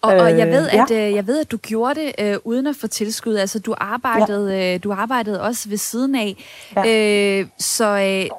Og, 0.00 0.12
og 0.12 0.38
jeg 0.38 0.46
ved, 0.46 0.68
at 0.68 0.90
ja. 0.90 1.14
jeg 1.14 1.26
ved, 1.26 1.40
at 1.40 1.50
du 1.50 1.56
gjorde 1.56 1.94
det 2.00 2.12
øh, 2.18 2.36
uden 2.44 2.66
at 2.66 2.76
få 2.76 2.86
tilskud. 2.86 3.34
Altså, 3.34 3.58
du 3.58 3.74
arbejdede, 3.78 4.54
ja. 4.54 4.74
øh, 4.74 4.84
du 4.84 4.92
arbejdede 4.92 5.42
også 5.42 5.68
ved 5.68 5.76
siden 5.76 6.14
af. 6.14 6.36
Ja. 6.76 7.40
Øh, 7.40 7.46
så 7.58 7.86
øh, 7.86 8.30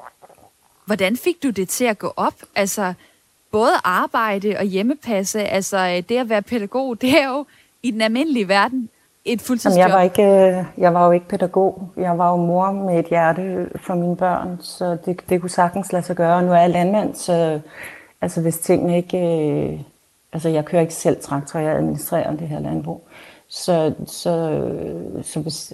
Hvordan 0.86 1.16
fik 1.16 1.42
du 1.42 1.50
det 1.50 1.68
til 1.68 1.84
at 1.84 1.98
gå 1.98 2.12
op? 2.16 2.34
Altså, 2.54 2.94
både 3.52 3.70
arbejde 3.84 4.56
og 4.58 4.64
hjemmepasse, 4.64 5.40
altså 5.40 6.02
det 6.08 6.18
at 6.18 6.28
være 6.28 6.42
pædagog, 6.42 7.00
det 7.00 7.22
er 7.22 7.28
jo 7.28 7.46
i 7.82 7.90
den 7.90 8.00
almindelige 8.00 8.48
verden 8.48 8.88
et 9.24 9.40
fuldtidsjob. 9.40 9.78
jeg 9.78 9.90
var, 9.90 10.02
ikke, 10.02 10.22
øh, 10.22 10.64
jeg 10.78 10.94
var 10.94 11.06
jo 11.06 11.12
ikke 11.12 11.28
pædagog. 11.28 11.88
Jeg 11.96 12.18
var 12.18 12.30
jo 12.30 12.36
mor 12.36 12.72
med 12.72 12.98
et 12.98 13.06
hjerte 13.06 13.68
for 13.76 13.94
mine 13.94 14.16
børn, 14.16 14.58
så 14.60 14.96
det, 15.06 15.20
det 15.28 15.40
kunne 15.40 15.50
sagtens 15.50 15.92
lade 15.92 16.04
sig 16.04 16.16
gøre. 16.16 16.42
Nu 16.42 16.52
er 16.52 16.56
jeg 16.56 16.70
landmand, 16.70 17.14
så 17.14 17.60
altså, 18.20 18.40
hvis 18.40 18.58
tingene 18.58 18.96
ikke... 18.96 19.18
Øh, 19.18 19.80
altså, 20.32 20.48
jeg 20.48 20.64
kører 20.64 20.82
ikke 20.82 20.94
selv 20.94 21.20
traktor, 21.20 21.58
jeg 21.58 21.76
administrerer 21.76 22.36
det 22.36 22.48
her 22.48 22.60
landbrug. 22.60 23.08
Så, 23.48 23.94
så, 24.06 24.62
så 25.22 25.40
hvis, 25.40 25.72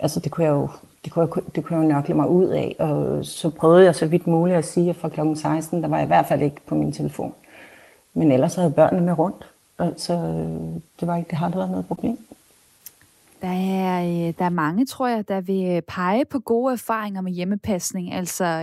altså, 0.00 0.20
det 0.20 0.32
kunne 0.32 0.44
jeg 0.44 0.52
jo 0.52 0.68
det 1.04 1.12
kunne, 1.12 1.28
jeg, 1.36 1.54
det 1.54 1.64
kunne 1.64 1.78
jeg 1.78 1.84
jo 1.84 1.88
nørkle 1.94 2.14
mig 2.14 2.28
ud 2.28 2.46
af, 2.46 2.76
og 2.78 3.24
så 3.24 3.50
prøvede 3.50 3.84
jeg 3.84 3.94
så 3.94 4.06
vidt 4.06 4.26
muligt 4.26 4.58
at 4.58 4.64
sige, 4.64 4.90
at 4.90 4.96
fra 4.96 5.08
kl. 5.08 5.20
16, 5.34 5.82
der 5.82 5.88
var 5.88 5.96
jeg 5.96 6.04
i 6.04 6.06
hvert 6.06 6.26
fald 6.26 6.42
ikke 6.42 6.60
på 6.66 6.74
min 6.74 6.92
telefon. 6.92 7.34
Men 8.14 8.32
ellers 8.32 8.54
havde 8.54 8.70
børnene 8.70 9.06
med 9.06 9.18
rundt, 9.18 9.46
så 9.96 10.12
øh, 10.12 10.80
det, 11.00 11.08
var 11.08 11.16
ikke, 11.16 11.30
det 11.30 11.38
har 11.38 11.46
aldrig 11.46 11.58
været 11.58 11.70
noget 11.70 11.86
problem. 11.86 12.18
Der 13.42 13.48
er, 13.48 14.02
øh, 14.04 14.34
der 14.38 14.44
er 14.44 14.50
mange, 14.50 14.86
tror 14.86 15.08
jeg, 15.08 15.28
der 15.28 15.40
vil 15.40 15.76
øh, 15.76 15.82
pege 15.82 16.24
på 16.24 16.38
gode 16.38 16.72
erfaringer 16.72 17.20
med 17.20 17.32
hjemmepasning. 17.32 18.12
Altså, 18.12 18.62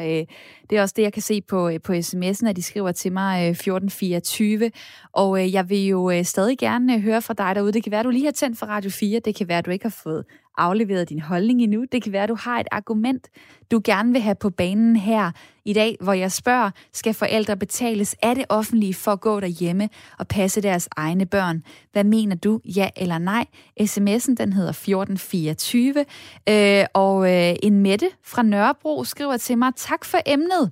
det 0.69 0.77
er 0.77 0.81
også 0.81 0.93
det, 0.97 1.03
jeg 1.03 1.13
kan 1.13 1.21
se 1.21 1.41
på, 1.41 1.71
på 1.83 1.93
sms'en, 1.93 2.47
at 2.47 2.55
de 2.55 2.61
skriver 2.61 2.91
til 2.91 3.11
mig 3.11 3.49
1424. 3.49 4.71
Og 5.11 5.51
jeg 5.51 5.69
vil 5.69 5.87
jo 5.87 6.23
stadig 6.23 6.57
gerne 6.57 6.99
høre 6.99 7.21
fra 7.21 7.33
dig 7.33 7.55
derude. 7.55 7.71
Det 7.71 7.83
kan 7.83 7.91
være, 7.91 8.03
du 8.03 8.09
lige 8.09 8.25
har 8.25 8.31
tændt 8.31 8.57
for 8.57 8.65
Radio 8.65 8.91
4. 8.91 9.19
Det 9.19 9.35
kan 9.35 9.47
være, 9.47 9.61
du 9.61 9.71
ikke 9.71 9.85
har 9.85 9.99
fået 10.03 10.25
afleveret 10.57 11.09
din 11.09 11.19
holdning 11.19 11.61
endnu. 11.61 11.85
Det 11.91 12.03
kan 12.03 12.11
være, 12.11 12.23
at 12.23 12.29
du 12.29 12.35
har 12.39 12.59
et 12.59 12.67
argument, 12.71 13.27
du 13.71 13.81
gerne 13.83 14.11
vil 14.11 14.21
have 14.21 14.35
på 14.35 14.49
banen 14.49 14.95
her 14.95 15.31
i 15.65 15.73
dag, 15.73 15.97
hvor 16.01 16.13
jeg 16.13 16.31
spørger, 16.31 16.71
skal 16.93 17.13
forældre 17.13 17.57
betales 17.57 18.15
af 18.23 18.35
det 18.35 18.45
offentlige 18.49 18.93
for 18.93 19.11
at 19.11 19.21
gå 19.21 19.39
derhjemme 19.39 19.89
og 20.19 20.27
passe 20.27 20.61
deres 20.61 20.89
egne 20.95 21.25
børn? 21.25 21.63
Hvad 21.91 22.03
mener 22.03 22.35
du, 22.35 22.61
ja 22.65 22.89
eller 22.97 23.17
nej? 23.17 23.45
SMS'en, 23.81 24.35
den 24.35 24.53
hedder 24.53 24.69
1424, 24.69 26.05
øh, 26.49 26.85
og 26.93 27.33
øh, 27.33 27.55
en 27.63 27.79
Mette 27.79 28.09
fra 28.23 28.43
Nørrebro 28.43 29.03
skriver 29.03 29.37
til 29.37 29.57
mig, 29.57 29.71
tak 29.75 30.05
for 30.05 30.17
emnet. 30.25 30.71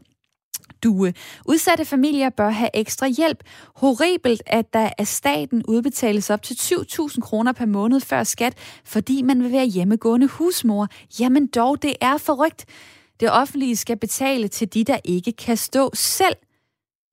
Due. 0.86 1.07
Øh, 1.07 1.13
udsatte 1.45 1.86
familier 1.86 2.29
bør 2.29 2.49
have 2.49 2.69
ekstra 2.73 3.07
hjælp. 3.07 3.43
Horribelt, 3.75 4.43
at 4.45 4.73
der 4.73 4.89
af 4.97 5.07
staten 5.07 5.63
udbetales 5.67 6.29
op 6.29 6.43
til 6.43 6.53
7.000 6.53 7.21
kroner 7.21 7.51
per 7.51 7.65
måned 7.65 7.99
før 7.99 8.23
skat, 8.23 8.53
fordi 8.86 9.21
man 9.21 9.43
vil 9.43 9.51
være 9.51 9.65
hjemmegående 9.65 10.27
husmor. 10.27 10.88
Jamen 11.19 11.47
dog, 11.47 11.81
det 11.81 11.93
er 12.01 12.17
forrygt. 12.17 12.65
Det 13.19 13.31
offentlige 13.31 13.75
skal 13.75 13.97
betale 13.97 14.47
til 14.47 14.73
de, 14.73 14.83
der 14.83 14.97
ikke 15.03 15.31
kan 15.31 15.57
stå 15.57 15.91
selv. 15.93 16.36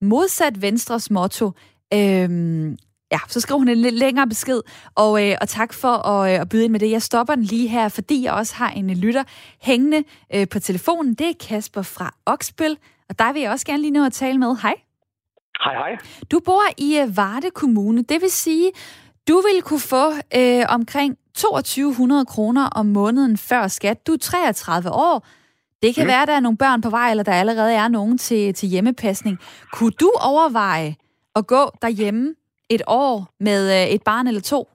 Modsat 0.01 0.61
Venstres 0.61 1.11
motto, 1.11 1.51
øhm, 1.93 2.77
Ja, 3.13 3.19
så 3.27 3.39
skriver 3.39 3.59
hun 3.59 3.67
en 3.67 3.77
lidt 3.77 3.95
længere 3.95 4.27
besked, 4.27 4.61
og, 4.95 5.29
øh, 5.29 5.35
og 5.41 5.49
tak 5.49 5.73
for 5.73 6.07
at, 6.07 6.33
øh, 6.33 6.41
at 6.41 6.49
byde 6.49 6.63
ind 6.63 6.71
med 6.71 6.79
det. 6.79 6.91
Jeg 6.91 7.01
stopper 7.01 7.35
den 7.35 7.43
lige 7.43 7.67
her, 7.67 7.89
fordi 7.89 8.23
jeg 8.23 8.33
også 8.33 8.55
har 8.55 8.69
en 8.69 8.89
lytter 8.89 9.23
hængende 9.61 10.03
øh, 10.35 10.47
på 10.49 10.59
telefonen. 10.59 11.13
Det 11.13 11.29
er 11.29 11.33
Kasper 11.39 11.81
fra 11.81 12.15
Oksbøl, 12.25 12.77
og 13.09 13.19
dig 13.19 13.33
vil 13.33 13.41
jeg 13.41 13.51
også 13.51 13.65
gerne 13.65 13.81
lige 13.81 13.91
nå 13.91 14.05
at 14.05 14.13
tale 14.13 14.37
med. 14.37 14.55
Hej. 14.61 14.75
Hej, 15.63 15.73
hej. 15.73 15.97
Du 16.31 16.39
bor 16.45 16.61
i 16.77 16.99
øh, 16.99 17.17
Varde 17.17 17.51
Kommune, 17.51 18.01
det 18.01 18.21
vil 18.21 18.31
sige, 18.31 18.71
du 19.27 19.35
vil 19.35 19.61
kunne 19.61 19.79
få 19.79 20.11
øh, 20.35 20.65
omkring 20.69 21.17
2200 21.35 22.25
kroner 22.25 22.65
om 22.65 22.85
måneden 22.85 23.37
før 23.37 23.67
skat. 23.67 24.07
Du 24.07 24.13
er 24.13 24.17
33 24.17 24.91
år. 24.91 25.27
Det 25.83 25.95
kan 25.95 26.03
mm. 26.03 26.07
være, 26.07 26.21
at 26.21 26.27
der 26.27 26.33
er 26.33 26.39
nogle 26.39 26.57
børn 26.57 26.81
på 26.81 26.89
vej, 26.89 27.11
eller 27.11 27.23
der 27.23 27.33
allerede 27.33 27.73
er 27.73 27.87
nogen 27.87 28.17
til, 28.17 28.53
til 28.53 28.69
hjemmepasning. 28.69 29.39
Kunne 29.73 29.91
du 29.91 30.11
overveje 30.21 30.95
at 31.35 31.47
gå 31.47 31.71
derhjemme 31.81 32.35
et 32.69 32.81
år 32.87 33.33
med 33.39 33.81
øh, 33.81 33.87
et 33.87 34.03
barn 34.03 34.27
eller 34.27 34.41
to? 34.41 34.69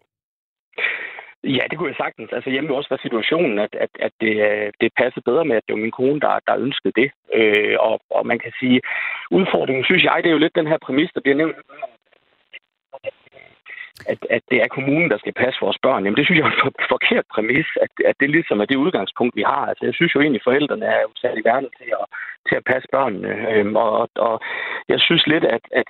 Ja, 1.45 1.64
det 1.70 1.78
kunne 1.78 1.89
jeg 1.89 2.03
sagtens. 2.05 2.30
Altså 2.32 2.51
hjemme 2.51 2.74
også 2.74 2.91
var 2.91 3.01
situationen, 3.03 3.59
at, 3.59 3.74
at, 3.84 3.91
at 4.01 4.12
det, 4.20 4.34
øh, 4.49 4.72
det 4.80 4.91
passede 4.97 5.24
bedre 5.24 5.45
med, 5.45 5.57
at 5.57 5.62
det 5.66 5.74
var 5.74 5.86
min 5.86 5.99
kone, 6.01 6.20
der, 6.20 6.39
der 6.47 6.62
ønskede 6.66 6.93
det. 7.01 7.11
Øh, 7.34 7.76
og, 7.80 8.01
og 8.11 8.26
man 8.26 8.39
kan 8.39 8.53
sige, 8.61 8.80
udfordringen, 9.30 9.84
synes 9.84 10.05
jeg, 10.05 10.20
det 10.22 10.28
er 10.28 10.36
jo 10.36 10.45
lidt 10.45 10.59
den 10.61 10.66
her 10.66 10.78
præmis, 10.86 11.11
der 11.14 11.20
bliver 11.20 11.36
nævnt 11.36 11.57
at, 14.12 14.20
at 14.30 14.43
det 14.51 14.59
er 14.62 14.68
kommunen, 14.76 15.11
der 15.11 15.18
skal 15.18 15.32
passe 15.43 15.61
vores 15.61 15.78
børn. 15.82 16.05
Jamen, 16.05 16.16
det 16.16 16.26
synes 16.26 16.39
jeg 16.39 16.47
er 16.47 16.66
en 16.66 16.72
forkert 16.95 17.26
præmis, 17.34 17.66
at, 17.84 17.91
at 18.11 18.16
det 18.20 18.30
ligesom 18.30 18.61
er 18.61 18.64
det 18.64 18.76
udgangspunkt, 18.84 19.36
vi 19.36 19.45
har. 19.53 19.66
Altså, 19.66 19.84
jeg 19.84 19.95
synes 19.95 20.14
jo 20.14 20.20
egentlig, 20.20 20.41
at 20.41 20.49
forældrene 20.49 20.86
er 20.86 21.01
jo 21.01 21.11
sat 21.16 21.39
i 21.39 21.45
verden 21.51 21.70
til 21.78 21.91
at, 22.01 22.07
til 22.49 22.57
at 22.57 22.64
passe 22.70 22.89
børnene. 22.93 23.30
Øhm, 23.53 23.76
og, 23.76 24.09
og 24.14 24.41
jeg 24.89 25.01
synes 25.01 25.26
lidt, 25.26 25.45
at, 25.45 25.64
at 25.80 25.89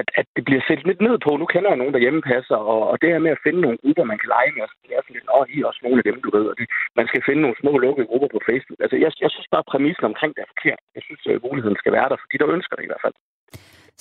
at, 0.00 0.06
at 0.20 0.26
det 0.36 0.42
bliver 0.48 0.62
set 0.68 0.82
lidt 0.88 1.00
ned 1.06 1.16
på. 1.24 1.30
Nu 1.36 1.46
kender 1.52 1.70
jeg 1.70 1.80
nogen, 1.80 1.94
der 1.94 2.04
hjemmepasser, 2.04 2.58
og, 2.72 2.80
og 2.90 2.96
det 3.00 3.08
her 3.12 3.24
med 3.26 3.32
at 3.36 3.44
finde 3.46 3.60
nogle 3.64 3.78
grupper, 3.82 4.04
man 4.12 4.18
kan 4.20 4.32
lege 4.36 4.50
med, 4.54 4.62
altså, 4.64 4.76
det 4.82 4.90
er 4.92 5.02
sådan 5.02 5.16
lidt, 5.16 5.32
åh, 5.36 5.44
I 5.54 5.56
er 5.60 5.66
også 5.70 5.82
nogle 5.86 5.98
af 6.00 6.06
dem, 6.08 6.18
du 6.24 6.30
ved. 6.36 6.46
Og 6.50 6.56
det, 6.60 6.66
man 6.98 7.06
skal 7.10 7.22
finde 7.28 7.42
nogle 7.44 7.60
små 7.62 7.72
lukkede 7.84 8.10
grupper 8.10 8.30
på 8.34 8.40
Facebook. 8.48 8.78
Altså, 8.84 8.96
jeg, 9.02 9.10
jeg 9.24 9.30
synes 9.34 9.48
bare, 9.52 9.64
at 9.64 9.70
præmissen 9.72 10.04
omkring 10.10 10.32
det 10.34 10.42
er 10.42 10.52
forkert. 10.54 10.80
Jeg 10.96 11.02
synes, 11.06 11.20
at 11.26 11.46
muligheden 11.48 11.78
skal 11.82 11.92
være 11.98 12.08
der, 12.10 12.18
for 12.20 12.28
de, 12.30 12.40
der 12.40 12.48
ønsker 12.56 12.74
det 12.76 12.84
i 12.84 12.90
hvert 12.90 13.04
fald. 13.04 13.16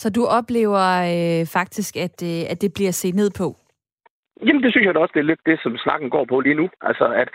Så 0.02 0.08
du 0.18 0.22
oplever 0.40 0.86
øh, 1.14 1.44
faktisk, 1.58 1.92
at, 2.06 2.18
øh, 2.32 2.42
at 2.52 2.58
det 2.64 2.72
bliver 2.78 2.94
set 3.02 3.16
ned 3.22 3.30
på? 3.42 3.48
Jamen, 4.46 4.64
det 4.64 4.72
synes 4.72 4.86
jeg 4.86 4.96
da 4.96 5.00
også, 5.00 5.16
det 5.16 5.24
er 5.24 5.32
lidt 5.32 5.50
det, 5.50 5.60
som 5.64 5.78
snakken 5.78 6.10
går 6.10 6.26
på 6.26 6.40
lige 6.40 6.60
nu. 6.62 6.70
Altså, 6.82 7.06
at 7.22 7.30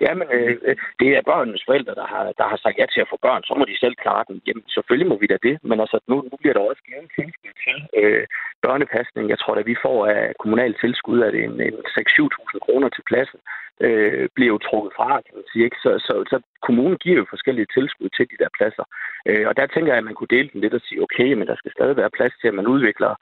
jamen, 0.00 0.26
øh, 0.36 0.56
øh, 0.68 0.76
det 1.00 1.08
er 1.16 1.28
børnenes 1.30 1.64
forældre, 1.66 1.94
der 1.94 2.06
har, 2.06 2.24
der 2.38 2.46
har 2.52 2.56
sagt 2.56 2.78
ja 2.78 2.86
til 2.94 3.00
at 3.00 3.10
få 3.10 3.18
børn, 3.26 3.42
så 3.44 3.54
må 3.54 3.64
de 3.64 3.78
selv 3.78 3.94
klare 4.04 4.24
den. 4.28 4.42
Jamen, 4.46 4.64
selvfølgelig 4.76 5.08
må 5.08 5.16
vi 5.18 5.26
da 5.26 5.38
det, 5.42 5.54
men 5.62 5.80
altså, 5.80 5.98
nu, 6.10 6.16
nu 6.30 6.36
bliver 6.40 6.54
der 6.54 6.60
også 6.70 6.82
givet 6.86 7.10
tilskud 7.16 7.52
til 7.64 7.78
øh, 8.00 8.24
børnepasning. 8.62 9.24
Jeg 9.28 9.38
tror, 9.38 9.54
at 9.54 9.66
vi 9.66 9.76
får 9.86 10.06
af 10.06 10.32
kommunalt 10.42 10.76
tilskud, 10.80 11.20
at 11.28 11.34
en, 11.34 11.54
en 11.68 11.76
6-7.000 11.96 12.58
kroner 12.66 12.88
til 12.88 13.02
pladsen 13.10 13.40
øh, 13.86 14.28
bliver 14.34 14.52
jo 14.54 14.58
trukket 14.58 14.92
fra, 14.96 15.10
kan 15.26 15.34
man 15.38 15.44
sige. 15.52 15.64
Ikke? 15.64 15.78
Så, 15.84 15.90
så, 16.06 16.14
så 16.30 16.36
kommunen 16.66 16.96
giver 17.04 17.16
jo 17.16 17.26
forskellige 17.30 17.72
tilskud 17.76 18.08
til 18.16 18.26
de 18.30 18.40
der 18.42 18.50
pladser. 18.58 18.84
Øh, 19.28 19.44
og 19.48 19.56
der 19.56 19.66
tænker 19.66 19.92
jeg, 19.92 19.98
at 19.98 20.08
man 20.08 20.14
kunne 20.14 20.34
dele 20.36 20.50
den 20.52 20.60
lidt 20.60 20.74
og 20.74 20.80
sige, 20.84 21.02
okay, 21.06 21.32
men 21.32 21.46
der 21.50 21.56
skal 21.56 21.72
stadig 21.72 21.96
være 21.96 22.16
plads 22.18 22.34
til, 22.40 22.48
at 22.48 22.58
man 22.58 22.66
udvikler 22.74 23.12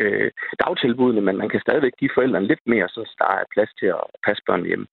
øh, 0.00 0.30
dagtilbudene, 0.62 1.20
men 1.20 1.36
man 1.36 1.48
kan 1.48 1.60
stadigvæk 1.60 1.92
give 2.00 2.10
forældrene 2.14 2.46
lidt 2.46 2.64
mere, 2.66 2.88
så 2.88 3.00
der 3.18 3.28
er 3.38 3.44
plads 3.54 3.70
til 3.80 3.86
at 3.86 4.04
passe 4.26 4.42
børn 4.46 4.64
hjemme. 4.66 4.86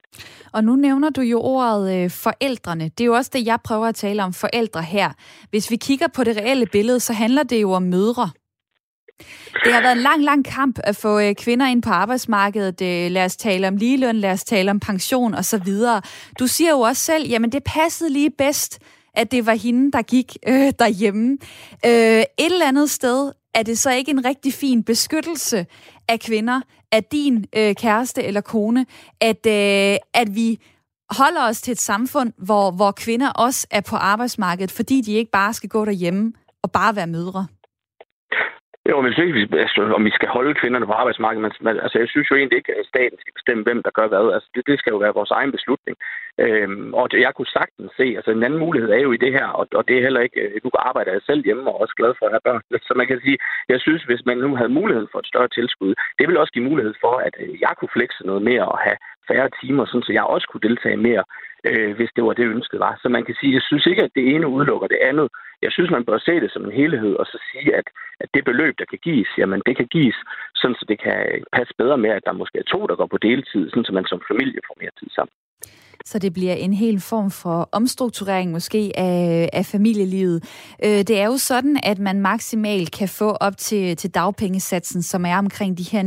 Og 0.53 0.63
nu 0.63 0.75
nævner 0.75 1.09
du 1.09 1.21
jo 1.21 1.39
ordet 1.41 1.83
øh, 1.95 2.09
forældrene. 2.25 2.83
Det 2.83 3.01
er 3.01 3.05
jo 3.05 3.13
også 3.13 3.31
det, 3.33 3.45
jeg 3.45 3.59
prøver 3.67 3.87
at 3.87 3.95
tale 3.95 4.23
om 4.23 4.33
forældre 4.33 4.81
her. 4.81 5.09
Hvis 5.49 5.71
vi 5.71 5.75
kigger 5.75 6.07
på 6.15 6.23
det 6.23 6.37
reelle 6.37 6.65
billede, 6.65 6.99
så 6.99 7.13
handler 7.13 7.43
det 7.43 7.61
jo 7.61 7.71
om 7.71 7.83
mødre. 7.83 8.29
Det 9.63 9.73
har 9.73 9.81
været 9.81 9.95
en 9.95 10.03
lang, 10.03 10.23
lang 10.23 10.45
kamp 10.45 10.79
at 10.83 10.95
få 10.95 11.19
øh, 11.19 11.35
kvinder 11.35 11.67
ind 11.67 11.83
på 11.83 11.89
arbejdsmarkedet. 11.89 12.81
Øh, 12.81 13.11
lad 13.11 13.25
os 13.25 13.37
tale 13.37 13.67
om 13.67 13.75
ligeløn, 13.75 14.15
lad 14.15 14.31
os 14.31 14.43
tale 14.43 14.71
om 14.71 14.79
pension 14.79 15.33
osv. 15.33 15.67
Du 16.39 16.47
siger 16.47 16.71
jo 16.71 16.79
også 16.79 17.01
selv, 17.03 17.27
jamen 17.29 17.51
det 17.51 17.63
passede 17.75 18.13
lige 18.13 18.31
bedst, 18.37 18.79
at 19.13 19.31
det 19.31 19.45
var 19.45 19.53
hende, 19.53 19.91
der 19.91 20.01
gik 20.01 20.37
øh, 20.47 20.73
derhjemme. 20.79 21.37
Øh, 21.85 22.21
et 22.21 22.51
eller 22.51 22.67
andet 22.67 22.89
sted 22.89 23.31
er 23.53 23.63
det 23.63 23.77
så 23.77 23.91
ikke 23.91 24.11
en 24.11 24.25
rigtig 24.25 24.53
fin 24.53 24.83
beskyttelse 24.83 25.65
af 26.07 26.19
kvinder, 26.19 26.61
af 26.91 27.03
din 27.03 27.45
øh, 27.55 27.75
kæreste 27.75 28.23
eller 28.23 28.41
kone, 28.41 28.85
at, 29.21 29.45
øh, 29.45 29.97
at 30.13 30.35
vi 30.35 30.59
holder 31.09 31.47
os 31.49 31.61
til 31.61 31.71
et 31.71 31.79
samfund, 31.79 32.33
hvor, 32.37 32.71
hvor 32.71 32.91
kvinder 32.91 33.29
også 33.29 33.67
er 33.71 33.81
på 33.81 33.95
arbejdsmarkedet, 33.95 34.71
fordi 34.71 35.01
de 35.01 35.13
ikke 35.13 35.31
bare 35.31 35.53
skal 35.53 35.69
gå 35.69 35.85
derhjemme 35.85 36.33
og 36.63 36.71
bare 36.71 36.95
være 36.95 37.07
mødre? 37.07 37.47
Jo, 38.89 39.01
men 39.01 39.13
ikke, 39.17 39.59
altså, 39.63 39.81
om 39.97 40.05
vi 40.05 40.11
skal 40.17 40.29
holde 40.29 40.53
kvinderne 40.53 40.85
på 40.85 40.91
arbejdsmarkedet, 40.91 41.43
men, 41.45 41.51
men 41.65 41.79
altså, 41.83 41.99
jeg 41.99 42.09
synes 42.09 42.31
jo 42.31 42.35
egentlig 42.35 42.57
ikke, 42.57 42.73
at 42.79 42.85
staten 42.85 43.17
skal 43.19 43.33
bestemme, 43.33 43.63
hvem 43.63 43.83
der 43.83 43.91
gør 43.97 44.07
hvad. 44.07 44.33
Altså, 44.35 44.49
det, 44.55 44.67
det 44.67 44.79
skal 44.79 44.91
jo 44.91 44.97
være 44.97 45.17
vores 45.19 45.31
egen 45.31 45.51
beslutning. 45.51 45.97
Øhm, 46.45 46.93
og 46.93 47.11
det, 47.11 47.19
jeg 47.19 47.33
kunne 47.33 47.55
sagtens 47.59 47.91
se, 47.99 48.07
altså 48.17 48.31
en 48.31 48.43
anden 48.43 48.59
mulighed 48.65 48.89
er 48.91 49.01
jo 49.07 49.11
i 49.11 49.21
det 49.23 49.31
her, 49.37 49.47
og, 49.59 49.67
og 49.77 49.87
det 49.87 49.97
er 49.97 50.05
heller 50.07 50.21
ikke, 50.21 50.39
nu 50.63 50.69
øh, 50.73 50.87
arbejder 50.89 51.11
jeg 51.11 51.21
selv 51.25 51.45
hjemme 51.45 51.69
og 51.71 51.81
også 51.81 51.95
glad 51.99 52.13
for 52.19 52.25
at 52.25 52.33
have 52.35 52.47
børn. 52.47 52.61
Så 52.87 52.93
man 52.95 53.07
kan 53.07 53.19
sige, 53.25 53.37
jeg 53.69 53.79
synes, 53.81 54.03
hvis 54.03 54.25
man 54.25 54.37
nu 54.37 54.55
havde 54.55 54.77
muligheden 54.79 55.09
for 55.11 55.19
et 55.19 55.31
større 55.31 55.53
tilskud, 55.57 55.93
det 56.19 56.27
vil 56.27 56.37
også 56.37 56.53
give 56.53 56.69
mulighed 56.71 56.93
for, 57.03 57.15
at 57.27 57.35
øh, 57.39 57.61
jeg 57.61 57.73
kunne 57.79 57.95
flexe 57.97 58.25
noget 58.25 58.41
mere 58.41 58.65
og 58.73 58.79
have 58.85 58.97
færre 59.27 59.49
timer, 59.61 59.85
sådan, 59.85 60.07
så 60.07 60.13
jeg 60.13 60.23
også 60.23 60.47
kunne 60.47 60.67
deltage 60.69 60.97
mere 60.97 61.23
øh, 61.69 61.95
hvis 61.95 62.11
det 62.15 62.23
var 62.23 62.33
det 62.33 62.45
ønsket 62.55 62.79
var. 62.79 62.99
Så 63.01 63.09
man 63.09 63.25
kan 63.25 63.35
sige, 63.39 63.53
jeg 63.53 63.61
synes 63.61 63.85
ikke, 63.85 64.03
at 64.03 64.15
det 64.15 64.25
ene 64.33 64.47
udelukker 64.47 64.87
det 64.87 64.99
andet. 65.09 65.27
Jeg 65.61 65.71
synes, 65.71 65.91
man 65.91 66.05
bør 66.05 66.17
se 66.17 66.33
det 66.43 66.51
som 66.51 66.65
en 66.65 66.77
helhed, 66.81 67.13
og 67.21 67.25
så 67.25 67.37
sige, 67.51 67.75
at, 67.75 67.87
at 68.19 68.29
det 68.33 68.45
beløb, 68.45 68.73
der 68.79 68.85
kan 68.85 68.99
gives, 69.03 69.29
jamen 69.37 69.61
det 69.65 69.77
kan 69.77 69.87
gives, 69.87 70.17
sådan 70.55 70.75
så 70.79 70.85
det 70.87 70.99
kan 70.99 71.43
passe 71.51 71.73
bedre 71.77 71.97
med, 71.97 72.09
at 72.09 72.25
der 72.25 72.39
måske 72.41 72.57
er 72.59 72.71
to, 72.73 72.87
der 72.87 72.95
går 72.95 73.07
på 73.11 73.17
deltid, 73.17 73.69
sådan 73.69 73.85
så 73.85 73.93
man 73.93 74.05
som 74.05 74.21
familie 74.31 74.61
får 74.67 74.77
mere 74.81 74.95
tid 74.99 75.09
sammen. 75.09 75.33
Så 76.05 76.19
det 76.19 76.33
bliver 76.33 76.53
en 76.53 76.73
hel 76.73 76.99
form 76.99 77.31
for 77.31 77.69
omstrukturering 77.71 78.51
måske 78.51 78.91
af, 78.95 79.49
af 79.53 79.65
familielivet. 79.65 80.43
Øh, 80.83 80.97
det 80.97 81.19
er 81.19 81.25
jo 81.25 81.37
sådan, 81.37 81.79
at 81.83 81.99
man 81.99 82.21
maksimalt 82.21 82.91
kan 82.91 83.09
få 83.09 83.31
op 83.31 83.57
til, 83.57 83.97
til 83.97 84.09
dagpengesatsen, 84.09 85.03
som 85.03 85.25
er 85.25 85.37
omkring 85.37 85.77
de 85.77 85.83
her 85.83 86.03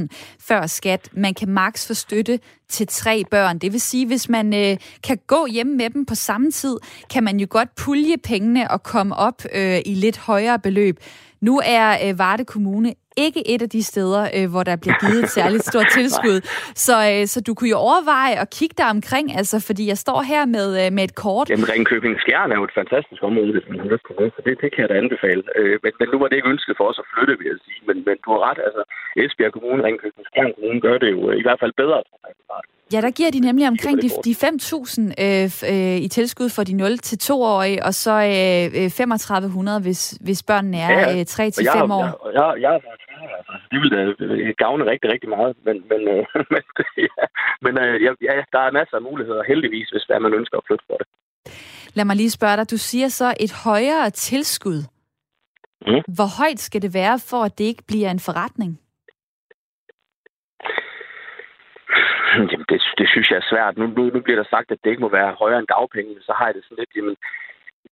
19.000 0.00 0.36
før 0.40 0.66
skat. 0.66 1.08
Man 1.12 1.34
kan 1.34 1.48
maks 1.48 1.86
få 1.86 1.94
støtte 1.94 2.38
til 2.68 2.86
tre 2.86 3.24
børn. 3.30 3.58
Det 3.58 3.72
vil 3.72 3.80
sige, 3.80 4.06
hvis 4.06 4.28
man 4.28 4.54
øh, 4.54 4.76
kan 5.02 5.18
gå 5.26 5.46
hjem 5.46 5.66
med 5.66 5.90
dem 5.90 6.06
på 6.06 6.14
samme 6.14 6.50
tid, 6.50 6.76
kan 7.10 7.24
man 7.24 7.40
jo 7.40 7.46
godt 7.50 7.74
pulje 7.74 8.16
pengene 8.16 8.70
og 8.70 8.82
komme 8.82 9.16
op 9.16 9.42
øh, 9.54 9.80
i 9.86 9.94
lidt 9.94 10.18
højere 10.18 10.58
beløb. 10.58 11.00
Nu 11.40 11.60
er 11.64 12.08
øh, 12.08 12.18
Varde 12.18 12.44
Kommune 12.44 12.94
ikke 13.26 13.42
et 13.54 13.62
af 13.66 13.70
de 13.76 13.82
steder, 13.92 14.22
øh, 14.36 14.46
hvor 14.52 14.62
der 14.68 14.76
bliver 14.82 14.96
givet 15.04 15.20
et 15.24 15.30
særligt 15.38 15.64
stort 15.70 15.88
tilskud. 15.98 16.38
Så, 16.86 16.96
øh, 17.10 17.22
så 17.32 17.38
du 17.46 17.52
kunne 17.54 17.72
jo 17.76 17.80
overveje 17.88 18.34
at 18.42 18.48
kigge 18.58 18.74
der 18.80 18.88
omkring, 18.96 19.26
altså, 19.40 19.56
fordi 19.68 19.82
jeg 19.92 19.98
står 20.04 20.20
her 20.32 20.42
med, 20.56 20.68
øh, 20.80 20.88
med 20.96 21.04
et 21.08 21.14
kort. 21.24 21.46
Jamen, 21.50 21.68
Ringkøbing 21.74 22.14
Skjern 22.22 22.50
er 22.52 22.56
jo 22.60 22.64
et 22.70 22.76
fantastisk 22.80 23.20
område, 23.28 23.52
hvis 23.56 23.66
man 23.70 23.78
har 23.82 23.88
lyst 23.92 24.04
til 24.08 24.16
det, 24.20 24.28
så 24.36 24.40
det, 24.46 24.52
det 24.62 24.68
kan 24.72 24.80
jeg 24.82 24.88
da 24.92 24.96
anbefale. 25.04 25.42
Øh, 25.58 25.74
men, 25.84 25.92
men 26.00 26.06
nu 26.12 26.16
var 26.20 26.28
det 26.28 26.36
ikke 26.36 26.52
ønsket 26.54 26.74
for 26.80 26.86
os 26.90 26.98
at 27.02 27.06
flytte, 27.12 27.34
vil 27.40 27.46
jeg 27.52 27.58
sige. 27.66 27.80
Men, 27.88 27.96
men 28.06 28.16
du 28.24 28.28
har 28.34 28.40
ret, 28.48 28.60
altså 28.68 28.82
Esbjerg 29.22 29.52
Kommune, 29.56 29.80
Ringkøbing 29.86 30.26
Skjern 30.28 30.52
Kommune 30.56 30.80
gør 30.86 30.96
det 31.02 31.10
jo 31.16 31.20
øh, 31.30 31.36
i 31.40 31.44
hvert 31.46 31.60
fald 31.62 31.72
bedre. 31.82 32.00
Ja, 32.92 33.00
der 33.00 33.10
giver 33.10 33.30
de 33.30 33.40
nemlig 33.40 33.68
omkring 33.68 34.02
de, 34.02 34.08
de 34.24 34.30
5.000 34.30 35.24
øh, 35.24 35.44
øh, 35.72 35.96
i 36.06 36.08
tilskud 36.08 36.48
for 36.48 36.62
de 36.64 36.72
0-2-årige, 36.72 37.84
og 37.84 37.94
så 37.94 38.10
øh, 38.10 38.86
3.500, 38.86 39.76
øh, 39.76 39.82
hvis, 39.82 40.02
hvis 40.10 40.42
børnene 40.42 40.76
er 40.76 41.00
ja, 41.00 41.14
øh, 41.14 41.20
3-5 41.20 41.92
år. 41.92 42.04
Jeg, 42.04 42.34
jeg, 42.34 42.54
jeg, 42.54 42.62
jeg 42.62 42.72
altså, 42.72 43.09
det 43.70 43.78
vil 43.80 43.90
da 43.90 44.00
gavne 44.64 44.90
rigtig, 44.92 45.12
rigtig 45.12 45.28
meget. 45.28 45.56
Men, 45.66 45.76
men, 45.90 46.00
øh, 46.14 46.24
men, 46.54 46.62
ja, 46.96 47.24
men 47.64 47.72
øh, 47.84 47.94
ja, 48.28 48.34
der 48.52 48.60
er 48.66 48.76
masser 48.78 48.96
af 48.96 49.02
muligheder, 49.02 49.42
heldigvis, 49.42 49.88
hvis 49.90 50.04
der 50.08 50.18
man 50.18 50.34
ønsker 50.34 50.56
at 50.58 50.64
flytte 50.66 50.84
for 50.86 50.96
det. 51.00 51.06
Lad 51.94 52.04
mig 52.04 52.16
lige 52.16 52.30
spørge 52.30 52.56
dig. 52.56 52.70
Du 52.70 52.76
siger 52.76 53.08
så 53.08 53.34
et 53.40 53.52
højere 53.64 54.10
tilskud. 54.10 54.80
Mm. 55.86 56.02
Hvor 56.16 56.28
højt 56.40 56.60
skal 56.60 56.82
det 56.82 56.94
være, 56.94 57.18
for 57.30 57.40
at 57.44 57.58
det 57.58 57.64
ikke 57.64 57.84
bliver 57.88 58.10
en 58.10 58.20
forretning? 58.28 58.72
Jamen, 62.34 62.66
det, 62.70 62.82
det 63.00 63.08
synes 63.12 63.30
jeg 63.30 63.36
er 63.38 63.50
svært. 63.50 63.78
Nu, 63.78 63.86
nu, 63.86 64.02
nu 64.14 64.20
bliver 64.20 64.40
der 64.42 64.48
sagt, 64.50 64.70
at 64.70 64.78
det 64.84 64.90
ikke 64.90 65.06
må 65.06 65.10
være 65.18 65.38
højere 65.42 65.58
end 65.58 65.72
dagpenge, 65.74 66.14
så 66.20 66.32
har 66.38 66.46
jeg 66.46 66.54
det 66.54 66.64
sådan 66.64 66.80
lidt, 66.82 66.96
jamen, 66.96 67.16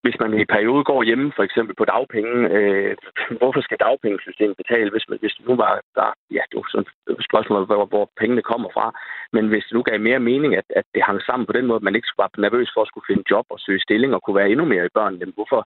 hvis 0.02 0.16
man 0.20 0.30
i 0.40 0.44
periode 0.44 0.84
går 0.84 1.02
hjemme, 1.02 1.32
for 1.36 1.42
eksempel 1.42 1.74
på 1.76 1.84
dagpenge, 1.84 2.36
øh, 2.56 2.96
hvorfor 3.38 3.60
skal 3.60 3.78
dagpengesystemet 3.86 4.56
betale, 4.56 4.90
hvis, 4.90 5.08
man, 5.08 5.18
hvis 5.20 5.36
nu 5.46 5.56
var 5.56 5.80
der, 5.98 6.08
ja, 6.36 6.42
det 6.48 6.56
var 6.56 6.66
sådan 6.70 6.90
et 7.10 7.26
spørgsmål, 7.30 7.64
hvor, 7.66 7.86
hvor 7.92 8.10
pengene 8.20 8.42
kommer 8.42 8.70
fra, 8.76 8.86
men 9.32 9.48
hvis 9.48 9.64
det 9.64 9.74
nu 9.74 9.82
gav 9.82 10.00
mere 10.00 10.20
mening, 10.30 10.56
at, 10.60 10.68
at 10.80 10.84
det 10.94 11.02
hang 11.08 11.20
sammen 11.22 11.46
på 11.46 11.52
den 11.52 11.66
måde, 11.66 11.80
at 11.80 11.86
man 11.88 11.96
ikke 11.96 12.08
skulle 12.08 12.24
være 12.24 12.44
nervøs 12.46 12.70
for 12.74 12.82
at 12.82 12.88
skulle 12.88 13.08
finde 13.10 13.28
job 13.30 13.46
og 13.50 13.60
søge 13.60 13.84
stilling 13.86 14.14
og 14.14 14.22
kunne 14.22 14.40
være 14.40 14.50
endnu 14.50 14.64
mere 14.64 14.86
i 14.86 14.96
børn, 14.98 15.14
jamen 15.20 15.36
hvorfor, 15.38 15.60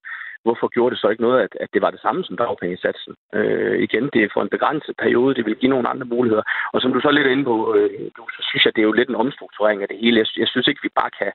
hvorfor 0.45 0.69
gjorde 0.75 0.93
det 0.95 1.01
så 1.01 1.09
ikke 1.09 1.27
noget, 1.27 1.41
at, 1.47 1.53
at 1.61 1.69
det 1.75 1.83
var 1.83 1.91
det 1.91 2.01
samme 2.01 2.25
som 2.25 2.37
dagpengesatsen? 2.37 3.15
Øh, 3.35 3.77
igen, 3.87 4.05
det 4.13 4.21
er 4.23 4.35
for 4.35 4.43
en 4.43 4.55
begrænset 4.57 4.95
periode, 4.99 5.35
det 5.35 5.47
vil 5.47 5.61
give 5.61 5.75
nogle 5.75 5.89
andre 5.89 6.07
muligheder. 6.15 6.45
Og 6.73 6.81
som 6.81 6.93
du 6.93 7.01
så 7.01 7.09
er 7.09 7.19
lidt 7.19 7.33
inde 7.35 7.45
på, 7.45 7.75
øh, 7.77 7.91
så 8.37 8.43
synes 8.49 8.65
jeg, 8.65 8.73
det 8.75 8.83
er 8.83 8.91
jo 8.91 8.99
lidt 8.99 9.09
en 9.09 9.23
omstrukturering 9.25 9.83
af 9.83 9.89
det 9.89 9.99
hele. 9.99 10.19
Jeg, 10.19 10.27
jeg 10.43 10.49
synes 10.49 10.69
ikke, 10.69 10.83
vi 10.83 10.99
bare 11.01 11.11
kan 11.21 11.33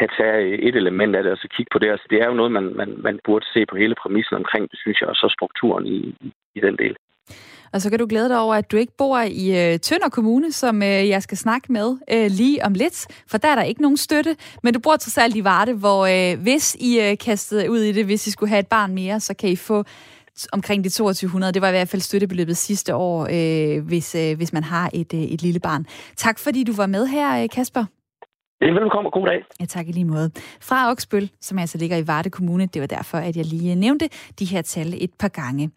kan 0.00 0.08
tage 0.18 0.38
øh, 0.46 0.58
et 0.68 0.76
element 0.82 1.16
af 1.16 1.22
det 1.22 1.32
og 1.32 1.38
så 1.38 1.48
kigge 1.54 1.70
på 1.72 1.78
det. 1.78 1.90
Altså, 1.94 2.06
det 2.10 2.18
er 2.22 2.26
jo 2.30 2.34
noget, 2.40 2.52
man, 2.52 2.66
man, 2.80 2.90
man 3.06 3.16
burde 3.26 3.46
se 3.54 3.60
på 3.70 3.76
hele 3.76 3.94
præmissen 4.02 4.36
omkring 4.36 4.64
det, 4.70 4.78
synes 4.78 5.00
jeg, 5.00 5.08
og 5.08 5.16
så 5.16 5.26
strukturen 5.36 5.86
i, 5.86 5.98
i 6.58 6.60
den 6.66 6.76
del. 6.82 6.96
Og 7.72 7.80
så 7.80 7.90
kan 7.90 7.98
du 7.98 8.06
glæde 8.08 8.28
dig 8.28 8.38
over, 8.38 8.54
at 8.54 8.72
du 8.72 8.76
ikke 8.76 8.92
bor 8.98 9.18
i 9.20 9.72
øh, 9.72 9.78
Tønder 9.78 10.08
Kommune, 10.08 10.52
som 10.52 10.82
øh, 10.82 11.08
jeg 11.08 11.22
skal 11.22 11.38
snakke 11.38 11.72
med 11.72 11.98
øh, 12.12 12.26
lige 12.30 12.64
om 12.64 12.72
lidt, 12.72 13.06
for 13.30 13.38
der 13.38 13.48
er 13.48 13.54
der 13.54 13.62
ikke 13.62 13.82
nogen 13.82 13.96
støtte. 13.96 14.36
Men 14.62 14.74
du 14.74 14.80
bor 14.80 14.96
trods 14.96 15.18
alt 15.18 15.36
i 15.36 15.44
Varde, 15.44 15.74
hvor 15.74 16.00
øh, 16.06 16.42
hvis 16.42 16.74
I 16.74 17.00
øh, 17.00 17.18
kastede 17.18 17.70
ud 17.70 17.78
i 17.78 17.92
det, 17.92 18.04
hvis 18.04 18.26
I 18.26 18.30
skulle 18.30 18.50
have 18.50 18.60
et 18.60 18.68
barn 18.68 18.94
mere, 18.94 19.20
så 19.20 19.34
kan 19.34 19.50
I 19.50 19.56
få 19.56 19.84
omkring 20.52 20.84
de 20.84 20.88
2200. 20.88 21.52
Det 21.52 21.62
var 21.62 21.68
i 21.68 21.72
hvert 21.72 21.88
fald 21.88 22.02
støttebeløbet 22.02 22.56
sidste 22.56 22.94
år, 22.94 23.28
øh, 23.30 23.86
hvis, 23.86 24.14
øh, 24.14 24.36
hvis 24.36 24.52
man 24.52 24.64
har 24.64 24.90
et, 24.94 25.14
øh, 25.14 25.20
et 25.20 25.42
lille 25.42 25.60
barn. 25.60 25.86
Tak 26.16 26.38
fordi 26.38 26.64
du 26.64 26.72
var 26.72 26.86
med 26.86 27.06
her, 27.06 27.42
øh, 27.42 27.48
Kasper. 27.48 27.84
Velkommen 28.60 29.06
og 29.06 29.12
god 29.12 29.26
dag. 29.26 29.44
Ja, 29.60 29.64
tak 29.64 29.88
i 29.88 29.92
lige 29.92 30.04
måde. 30.04 30.30
Fra 30.60 30.90
Oksbøl, 30.90 31.30
som 31.40 31.58
altså 31.58 31.78
ligger 31.78 31.96
i 31.96 32.06
Varde 32.06 32.30
Kommune, 32.30 32.66
det 32.66 32.80
var 32.80 32.86
derfor, 32.86 33.18
at 33.18 33.36
jeg 33.36 33.44
lige 33.44 33.74
nævnte 33.74 34.08
de 34.38 34.44
her 34.44 34.62
tal 34.62 34.94
et 34.96 35.10
par 35.18 35.28
gange. 35.28 35.70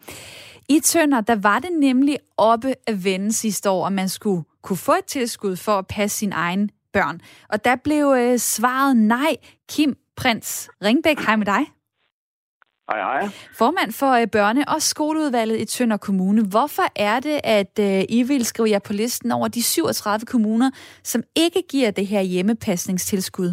I 0.69 0.79
Tønder, 0.79 1.21
der 1.21 1.35
var 1.35 1.59
det 1.59 1.69
nemlig 1.79 2.17
oppe 2.37 2.73
at 2.87 3.05
vende 3.05 3.33
sidste 3.33 3.69
år, 3.69 3.85
at 3.87 3.93
man 3.93 4.09
skulle 4.09 4.43
kunne 4.61 4.77
få 4.77 4.91
et 4.91 5.05
tilskud 5.05 5.55
for 5.55 5.71
at 5.71 5.87
passe 5.87 6.17
sin 6.17 6.31
egen 6.33 6.69
børn. 6.93 7.21
Og 7.49 7.65
der 7.65 7.75
blev 7.83 8.15
øh, 8.17 8.37
svaret 8.37 8.97
nej. 8.97 9.35
Kim 9.69 9.97
Prins 10.15 10.69
Ringbæk, 10.83 11.19
hej 11.19 11.35
med 11.35 11.45
dig. 11.45 11.65
Hej, 12.89 13.01
hej. 13.01 13.23
Formand 13.57 13.91
for 14.01 14.11
øh, 14.21 14.27
børne- 14.35 14.73
og 14.75 14.81
skoleudvalget 14.81 15.59
i 15.61 15.65
Tønder 15.65 15.97
Kommune. 15.97 16.41
Hvorfor 16.53 16.87
er 16.95 17.19
det, 17.19 17.39
at 17.43 17.73
øh, 17.79 18.17
I 18.17 18.23
vil 18.27 18.45
skrive 18.45 18.69
jer 18.69 18.79
på 18.87 18.93
listen 18.93 19.31
over 19.31 19.47
de 19.47 19.63
37 19.63 20.25
kommuner, 20.25 20.69
som 21.03 21.21
ikke 21.35 21.61
giver 21.71 21.91
det 21.91 22.07
her 22.07 22.21
hjemmepasningstilskud? 22.21 23.51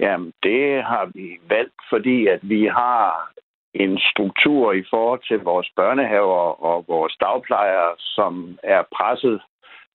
Jamen, 0.00 0.32
det 0.42 0.84
har 0.90 1.10
vi 1.14 1.26
valgt, 1.48 1.80
fordi 1.92 2.26
at 2.26 2.40
vi 2.42 2.64
har 2.64 3.30
en 3.74 3.98
struktur 4.10 4.72
i 4.72 4.84
forhold 4.90 5.22
til 5.28 5.38
vores 5.38 5.68
børnehaver 5.76 6.62
og 6.70 6.84
vores 6.88 7.14
dagplejere, 7.20 7.92
som 7.98 8.58
er 8.62 8.82
presset 8.96 9.42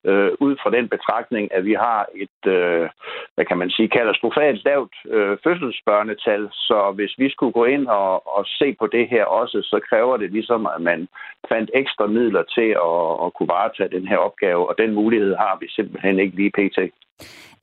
øh, 0.05 0.31
ud 0.39 0.55
fra 0.61 0.69
den 0.69 0.89
betragtning, 0.89 1.53
at 1.53 1.65
vi 1.65 1.73
har 1.73 2.05
et, 2.15 2.51
øh, 2.51 2.89
hvad 3.35 3.45
kan 3.45 3.57
man 3.57 3.69
sige, 3.69 3.89
katastrofalt 3.89 4.63
lavt 4.65 4.95
øh, 5.05 5.37
fødselsbørnetal. 5.43 6.49
Så 6.51 6.91
hvis 6.95 7.13
vi 7.17 7.29
skulle 7.29 7.53
gå 7.53 7.65
ind 7.65 7.87
og, 7.87 8.37
og 8.37 8.45
se 8.45 8.75
på 8.79 8.87
det 8.87 9.07
her 9.09 9.25
også, 9.25 9.57
så 9.61 9.79
kræver 9.89 10.17
det 10.17 10.31
ligesom, 10.31 10.65
at 10.75 10.81
man 10.81 11.07
fandt 11.49 11.71
ekstra 11.73 12.07
midler 12.07 12.43
til 12.55 12.69
at, 12.89 13.25
at 13.25 13.33
kunne 13.33 13.53
varetage 13.57 13.95
den 13.97 14.07
her 14.07 14.17
opgave, 14.17 14.69
og 14.69 14.75
den 14.77 14.93
mulighed 14.93 15.35
har 15.35 15.57
vi 15.61 15.67
simpelthen 15.69 16.19
ikke 16.19 16.35
lige 16.35 16.51
pt. 16.57 16.79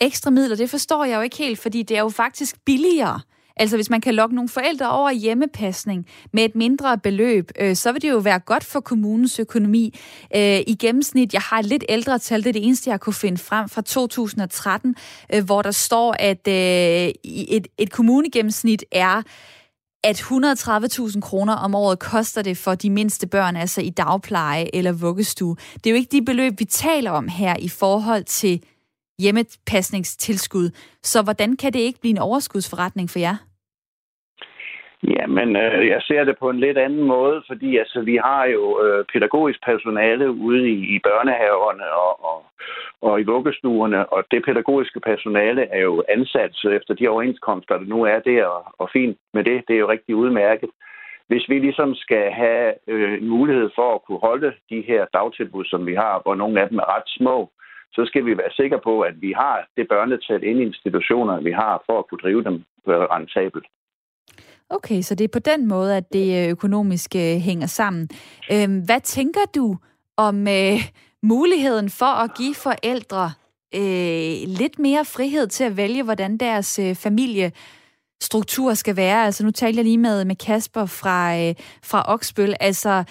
Ekstra 0.01 0.30
midler, 0.30 0.57
det 0.57 0.70
forstår 0.70 1.05
jeg 1.05 1.16
jo 1.16 1.22
ikke 1.22 1.37
helt, 1.37 1.62
fordi 1.62 1.82
det 1.82 1.97
er 1.97 2.03
jo 2.03 2.12
faktisk 2.16 2.57
billigere 2.66 3.20
Altså 3.57 3.76
hvis 3.76 3.90
man 3.90 4.00
kan 4.00 4.14
lokke 4.14 4.34
nogle 4.34 4.48
forældre 4.48 4.90
over 4.90 5.11
hjemmepasning 5.11 6.07
med 6.32 6.44
et 6.44 6.54
mindre 6.54 6.98
beløb, 6.98 7.50
øh, 7.61 7.76
så 7.76 7.92
vil 7.92 8.02
det 8.02 8.11
jo 8.11 8.18
være 8.18 8.38
godt 8.38 8.64
for 8.64 8.80
kommunens 8.80 9.38
økonomi. 9.38 9.98
Øh, 10.36 10.61
I 10.66 10.76
gennemsnit, 10.80 11.32
jeg 11.32 11.42
har 11.42 11.59
et 11.59 11.66
lidt 11.66 11.84
ældre 11.88 12.18
tal, 12.18 12.42
det 12.42 12.48
er 12.48 12.52
det 12.52 12.66
eneste, 12.66 12.90
jeg 12.90 13.00
kunne 13.00 13.14
finde 13.14 13.38
frem 13.38 13.68
fra 13.68 13.82
2013, 13.82 14.96
øh, 15.34 15.44
hvor 15.44 15.62
der 15.62 15.70
står, 15.70 16.16
at 16.18 16.48
øh, 16.48 17.12
et, 17.24 17.66
et 17.78 17.92
kommunegennemsnit 17.92 18.84
er 18.92 19.22
at 20.04 20.20
130.000 20.20 21.20
kroner 21.20 21.54
om 21.54 21.74
året 21.74 21.98
koster 21.98 22.42
det 22.42 22.59
for 22.59 22.74
de 22.74 22.90
mindste 22.90 23.26
børn, 23.26 23.57
altså 23.57 23.80
i 23.80 23.90
dagpleje 23.90 24.66
eller 24.72 24.92
vuggestue. 24.92 25.57
Det 25.74 25.86
er 25.86 25.90
jo 25.90 25.96
ikke 25.96 26.12
de 26.12 26.24
beløb, 26.24 26.52
vi 26.59 26.64
taler 26.64 27.11
om 27.11 27.28
her 27.28 27.57
i 27.59 27.68
forhold 27.68 28.24
til 28.24 28.62
hjemmepasningstilskud. 29.18 30.70
Så 31.04 31.22
hvordan 31.22 31.57
kan 31.57 31.72
det 31.72 31.78
ikke 31.78 32.00
blive 32.00 32.11
en 32.11 32.18
overskudsforretning 32.18 33.11
for 33.11 33.18
jer? 33.18 33.45
Jamen, 35.14 35.57
øh, 35.57 35.86
jeg 35.88 36.02
ser 36.02 36.24
det 36.24 36.38
på 36.38 36.50
en 36.50 36.61
lidt 36.61 36.78
anden 36.78 37.02
måde, 37.02 37.42
fordi 37.46 37.76
altså, 37.76 38.00
vi 38.00 38.16
har 38.16 38.44
jo 38.44 38.82
øh, 38.84 39.04
pædagogisk 39.12 39.64
personale 39.64 40.30
ude 40.30 40.70
i, 40.70 40.96
i 40.96 40.98
børnehaverne 40.98 41.88
og, 41.92 42.24
og, 42.24 42.44
og 43.00 43.20
i 43.20 43.24
vuggestuerne, 43.24 44.07
og 44.12 44.24
det 44.30 44.44
pædagogiske 44.44 45.00
personale 45.00 45.62
er 45.62 45.80
jo 45.80 46.04
ansat 46.09 46.54
efter 46.64 46.94
de 46.94 47.09
overenskomster, 47.09 47.78
der 47.78 47.84
nu 47.84 48.02
er 48.02 48.18
der, 48.18 48.44
og, 48.44 48.64
og 48.78 48.90
fint 48.92 49.18
med 49.34 49.44
det. 49.44 49.64
Det 49.68 49.74
er 49.74 49.80
jo 49.80 49.90
rigtig 49.90 50.16
udmærket. 50.16 50.70
Hvis 51.28 51.48
vi 51.48 51.59
ligesom 51.59 51.94
skal 51.94 52.30
have 52.30 52.74
øh, 52.86 53.18
en 53.18 53.28
mulighed 53.28 53.70
for 53.74 53.94
at 53.94 54.02
kunne 54.02 54.18
holde 54.18 54.52
de 54.70 54.80
her 54.80 55.07
dagtilbud, 55.12 55.64
som 55.64 55.86
vi 55.86 55.94
har, 55.94 56.20
hvor 56.22 56.34
nogle 56.34 56.61
af 56.61 56.68
dem 56.68 56.78
er 56.78 56.96
ret 56.96 57.09
små, 57.18 57.50
så 57.92 58.04
skal 58.04 58.26
vi 58.26 58.38
være 58.38 58.50
sikre 58.50 58.80
på, 58.84 59.00
at 59.00 59.14
vi 59.20 59.32
har 59.32 59.66
det 59.76 59.88
børnetal 59.88 60.44
inde 60.44 60.62
i 60.62 60.66
institutionerne, 60.66 61.44
vi 61.44 61.52
har, 61.52 61.82
for 61.86 61.98
at 61.98 62.07
kunne 62.07 62.22
drive 62.22 62.44
dem 62.44 62.54
øh, 62.88 62.94
rentabelt. 62.94 63.66
Okay, 64.71 65.03
så 65.03 65.14
det 65.14 65.25
er 65.25 65.29
på 65.29 65.39
den 65.39 65.67
måde, 65.67 65.97
at 65.97 66.12
det 66.12 66.45
øh, 66.45 66.49
økonomiske 66.49 67.35
øh, 67.35 67.41
hænger 67.41 67.67
sammen. 67.67 68.09
Øhm, 68.53 68.79
hvad 68.79 69.01
tænker 69.01 69.41
du 69.55 69.77
om 70.17 70.49
øh, 70.49 70.89
muligheden 71.23 71.91
for 71.91 72.07
at 72.07 72.31
give 72.37 72.55
forældre 72.55 73.33
øh, 73.75 74.49
lidt 74.49 74.79
mere 74.79 75.05
frihed 75.05 75.47
til 75.47 75.64
at 75.64 75.77
vælge, 75.77 76.03
hvordan 76.03 76.37
deres 76.37 76.79
øh, 76.79 76.95
familie 76.95 77.53
struktur 78.23 78.75
skal 78.75 78.97
være. 78.97 79.25
Altså 79.25 79.45
nu 79.45 79.51
taler 79.51 79.77
jeg 79.77 79.85
lige 79.85 79.99
med, 79.99 80.25
med 80.25 80.37
Kasper 80.37 80.87
fra, 80.87 81.39
øh, 81.39 81.55
fra 81.83 82.05
Oksbøl. 82.09 82.55
Altså, 82.61 83.05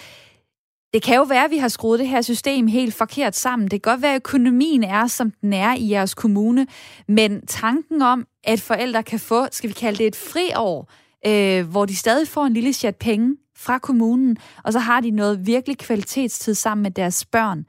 det 0.92 1.02
kan 1.02 1.16
jo 1.16 1.22
være, 1.22 1.44
at 1.44 1.50
vi 1.50 1.58
har 1.58 1.68
skruet 1.68 1.98
det 1.98 2.08
her 2.08 2.22
system 2.22 2.66
helt 2.66 2.94
forkert 2.94 3.36
sammen. 3.36 3.68
Det 3.68 3.82
kan 3.82 3.92
godt 3.92 4.02
være, 4.02 4.14
at 4.14 4.16
økonomien 4.16 4.84
er, 4.84 5.06
som 5.06 5.30
den 5.30 5.52
er 5.52 5.74
i 5.74 5.90
jeres 5.90 6.14
kommune, 6.14 6.66
men 7.08 7.46
tanken 7.46 8.02
om, 8.02 8.26
at 8.44 8.60
forældre 8.60 9.02
kan 9.02 9.20
få, 9.20 9.46
skal 9.50 9.68
vi 9.68 9.74
kalde 9.74 9.98
det 9.98 10.06
et 10.06 10.16
friår, 10.16 10.88
øh, 11.26 11.60
hvor 11.72 11.84
de 11.84 11.96
stadig 11.96 12.28
får 12.28 12.44
en 12.44 12.52
lille 12.52 12.72
chat 12.72 12.96
penge 12.96 13.36
fra 13.56 13.78
kommunen, 13.78 14.36
og 14.64 14.72
så 14.72 14.78
har 14.78 15.00
de 15.00 15.10
noget 15.10 15.46
virkelig 15.46 15.78
kvalitetstid 15.78 16.54
sammen 16.54 16.82
med 16.82 16.90
deres 16.90 17.26
børn. 17.32 17.66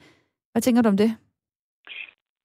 Hvad 0.51 0.61
tænker 0.61 0.81
du 0.81 0.89
om 0.89 0.97
det? 0.97 1.11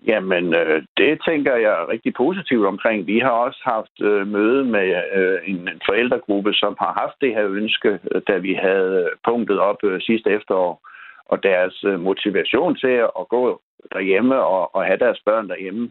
Jamen, 0.06 0.54
øh, 0.54 0.82
det 0.96 1.20
tænker 1.28 1.56
jeg 1.56 1.88
rigtig 1.88 2.14
positivt 2.14 2.66
omkring. 2.66 3.06
Vi 3.06 3.18
har 3.18 3.30
også 3.30 3.60
haft 3.64 4.00
øh, 4.00 4.26
møde 4.26 4.64
med 4.64 5.02
øh, 5.14 5.38
en, 5.44 5.68
en 5.68 5.80
forældregruppe, 5.86 6.52
som 6.54 6.76
har 6.78 6.92
haft 6.92 7.16
det 7.20 7.34
her 7.34 7.46
ønske, 7.48 7.98
øh, 8.10 8.22
da 8.28 8.36
vi 8.38 8.54
havde 8.54 9.10
punktet 9.24 9.58
op 9.58 9.84
øh, 9.84 10.00
sidste 10.00 10.30
efterår. 10.30 10.88
Og 11.26 11.42
deres 11.42 11.84
øh, 11.84 12.00
motivation 12.00 12.76
til 12.76 12.96
at 13.20 13.28
gå 13.28 13.60
derhjemme 13.92 14.36
og, 14.36 14.74
og 14.74 14.84
have 14.84 14.98
deres 14.98 15.20
børn 15.24 15.48
derhjemme, 15.48 15.90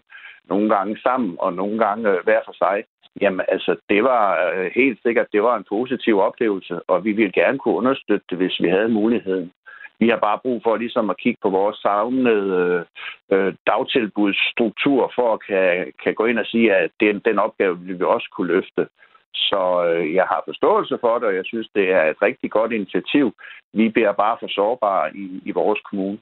nogle 0.49 0.75
gange 0.75 0.97
sammen 1.03 1.35
og 1.39 1.53
nogle 1.53 1.77
gange 1.85 2.09
øh, 2.09 2.23
hver 2.23 2.41
for 2.45 2.55
sig, 2.63 2.83
jamen 3.21 3.45
altså, 3.47 3.75
det 3.89 4.03
var 4.03 4.51
øh, 4.53 4.71
helt 4.75 4.99
sikkert, 5.01 5.27
det 5.33 5.43
var 5.43 5.57
en 5.57 5.65
positiv 5.69 6.19
oplevelse, 6.19 6.79
og 6.87 7.05
vi 7.05 7.11
ville 7.11 7.31
gerne 7.31 7.59
kunne 7.59 7.75
understøtte 7.75 8.25
det, 8.29 8.37
hvis 8.37 8.59
vi 8.61 8.69
havde 8.69 8.89
muligheden. 8.89 9.51
Vi 9.99 10.09
har 10.09 10.17
bare 10.17 10.39
brug 10.43 10.61
for 10.63 10.75
ligesom 10.75 11.09
at 11.09 11.17
kigge 11.17 11.39
på 11.41 11.49
vores 11.49 11.77
savnede 11.77 12.47
øh, 12.61 12.85
øh, 13.33 13.53
dagtilbudsstruktur 13.67 15.11
for 15.15 15.33
at 15.33 15.39
kan, 15.47 15.93
kan 16.03 16.13
gå 16.13 16.25
ind 16.25 16.39
og 16.39 16.45
sige, 16.45 16.75
at 16.75 16.91
den, 16.99 17.21
den 17.25 17.39
opgave 17.39 17.79
vil 17.79 17.99
vi 17.99 18.03
også 18.03 18.29
kunne 18.35 18.53
løfte. 18.53 18.87
Så 19.33 19.63
øh, 19.87 20.13
jeg 20.13 20.23
har 20.23 20.41
forståelse 20.45 20.97
for 21.01 21.13
det, 21.19 21.27
og 21.27 21.35
jeg 21.35 21.45
synes, 21.45 21.67
det 21.75 21.91
er 21.91 22.03
et 22.03 22.21
rigtig 22.21 22.51
godt 22.51 22.71
initiativ. 22.71 23.33
Vi 23.73 23.89
bliver 23.89 24.11
bare 24.11 24.37
for 24.39 24.47
sårbare 24.47 25.15
i, 25.15 25.41
i 25.45 25.51
vores 25.51 25.79
kommune. 25.89 26.17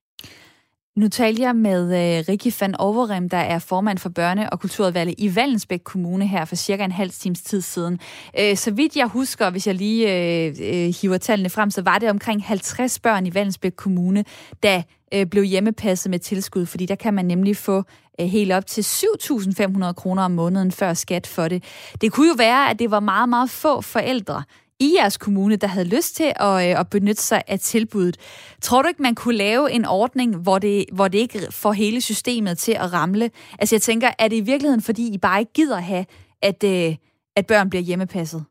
Nu 0.97 1.07
talte 1.07 1.41
jeg 1.41 1.55
med 1.55 1.83
øh, 1.83 2.19
uh, 2.19 2.29
Rikke 2.29 2.53
van 2.61 2.75
Overrem, 2.75 3.29
der 3.29 3.37
er 3.37 3.59
formand 3.59 3.97
for 3.97 4.09
børne- 4.19 4.49
og 4.49 4.59
kulturudvalget 4.59 5.15
i 5.17 5.35
Vallensbæk 5.35 5.79
Kommune 5.83 6.27
her 6.27 6.45
for 6.45 6.55
cirka 6.55 6.83
en 6.83 6.91
halv 6.91 7.09
times 7.11 7.41
tid 7.41 7.61
siden. 7.61 7.99
Uh, 8.39 8.57
så 8.57 8.71
vidt 8.71 8.95
jeg 8.95 9.07
husker, 9.07 9.49
hvis 9.49 9.67
jeg 9.67 9.75
lige 9.75 10.05
uh, 10.07 10.59
uh, 10.59 10.93
hiver 11.01 11.17
tallene 11.17 11.49
frem, 11.49 11.71
så 11.71 11.81
var 11.81 11.99
det 11.99 12.09
omkring 12.09 12.43
50 12.43 12.99
børn 12.99 13.25
i 13.25 13.33
Vallensbæk 13.33 13.73
Kommune, 13.75 14.25
der 14.63 14.81
uh, 15.15 15.23
blev 15.23 15.43
hjemmepasset 15.43 16.09
med 16.09 16.19
tilskud, 16.19 16.65
fordi 16.65 16.85
der 16.85 16.95
kan 16.95 17.13
man 17.13 17.25
nemlig 17.25 17.57
få 17.57 17.83
uh, 18.21 18.25
helt 18.25 18.51
op 18.51 18.65
til 18.65 18.81
7.500 18.81 19.91
kroner 19.91 20.23
om 20.23 20.31
måneden 20.31 20.71
før 20.71 20.93
skat 20.93 21.27
for 21.27 21.47
det. 21.47 21.63
Det 22.01 22.11
kunne 22.11 22.27
jo 22.27 22.35
være, 22.37 22.69
at 22.69 22.79
det 22.79 22.91
var 22.91 22.99
meget, 22.99 23.29
meget 23.29 23.49
få 23.49 23.81
forældre, 23.81 24.43
i 24.79 24.89
jeres 24.99 25.17
kommune, 25.17 25.55
der 25.55 25.67
havde 25.67 25.95
lyst 25.95 26.15
til 26.15 26.31
at, 26.47 26.55
øh, 26.65 26.79
at 26.81 26.87
benytte 26.91 27.21
sig 27.21 27.41
af 27.47 27.59
tilbuddet. 27.59 28.17
Tror 28.61 28.81
du 28.81 28.87
ikke, 28.87 29.01
man 29.01 29.15
kunne 29.15 29.37
lave 29.37 29.71
en 29.71 29.85
ordning, 29.85 30.43
hvor 30.43 30.59
det, 30.59 30.85
hvor 30.95 31.07
det 31.07 31.17
ikke 31.17 31.39
får 31.63 31.71
hele 31.71 32.01
systemet 32.01 32.57
til 32.57 32.71
at 32.71 32.93
ramle? 32.93 33.25
Altså 33.59 33.75
jeg 33.75 33.81
tænker, 33.81 34.07
er 34.19 34.27
det 34.27 34.37
i 34.37 34.49
virkeligheden, 34.51 34.81
fordi 34.81 35.03
I 35.13 35.17
bare 35.17 35.39
ikke 35.39 35.53
gider 35.53 35.79
have, 35.91 36.05
at, 36.41 36.63
øh, 36.63 36.95
at 37.35 37.47
børn 37.47 37.69
bliver 37.69 37.83
hjemmepasset? 37.83 38.45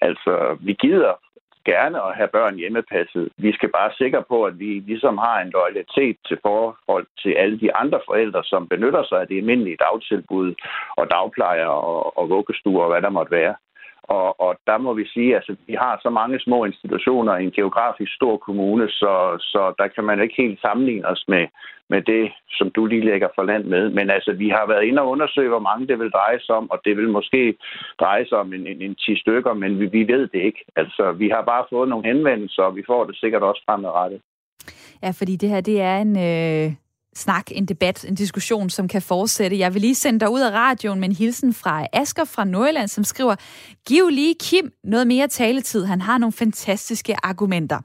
Altså, 0.00 0.56
vi 0.60 0.72
gider 0.72 1.14
gerne 1.72 1.98
at 2.06 2.16
have 2.18 2.30
børn 2.38 2.54
hjemmepasset. 2.62 3.28
Vi 3.44 3.50
skal 3.52 3.70
bare 3.78 3.90
sikre 4.02 4.22
på, 4.32 4.38
at 4.44 4.58
vi 4.58 4.70
ligesom 4.90 5.18
har 5.26 5.36
en 5.40 5.50
loyalitet 5.58 6.16
til 6.28 6.38
forhold 6.46 7.06
til 7.22 7.32
alle 7.42 7.56
de 7.64 7.74
andre 7.82 8.00
forældre, 8.08 8.42
som 8.44 8.68
benytter 8.72 9.02
sig 9.08 9.18
af 9.20 9.28
det 9.28 9.36
almindelige 9.38 9.82
dagtilbud 9.86 10.48
og 11.00 11.04
dagplejer 11.10 11.66
og, 11.66 12.18
og 12.18 12.24
vuggestuer 12.34 12.82
og 12.84 12.90
hvad 12.90 13.02
der 13.02 13.16
måtte 13.18 13.32
være. 13.40 13.54
Og, 14.08 14.40
og 14.40 14.56
der 14.66 14.78
må 14.78 14.92
vi 14.92 15.04
sige, 15.14 15.30
at 15.30 15.36
altså, 15.36 15.56
vi 15.66 15.74
har 15.74 16.00
så 16.02 16.10
mange 16.10 16.40
små 16.40 16.64
institutioner 16.64 17.36
i 17.36 17.44
en 17.44 17.50
geografisk 17.50 18.14
stor 18.14 18.36
kommune, 18.36 18.88
så, 18.88 19.12
så 19.40 19.74
der 19.78 19.88
kan 19.88 20.04
man 20.04 20.22
ikke 20.22 20.34
helt 20.42 20.60
sammenligne 20.60 21.08
os 21.08 21.24
med, 21.28 21.46
med 21.90 22.02
det, 22.02 22.32
som 22.50 22.70
du 22.70 22.86
lige 22.86 23.04
lægger 23.10 23.28
for 23.34 23.42
land 23.42 23.64
med. 23.64 23.90
Men 23.90 24.10
altså, 24.10 24.32
vi 24.32 24.48
har 24.48 24.66
været 24.66 24.84
inde 24.84 25.02
og 25.02 25.08
undersøge, 25.08 25.48
hvor 25.48 25.66
mange 25.68 25.86
det 25.86 25.98
vil 25.98 26.10
dreje 26.10 26.40
sig 26.40 26.54
om, 26.54 26.70
og 26.70 26.78
det 26.84 26.96
vil 26.96 27.08
måske 27.08 27.54
dreje 28.00 28.26
sig 28.28 28.38
om 28.38 28.52
en, 28.52 28.66
en, 28.66 28.82
en 28.82 28.94
10 28.94 29.20
stykker, 29.20 29.54
men 29.54 29.80
vi, 29.80 29.86
vi 29.86 30.12
ved 30.12 30.26
det 30.26 30.42
ikke. 30.48 30.64
Altså, 30.76 31.12
vi 31.12 31.28
har 31.28 31.42
bare 31.42 31.64
fået 31.70 31.88
nogle 31.88 32.06
henvendelser, 32.06 32.62
og 32.62 32.76
vi 32.76 32.82
får 32.86 33.04
det 33.04 33.16
sikkert 33.16 33.42
også 33.42 33.62
fremadrettet. 33.66 34.20
Ja, 35.02 35.10
fordi 35.10 35.36
det 35.36 35.48
her, 35.48 35.60
det 35.60 35.80
er 35.80 35.96
en... 35.96 36.16
Øh 36.18 36.87
snak, 37.18 37.46
en 37.52 37.66
debat, 37.66 38.04
en 38.08 38.14
diskussion, 38.14 38.70
som 38.70 38.88
kan 38.88 39.02
fortsætte. 39.02 39.58
Jeg 39.58 39.74
vil 39.74 39.80
lige 39.80 39.94
sende 39.94 40.20
dig 40.20 40.30
ud 40.30 40.40
af 40.40 40.50
radioen 40.50 41.00
med 41.00 41.08
en 41.08 41.16
hilsen 41.16 41.54
fra 41.54 41.86
Asker 41.92 42.24
fra 42.24 42.44
Nordjylland, 42.44 42.88
som 42.88 43.04
skriver, 43.04 43.34
giv 43.88 44.08
lige 44.08 44.34
Kim 44.40 44.72
noget 44.84 45.06
mere 45.06 45.28
taletid. 45.28 45.84
Han 45.84 46.00
har 46.00 46.18
nogle 46.18 46.32
fantastiske 46.32 47.14
argumenter. 47.22 47.78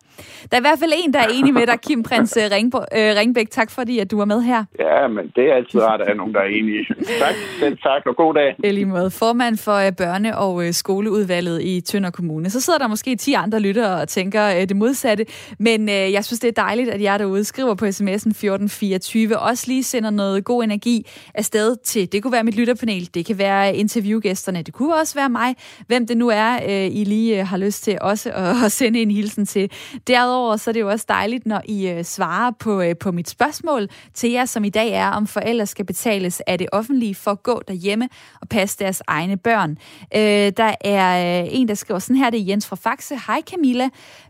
Der 0.51 0.57
er 0.57 0.61
i 0.61 0.67
hvert 0.67 0.79
fald 0.79 0.91
en, 1.03 1.13
der 1.13 1.19
er 1.19 1.27
enig 1.33 1.53
med 1.53 1.67
dig, 1.67 1.79
Kim 1.81 2.03
Prins 2.03 2.37
øh, 2.37 2.43
øh, 2.43 3.15
Ringbæk. 3.19 3.49
Tak 3.49 3.71
fordi, 3.71 3.99
at 3.99 4.11
du 4.11 4.17
var 4.17 4.25
med 4.25 4.41
her. 4.41 4.65
Ja, 4.79 5.07
men 5.07 5.31
det 5.35 5.43
er 5.49 5.53
altid 5.53 5.81
rart, 5.81 6.01
at 6.01 6.07
der 6.07 6.13
er 6.13 6.17
nogen, 6.17 6.33
der 6.33 6.39
er 6.39 6.51
enige. 6.59 6.85
tak, 7.23 7.35
selv 7.59 7.77
tak, 7.77 8.01
og 8.05 8.15
god 8.15 8.33
dag. 8.33 8.55
Lige 8.73 8.85
måde. 8.85 9.11
Formand 9.11 9.57
for 9.57 9.75
øh, 9.75 9.91
børne- 10.01 10.35
og 10.35 10.73
skoleudvalget 10.73 11.63
i 11.63 11.81
Tønder 11.81 12.11
Kommune. 12.11 12.49
Så 12.49 12.61
sidder 12.61 12.79
der 12.79 12.87
måske 12.87 13.15
10 13.15 13.33
andre 13.33 13.59
lyttere 13.59 14.01
og 14.01 14.07
tænker 14.07 14.65
det 14.65 14.75
modsatte, 14.77 15.25
men 15.59 15.89
jeg 15.89 16.25
synes, 16.25 16.39
det 16.39 16.47
er 16.47 16.61
dejligt, 16.63 16.89
at 16.89 17.01
jeg 17.01 17.19
derude 17.19 17.43
skriver 17.43 17.75
på 17.75 17.85
sms'en 17.85 18.29
1424 18.29 19.22
20 19.27 19.39
også 19.39 19.63
lige 19.67 19.83
sender 19.83 20.09
noget 20.09 20.43
god 20.43 20.63
energi 20.63 21.07
afsted 21.33 21.75
til, 21.75 22.11
det 22.11 22.23
kunne 22.23 22.31
være 22.31 22.43
mit 22.43 22.55
lytterpanel, 22.55 23.09
det 23.13 23.25
kan 23.25 23.37
være 23.37 23.75
interviewgæsterne, 23.75 24.61
det 24.61 24.73
kunne 24.73 24.95
også 24.95 25.15
være 25.15 25.29
mig, 25.29 25.55
hvem 25.87 26.07
det 26.07 26.17
nu 26.17 26.29
er, 26.29 26.55
øh, 26.55 26.95
I 26.95 27.03
lige 27.03 27.39
øh, 27.39 27.47
har 27.47 27.57
lyst 27.57 27.83
til 27.83 27.97
også 28.01 28.31
at, 28.31 28.63
at 28.65 28.71
sende 28.71 29.01
en 29.01 29.11
hilsen 29.11 29.45
til. 29.45 29.71
Derudover 30.07 30.57
så 30.57 30.69
er 30.69 30.73
det 30.73 30.79
jo 30.79 30.89
også 30.89 31.05
dejligt, 31.09 31.45
når 31.45 31.61
I 31.65 31.87
øh, 31.87 32.03
svarer 32.03 32.51
på, 32.59 32.81
øh, 32.81 32.95
på 32.97 33.11
mit 33.11 33.29
spørgsmål 33.29 33.89
til 34.13 34.31
jer, 34.31 34.45
som 34.45 34.63
i 34.63 34.69
dag 34.69 34.89
er, 34.89 35.07
om 35.07 35.27
forældre 35.27 35.65
skal 35.65 35.85
betales 35.85 36.41
af 36.47 36.57
det 36.57 36.67
offentlige 36.71 37.15
for 37.15 37.31
at 37.31 37.43
gå 37.43 37.61
derhjemme 37.67 38.09
og 38.41 38.49
passe 38.49 38.79
deres 38.79 39.01
egne 39.07 39.37
børn. 39.37 39.77
Øh, 40.15 40.51
der 40.57 40.75
er 40.81 41.41
øh, 41.43 41.47
en, 41.51 41.67
der 41.67 41.73
skriver 41.73 41.99
sådan 41.99 42.15
her, 42.15 42.29
det 42.29 42.39
er 42.39 42.45
Jens 42.45 42.67
fra 42.67 42.75
Faxe. 42.75 43.15
Hej 43.27 43.41
Camilla. 43.51 43.89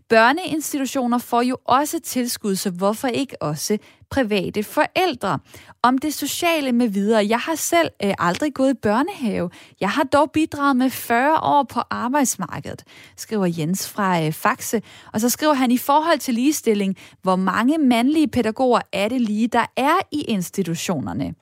Børneinstitutioner 0.09 1.17
får 1.17 1.41
jo 1.41 1.57
også 1.65 1.99
tilskud, 1.99 2.55
så 2.55 2.69
hvorfor 2.69 3.07
ikke 3.07 3.41
også 3.41 3.77
private 4.13 4.63
forældre? 4.63 5.39
Om 5.81 5.97
det 5.97 6.13
sociale 6.13 6.71
med 6.71 6.87
videre. 6.87 7.25
Jeg 7.29 7.39
har 7.39 7.55
selv 7.55 7.89
øh, 8.03 8.13
aldrig 8.19 8.53
gået 8.53 8.71
i 8.71 8.77
børnehave. 8.81 9.49
Jeg 9.81 9.89
har 9.89 10.03
dog 10.03 10.31
bidraget 10.31 10.75
med 10.75 10.89
40 10.89 11.39
år 11.39 11.63
på 11.63 11.79
arbejdsmarkedet, 11.89 12.83
skriver 13.17 13.45
Jens 13.57 13.89
fra 13.89 14.23
øh, 14.23 14.31
Faxe. 14.31 14.81
Og 15.13 15.21
så 15.21 15.29
skriver 15.29 15.53
han 15.53 15.71
i 15.71 15.77
forhold 15.77 16.19
til 16.19 16.33
ligestilling, 16.33 16.95
hvor 17.21 17.35
mange 17.35 17.77
mandlige 17.77 18.27
pædagoger 18.27 18.81
er 18.93 19.07
det 19.07 19.21
lige, 19.21 19.47
der 19.47 19.65
er 19.77 19.97
i 20.11 20.21
institutionerne? 20.21 21.33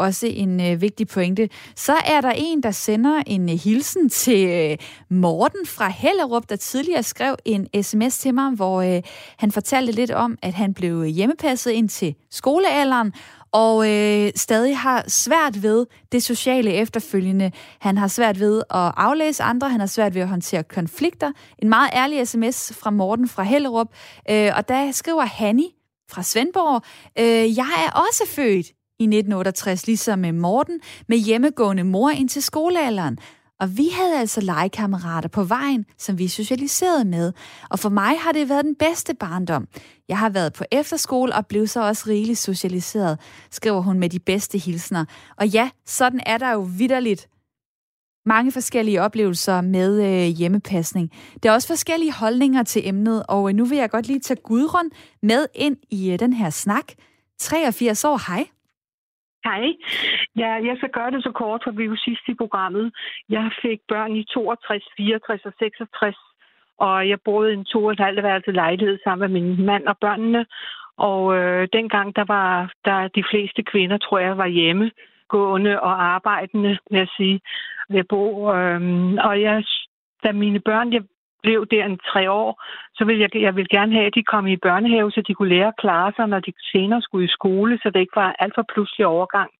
Også 0.00 0.26
en 0.26 0.60
øh, 0.60 0.80
vigtig 0.80 1.08
pointe. 1.08 1.48
Så 1.76 1.92
er 1.92 2.20
der 2.20 2.32
en, 2.36 2.62
der 2.62 2.70
sender 2.70 3.22
en 3.26 3.50
øh, 3.50 3.58
hilsen 3.64 4.08
til 4.08 4.48
øh, 4.48 4.76
Morten 5.08 5.66
fra 5.66 5.88
Hellerup, 5.88 6.42
der 6.48 6.56
tidligere 6.56 7.02
skrev 7.02 7.36
en 7.44 7.82
sms 7.82 8.18
til 8.18 8.34
mig, 8.34 8.50
hvor 8.50 8.82
øh, 8.82 9.02
han 9.36 9.52
fortalte 9.52 9.92
lidt 9.92 10.10
om, 10.10 10.38
at 10.42 10.54
han 10.54 10.74
blev 10.74 11.04
hjemmepasset 11.04 11.70
ind 11.70 11.88
til 11.88 12.14
skolealderen, 12.30 13.12
og 13.52 13.90
øh, 13.90 14.32
stadig 14.36 14.78
har 14.78 15.04
svært 15.08 15.62
ved 15.62 15.86
det 16.12 16.22
sociale 16.22 16.72
efterfølgende. 16.72 17.52
Han 17.80 17.98
har 17.98 18.08
svært 18.08 18.40
ved 18.40 18.58
at 18.58 18.92
aflæse 18.96 19.42
andre, 19.42 19.68
han 19.68 19.80
har 19.80 19.86
svært 19.86 20.14
ved 20.14 20.22
at 20.22 20.28
håndtere 20.28 20.62
konflikter. 20.62 21.32
En 21.58 21.68
meget 21.68 21.90
ærlig 21.92 22.28
sms 22.28 22.72
fra 22.80 22.90
Morten 22.90 23.28
fra 23.28 23.42
Hellerup, 23.42 23.88
øh, 24.30 24.52
og 24.56 24.68
der 24.68 24.92
skriver 24.92 25.24
Hanni 25.24 25.74
fra 26.10 26.22
Svendborg, 26.22 26.82
øh, 27.18 27.56
jeg 27.56 27.86
er 27.86 27.90
også 27.90 28.22
født 28.28 28.66
i 29.00 29.04
1968, 29.04 29.86
ligesom 29.86 30.18
med 30.18 30.32
Morten, 30.32 30.80
med 31.08 31.16
hjemmegående 31.16 31.84
mor 31.84 32.10
ind 32.10 32.28
til 32.28 32.42
skolealderen. 32.42 33.18
Og 33.60 33.76
vi 33.76 33.88
havde 33.92 34.18
altså 34.18 34.40
legekammerater 34.40 35.28
på 35.28 35.44
vejen, 35.44 35.84
som 35.98 36.18
vi 36.18 36.28
socialiserede 36.28 37.04
med. 37.04 37.32
Og 37.70 37.78
for 37.78 37.88
mig 37.88 38.18
har 38.20 38.32
det 38.32 38.48
været 38.48 38.64
den 38.64 38.74
bedste 38.74 39.14
barndom. 39.14 39.68
Jeg 40.08 40.18
har 40.18 40.30
været 40.30 40.52
på 40.52 40.64
efterskole 40.72 41.34
og 41.34 41.46
blev 41.46 41.66
så 41.66 41.86
også 41.86 42.04
rigeligt 42.08 42.38
socialiseret, 42.38 43.18
skriver 43.50 43.80
hun 43.80 43.98
med 43.98 44.08
de 44.08 44.18
bedste 44.18 44.58
hilsner. 44.58 45.04
Og 45.36 45.48
ja, 45.48 45.70
sådan 45.86 46.20
er 46.26 46.38
der 46.38 46.52
jo 46.52 46.60
vidderligt 46.60 47.28
mange 48.26 48.52
forskellige 48.52 49.02
oplevelser 49.02 49.60
med 49.60 50.02
øh, 50.02 50.36
hjemmepasning. 50.36 51.10
Der 51.42 51.50
er 51.50 51.54
også 51.54 51.68
forskellige 51.68 52.12
holdninger 52.12 52.62
til 52.62 52.88
emnet, 52.88 53.22
og 53.28 53.48
øh, 53.48 53.56
nu 53.56 53.64
vil 53.64 53.78
jeg 53.78 53.90
godt 53.90 54.06
lige 54.06 54.20
tage 54.20 54.40
Gudrun 54.42 54.90
med 55.22 55.46
ind 55.54 55.76
i 55.90 56.10
øh, 56.12 56.18
den 56.18 56.32
her 56.32 56.50
snak. 56.50 56.84
83 57.38 58.04
år, 58.04 58.32
hej. 58.32 58.46
Hej. 59.44 59.64
Ja, 60.36 60.50
jeg 60.68 60.74
skal 60.76 60.90
gøre 60.90 61.10
det 61.10 61.22
så 61.22 61.32
kort, 61.32 61.60
for 61.64 61.70
vi 61.70 61.82
er 61.82 61.86
jo 61.86 61.96
sidst 61.96 62.22
i 62.28 62.34
programmet. 62.34 62.92
Jeg 63.28 63.50
fik 63.62 63.80
børn 63.88 64.16
i 64.16 64.24
62, 64.24 64.84
64 64.96 65.44
og 65.44 65.52
66, 65.58 66.16
og 66.78 67.08
jeg 67.08 67.18
boede 67.24 67.50
i 67.50 67.54
en 67.54 67.64
to 67.64 67.84
og 67.84 67.92
et 67.92 68.00
halvt 68.00 68.22
værelse 68.22 68.52
lejlighed 68.52 68.98
sammen 69.04 69.32
med 69.32 69.40
min 69.40 69.66
mand 69.66 69.86
og 69.86 69.98
børnene. 69.98 70.46
Og 70.96 71.36
øh, 71.36 71.68
dengang, 71.72 72.16
der 72.16 72.24
var 72.24 72.72
der 72.84 73.08
de 73.08 73.24
fleste 73.30 73.62
kvinder, 73.62 73.98
tror 73.98 74.18
jeg, 74.18 74.38
var 74.38 74.46
hjemme 74.46 74.90
gående 75.30 75.80
og 75.80 75.94
arbejdende, 76.14 76.78
vil 76.90 76.98
jeg 76.98 77.08
sige, 77.16 77.40
ved 77.88 78.04
bo. 78.04 78.52
Øh, 78.54 78.80
og 79.28 79.40
jeg, 79.40 79.64
da 80.24 80.32
mine 80.32 80.60
børn, 80.60 80.92
jeg 80.92 81.02
blev 81.42 81.66
der 81.70 81.84
en 81.84 81.98
tre 82.12 82.30
år, 82.30 82.62
så 82.94 83.04
vil 83.04 83.18
jeg, 83.18 83.36
jeg 83.36 83.56
vil 83.56 83.68
gerne 83.68 83.92
have, 83.92 84.06
at 84.06 84.14
de 84.14 84.22
kom 84.22 84.46
i 84.46 84.56
børnehave, 84.56 85.10
så 85.10 85.22
de 85.28 85.34
kunne 85.34 85.48
lære 85.48 85.68
at 85.68 85.76
klare 85.78 86.12
sig, 86.16 86.26
når 86.26 86.40
de 86.40 86.52
senere 86.72 87.02
skulle 87.02 87.24
i 87.24 87.36
skole, 87.38 87.78
så 87.82 87.90
det 87.90 88.00
ikke 88.00 88.16
var 88.16 88.36
alt 88.38 88.54
for 88.54 88.64
pludselig 88.74 89.06
overgang. 89.06 89.50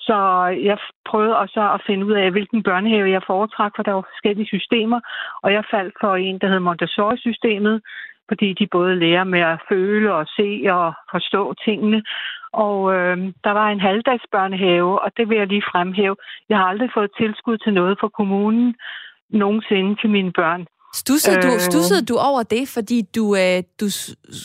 Så 0.00 0.16
jeg 0.62 0.78
prøvede 1.04 1.38
også 1.38 1.60
at 1.74 1.82
finde 1.86 2.06
ud 2.06 2.12
af, 2.12 2.30
hvilken 2.30 2.62
børnehave 2.62 3.10
jeg 3.10 3.22
foretrak, 3.26 3.72
for 3.76 3.82
der 3.82 3.92
var 3.92 4.06
forskellige 4.12 4.46
systemer, 4.46 5.00
og 5.42 5.52
jeg 5.52 5.64
faldt 5.70 5.94
for 6.00 6.16
en, 6.16 6.38
der 6.38 6.48
hed 6.48 6.58
Montessori-systemet, 6.58 7.80
fordi 8.28 8.52
de 8.52 8.66
både 8.66 8.96
lærer 8.96 9.24
med 9.24 9.40
at 9.40 9.60
føle 9.68 10.14
og 10.14 10.26
se 10.26 10.64
og 10.70 10.92
forstå 11.10 11.54
tingene. 11.64 12.02
Og 12.52 12.94
øh, 12.94 13.16
der 13.44 13.50
var 13.50 13.68
en 13.68 13.80
halvdagsbørnehave, 13.80 15.02
og 15.02 15.10
det 15.16 15.28
vil 15.28 15.38
jeg 15.38 15.46
lige 15.46 15.70
fremhæve. 15.72 16.16
Jeg 16.48 16.58
har 16.58 16.64
aldrig 16.64 16.90
fået 16.94 17.10
tilskud 17.16 17.58
til 17.58 17.72
noget 17.72 17.98
fra 18.00 18.08
kommunen 18.08 18.74
nogensinde 19.28 19.96
til 20.00 20.10
mine 20.10 20.32
børn. 20.32 20.66
Stussede, 20.94 21.36
øh, 21.36 21.42
du, 21.42 21.48
stussede 21.58 22.06
du 22.06 22.14
over 22.16 22.42
det, 22.42 22.68
fordi 22.74 23.02
du, 23.16 23.36
øh, 23.36 23.62
du 23.80 23.86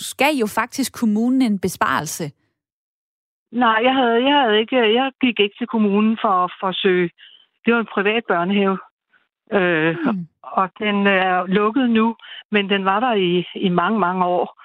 skal 0.10 0.34
jo 0.42 0.48
faktisk 0.48 0.94
kommunen 0.94 1.42
en 1.42 1.60
besparelse? 1.60 2.32
Nej, 3.52 3.80
jeg 3.84 3.94
havde, 3.94 4.24
jeg 4.28 4.42
havde 4.42 4.60
ikke, 4.60 4.76
jeg 4.76 5.12
gik 5.22 5.40
ikke 5.40 5.56
til 5.58 5.68
kommunen 5.68 6.18
for 6.22 6.44
at 6.46 6.52
forsøge. 6.60 7.10
Det 7.66 7.74
var 7.74 7.80
en 7.80 7.94
privat 7.94 8.24
børnehave. 8.28 8.78
Øh, 9.54 9.98
mm. 10.06 10.28
Og 10.42 10.70
den 10.80 11.08
er 11.08 11.46
lukket 11.46 11.90
nu, 11.90 12.16
men 12.52 12.70
den 12.70 12.86
var 12.86 13.00
der 13.00 13.14
i, 13.14 13.46
i 13.56 13.70
mange, 13.70 14.00
mange 14.00 14.26
år. 14.26 14.62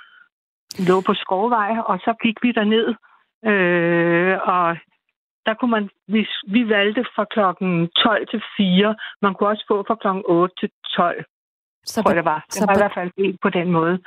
Den 0.77 0.85
lå 0.85 1.01
på 1.01 1.15
Skovvej, 1.15 1.79
og 1.87 1.99
så 1.99 2.15
gik 2.23 2.37
vi 2.43 2.53
derned. 2.53 2.95
Øh, 3.51 4.39
og 4.43 4.77
der 5.47 5.55
kunne 5.55 5.71
man, 5.71 5.91
vi, 6.09 6.29
vi 6.47 6.69
valgte 6.69 7.05
fra 7.15 7.25
klokken 7.25 7.89
12 7.89 8.27
til 8.27 8.43
4. 8.57 8.97
Man 9.23 9.35
kunne 9.35 9.49
også 9.49 9.65
få 9.69 9.85
fra 9.87 9.95
klokken 9.95 10.25
8 10.27 10.55
til 10.61 10.71
12. 10.97 11.25
Så 11.87 12.03
tror 12.03 12.11
jeg, 12.11 12.17
det 12.17 12.25
var. 12.25 12.45
Det 12.47 12.55
så 12.55 12.61
var 12.61 12.75
på, 12.75 12.79
i 12.79 12.83
hvert 12.83 12.93
fald 12.97 13.11
ikke 13.19 13.39
på 13.43 13.51
den 13.51 13.73
måde. 13.73 13.99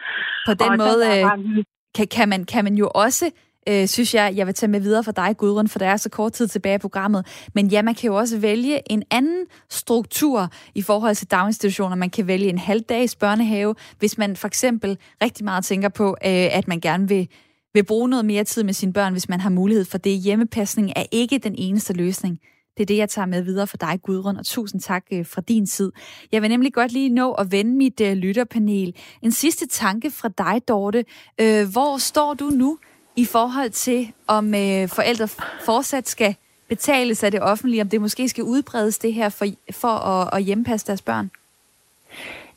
På 0.47 0.53
den 0.53 0.71
og 0.71 0.77
måde 0.77 1.01
øh, 1.07 1.63
kan, 1.95 2.07
kan, 2.07 2.29
man, 2.29 2.45
kan 2.45 2.63
man 2.63 2.75
jo 2.75 2.89
også 2.95 3.31
øh, 3.69 3.87
synes 3.87 4.15
jeg, 4.15 4.33
jeg 4.35 4.47
vil 4.47 4.55
tage 4.55 4.69
med 4.69 4.79
videre 4.79 5.03
for 5.03 5.11
dig, 5.11 5.37
Gudrun, 5.37 5.67
for 5.67 5.79
der 5.79 5.85
er 5.85 5.97
så 5.97 6.09
kort 6.09 6.31
tid 6.31 6.47
tilbage 6.47 6.75
i 6.75 6.77
programmet. 6.77 7.47
Men 7.55 7.67
ja, 7.67 7.81
man 7.81 7.95
kan 7.95 8.07
jo 8.07 8.15
også 8.15 8.39
vælge 8.39 8.91
en 8.91 9.03
anden 9.11 9.45
struktur 9.69 10.49
i 10.75 10.81
forhold 10.81 11.15
til 11.15 11.31
daginstitutioner. 11.31 11.95
Man 11.95 12.09
kan 12.09 12.27
vælge 12.27 12.49
en 12.49 12.57
halvdags 12.57 13.15
børnehave, 13.15 13.75
hvis 13.99 14.17
man 14.17 14.35
for 14.35 14.47
eksempel 14.47 14.97
rigtig 15.23 15.45
meget 15.45 15.65
tænker 15.65 15.89
på, 15.89 16.07
øh, 16.09 16.57
at 16.57 16.67
man 16.67 16.79
gerne 16.79 17.07
vil 17.07 17.27
vil 17.73 17.85
bruge 17.85 18.09
noget 18.09 18.25
mere 18.25 18.43
tid 18.43 18.63
med 18.63 18.73
sine 18.73 18.93
børn, 18.93 19.11
hvis 19.11 19.29
man 19.29 19.39
har 19.39 19.49
mulighed 19.49 19.85
for 19.85 19.97
det. 19.97 20.17
Hjemmepasning 20.17 20.93
er 20.95 21.03
ikke 21.11 21.37
den 21.37 21.55
eneste 21.57 21.93
løsning. 21.93 22.39
Det 22.77 22.83
er 22.83 22.85
det, 22.85 22.97
jeg 22.97 23.09
tager 23.09 23.25
med 23.25 23.41
videre 23.41 23.67
for 23.67 23.77
dig, 23.77 23.99
Gudrun, 24.03 24.37
og 24.37 24.45
tusind 24.45 24.81
tak 24.81 25.05
øh, 25.13 25.25
fra 25.25 25.41
din 25.41 25.67
side. 25.67 25.91
Jeg 26.31 26.41
vil 26.41 26.49
nemlig 26.49 26.73
godt 26.73 26.91
lige 26.91 27.09
nå 27.09 27.31
at 27.31 27.51
vende 27.51 27.71
mit 27.71 28.01
øh, 28.01 28.13
lytterpanel. 28.13 28.95
En 29.21 29.31
sidste 29.31 29.67
tanke 29.67 30.11
fra 30.11 30.29
dig, 30.37 30.67
Dorte. 30.67 31.05
Øh, 31.41 31.67
hvor 31.71 31.97
står 31.97 32.33
du 32.33 32.45
nu 32.45 32.77
i 33.15 33.25
forhold 33.25 33.69
til, 33.69 34.11
om 34.27 34.55
øh, 34.55 34.87
forældre 34.87 35.27
fortsat 35.65 36.09
skal 36.09 36.35
betales 36.69 37.23
af 37.23 37.31
det 37.31 37.41
offentlige, 37.41 37.81
om 37.81 37.89
det 37.89 38.01
måske 38.01 38.29
skal 38.29 38.43
udbredes 38.43 38.97
det 38.97 39.13
her 39.13 39.29
for, 39.29 39.45
for 39.71 39.87
at, 39.87 40.29
at 40.33 40.43
hjemmepasse 40.43 40.87
deres 40.87 41.01
børn? 41.01 41.31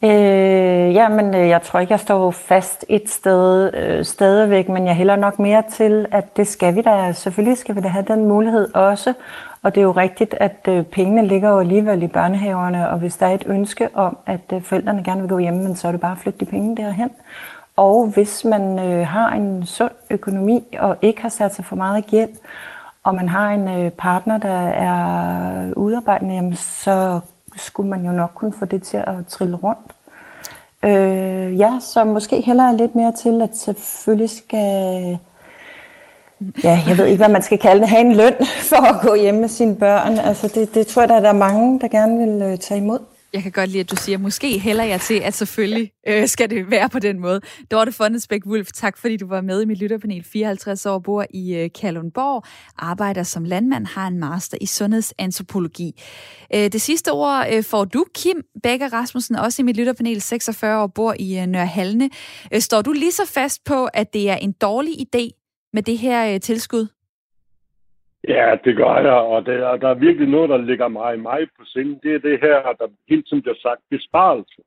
Øh, 0.05 0.94
jamen, 0.94 1.34
øh, 1.34 1.49
jeg 1.49 1.62
tror 1.62 1.80
ikke, 1.80 1.92
jeg 1.92 2.01
står 2.01 2.30
fast 2.30 2.84
et 2.88 3.11
sted 3.11 3.74
øh, 3.74 4.05
stadigvæk, 4.05 4.68
men 4.68 4.86
jeg 4.86 4.97
hælder 4.97 5.16
nok 5.16 5.38
mere 5.38 5.62
til, 5.72 6.07
at 6.11 6.36
det 6.36 6.47
skal 6.47 6.74
vi 6.74 6.82
da. 6.82 7.12
Selvfølgelig 7.12 7.59
skal 7.59 7.76
vi 7.76 7.80
da 7.80 7.88
have 7.88 8.05
den 8.09 8.24
mulighed 8.24 8.74
også. 8.74 9.14
Og 9.62 9.74
det 9.74 9.80
er 9.80 9.84
jo 9.84 9.92
rigtigt, 9.92 10.34
at 10.40 10.57
øh, 10.68 10.84
pengene 10.84 11.26
ligger 11.26 11.51
jo 11.51 11.59
alligevel 11.59 12.03
i 12.03 12.07
børnehaverne, 12.07 12.90
og 12.90 12.99
hvis 12.99 13.16
der 13.16 13.26
er 13.26 13.34
et 13.34 13.44
ønske 13.47 13.88
om, 13.94 14.18
at 14.26 14.53
øh, 14.53 14.62
forældrene 14.62 15.05
gerne 15.05 15.20
vil 15.20 15.30
gå 15.30 15.38
hjemme, 15.38 15.76
så 15.76 15.88
er 15.88 15.92
det 15.92 16.01
bare 16.01 16.12
at 16.12 16.18
flytte 16.18 16.40
de 16.40 16.44
penge 16.51 16.76
derhen. 16.76 17.11
Og 17.76 18.07
hvis 18.14 18.44
man 18.44 18.78
øh, 18.78 19.07
har 19.07 19.32
en 19.32 19.66
sund 19.66 19.90
økonomi 20.11 20.64
og 20.78 20.97
ikke 21.03 21.22
har 21.22 21.28
sat 21.28 21.55
sig 21.55 21.64
for 21.64 21.76
meget 21.76 22.07
gæld, 22.07 22.30
og 23.05 23.14
man 23.14 23.28
har 23.28 23.51
en 23.51 23.68
øh, 23.68 23.90
partner, 23.90 24.38
der 24.38 24.68
er 24.68 25.72
udarbejdende, 25.74 26.34
jamen, 26.34 26.57
så 26.57 27.20
skulle 27.57 27.91
man 27.91 28.05
jo 28.05 28.13
nok 28.13 28.31
kunne 28.35 28.53
få 28.53 28.65
det 28.65 28.83
til 28.83 28.97
at 28.97 29.27
trille 29.29 29.57
rundt. 29.57 29.93
Øh, 30.85 31.59
ja, 31.59 31.79
så 31.81 32.05
måske 32.05 32.41
heller 32.41 32.73
lidt 32.73 32.95
mere 32.95 33.13
til, 33.13 33.43
at 33.43 33.57
selvfølgelig 33.57 34.31
skal 34.31 35.19
ja, 36.65 36.83
jeg 36.89 36.99
ved 36.99 37.07
ikke, 37.07 37.17
hvad 37.17 37.33
man 37.33 37.43
skal 37.43 37.59
kalde 37.59 37.81
det, 37.81 37.89
have 37.89 38.01
en 38.01 38.17
løn 38.17 38.35
for 38.71 38.95
at 38.95 39.01
gå 39.03 39.15
hjem 39.15 39.35
med 39.35 39.49
sine 39.49 39.77
børn. 39.77 40.19
Altså 40.19 40.49
det, 40.55 40.75
det 40.75 40.87
tror 40.87 41.03
jeg, 41.03 41.09
der 41.09 41.29
er 41.29 41.33
mange, 41.33 41.81
der 41.81 41.89
gerne 41.89 42.19
vil 42.19 42.43
øh, 42.43 42.59
tage 42.59 42.81
imod. 42.81 42.99
Jeg 43.37 43.43
kan 43.43 43.53
godt 43.53 43.70
lide, 43.70 43.80
at 43.80 43.91
du 43.91 43.97
siger, 43.97 44.18
måske 44.18 44.59
hælder 44.59 44.84
jeg 44.84 45.01
til, 45.01 45.14
at 45.14 45.34
selvfølgelig 45.34 45.93
øh, 46.09 46.28
skal 46.28 46.51
det 46.51 46.70
være 46.70 46.89
på 46.89 46.99
den 46.99 47.20
måde. 47.20 47.41
Dorte 47.70 47.93
Fondesbæk 47.93 48.47
Wulf, 48.47 48.68
tak 48.74 48.99
fordi 48.99 49.16
du 49.16 49.26
var 49.26 49.41
med 49.41 49.62
i 49.62 49.64
mit 49.64 49.78
lytterpanel. 49.78 50.24
54 50.24 50.87
år, 50.87 50.99
bor 50.99 51.26
i 51.30 51.55
øh, 51.55 51.70
Kalundborg, 51.80 52.45
arbejder 52.76 53.22
som 53.22 53.45
landmand, 53.45 53.87
har 53.87 54.07
en 54.07 54.18
master 54.18 54.59
i 54.61 54.66
sundhedsantropologi. 54.66 56.03
Øh, 56.55 56.72
det 56.72 56.80
sidste 56.80 57.12
ord 57.12 57.47
øh, 57.53 57.64
får 57.64 57.84
du, 57.84 58.05
Kim 58.14 58.43
Becker 58.62 58.93
Rasmussen, 58.93 59.37
også 59.37 59.62
i 59.62 59.64
mit 59.64 59.76
lytterpanel, 59.76 60.22
46 60.22 60.82
år, 60.82 60.87
bor 60.87 61.14
i 61.18 61.39
øh, 61.39 61.47
Nørhalne. 61.47 62.11
Øh, 62.53 62.61
står 62.61 62.82
du 62.82 62.93
lige 62.93 63.12
så 63.12 63.26
fast 63.26 63.64
på, 63.64 63.84
at 63.84 64.12
det 64.12 64.30
er 64.30 64.37
en 64.37 64.53
dårlig 64.53 64.93
idé 65.01 65.30
med 65.72 65.82
det 65.82 65.99
her 65.99 66.34
øh, 66.34 66.41
tilskud? 66.41 66.95
Ja, 68.29 68.57
det 68.64 68.77
gør 68.77 68.97
jeg, 68.97 69.12
og 69.12 69.47
det, 69.47 69.64
og 69.64 69.81
der 69.81 69.89
er 69.89 69.95
virkelig 69.95 70.29
noget, 70.29 70.51
der 70.51 70.57
ligger 70.57 70.89
mig 70.89 71.21
mig 71.21 71.49
på 71.59 71.64
sinde. 71.64 72.01
Det 72.03 72.14
er 72.14 72.19
det 72.19 72.41
her, 72.41 72.73
der 72.73 72.89
hele 73.09 73.23
tiden 73.23 73.43
bliver 73.43 73.57
sagt, 73.62 73.81
besparelse. 73.91 74.62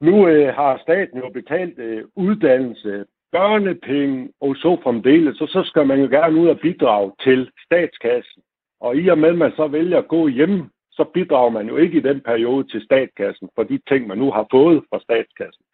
Nu 0.00 0.28
øh, 0.28 0.54
har 0.54 0.78
staten 0.78 1.18
jo 1.18 1.28
betalt 1.28 1.78
øh, 1.78 2.04
uddannelse, 2.16 3.04
børnepenge 3.32 4.32
og 4.40 4.56
så 4.56 4.80
fremdeles, 4.82 5.36
så 5.36 5.46
så 5.46 5.62
skal 5.70 5.86
man 5.86 6.00
jo 6.00 6.06
gerne 6.06 6.40
ud 6.40 6.48
og 6.48 6.60
bidrage 6.60 7.12
til 7.22 7.50
statskassen. 7.66 8.42
Og 8.80 8.96
i 8.96 9.08
og 9.08 9.18
med, 9.18 9.28
at 9.28 9.38
man 9.38 9.52
så 9.56 9.66
vælger 9.68 9.98
at 9.98 10.08
gå 10.08 10.28
hjem, 10.28 10.70
så 10.92 11.04
bidrager 11.14 11.50
man 11.50 11.68
jo 11.68 11.76
ikke 11.76 11.98
i 11.98 12.06
den 12.10 12.20
periode 12.20 12.68
til 12.68 12.84
statskassen 12.84 13.48
for 13.54 13.62
de 13.62 13.78
ting, 13.88 14.06
man 14.06 14.18
nu 14.18 14.30
har 14.30 14.46
fået 14.50 14.84
fra 14.90 15.00
statskassen. 15.00 15.64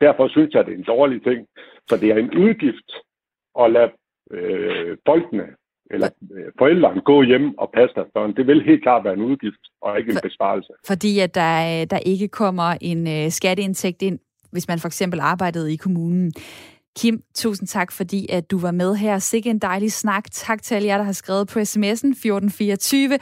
Derfor 0.00 0.28
synes 0.28 0.54
jeg, 0.54 0.66
det 0.66 0.72
er 0.72 0.78
en 0.78 0.92
dårlig 0.96 1.22
ting. 1.22 1.46
for 1.88 1.96
det 1.96 2.10
er 2.10 2.16
en 2.16 2.38
udgift 2.38 2.90
at 3.60 3.72
lade 3.72 3.92
øh, 4.30 4.96
folkene 5.06 5.46
eller 5.90 6.08
øh, 6.34 6.52
forældrene 6.58 7.00
gå 7.00 7.22
hjem 7.22 7.58
og 7.58 7.70
passe 7.74 7.94
deres 7.94 8.08
børn. 8.14 8.36
Det 8.36 8.46
vil 8.46 8.64
helt 8.64 8.82
klart 8.82 9.04
være 9.04 9.14
en 9.14 9.22
udgift 9.22 9.62
og 9.82 9.98
ikke 9.98 10.12
en 10.12 10.18
besparelse. 10.22 10.72
Fordi 10.86 11.18
at 11.18 11.34
der, 11.34 11.84
der 11.84 11.98
ikke 11.98 12.28
kommer 12.28 12.76
en 12.80 13.06
øh, 13.08 13.30
skatteindtægt 13.30 14.02
ind, 14.02 14.18
hvis 14.52 14.68
man 14.68 14.78
for 14.78 14.88
eksempel 14.88 15.20
arbejdede 15.20 15.72
i 15.72 15.76
kommunen. 15.76 16.32
Kim, 16.96 17.22
tusind 17.34 17.68
tak, 17.68 17.92
fordi 17.92 18.26
at 18.30 18.50
du 18.50 18.58
var 18.58 18.70
med 18.70 18.94
her. 18.96 19.18
Sikke 19.18 19.50
en 19.50 19.58
dejlig 19.58 19.92
snak. 19.92 20.24
Tak 20.30 20.62
til 20.62 20.74
alle 20.74 20.88
jer, 20.88 20.96
der 20.96 21.04
har 21.04 21.12
skrevet 21.12 21.48
på 21.48 21.58
sms'en 21.58 22.10
1424. 22.10 23.18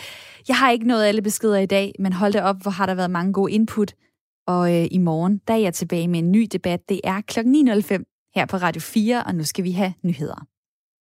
Jeg 0.48 0.56
har 0.56 0.70
ikke 0.70 0.86
nået 0.86 1.04
alle 1.04 1.22
beskeder 1.22 1.58
i 1.58 1.66
dag, 1.66 1.92
men 1.98 2.12
hold 2.12 2.32
det 2.32 2.42
op, 2.42 2.56
hvor 2.62 2.70
har 2.70 2.86
der 2.86 2.94
været 2.94 3.10
mange 3.10 3.32
gode 3.32 3.52
input. 3.52 3.94
Og 4.46 4.74
øh, 4.76 4.86
i 4.90 4.98
morgen, 4.98 5.40
der 5.48 5.54
er 5.54 5.58
jeg 5.58 5.74
tilbage 5.74 6.08
med 6.08 6.18
en 6.18 6.32
ny 6.32 6.46
debat. 6.52 6.88
Det 6.88 7.00
er 7.04 7.20
kl. 7.20 7.38
9.05 7.40 8.30
her 8.34 8.46
på 8.46 8.56
Radio 8.56 8.80
4, 8.80 9.24
og 9.24 9.34
nu 9.34 9.44
skal 9.44 9.64
vi 9.64 9.70
have 9.70 9.94
nyheder. 10.02 10.51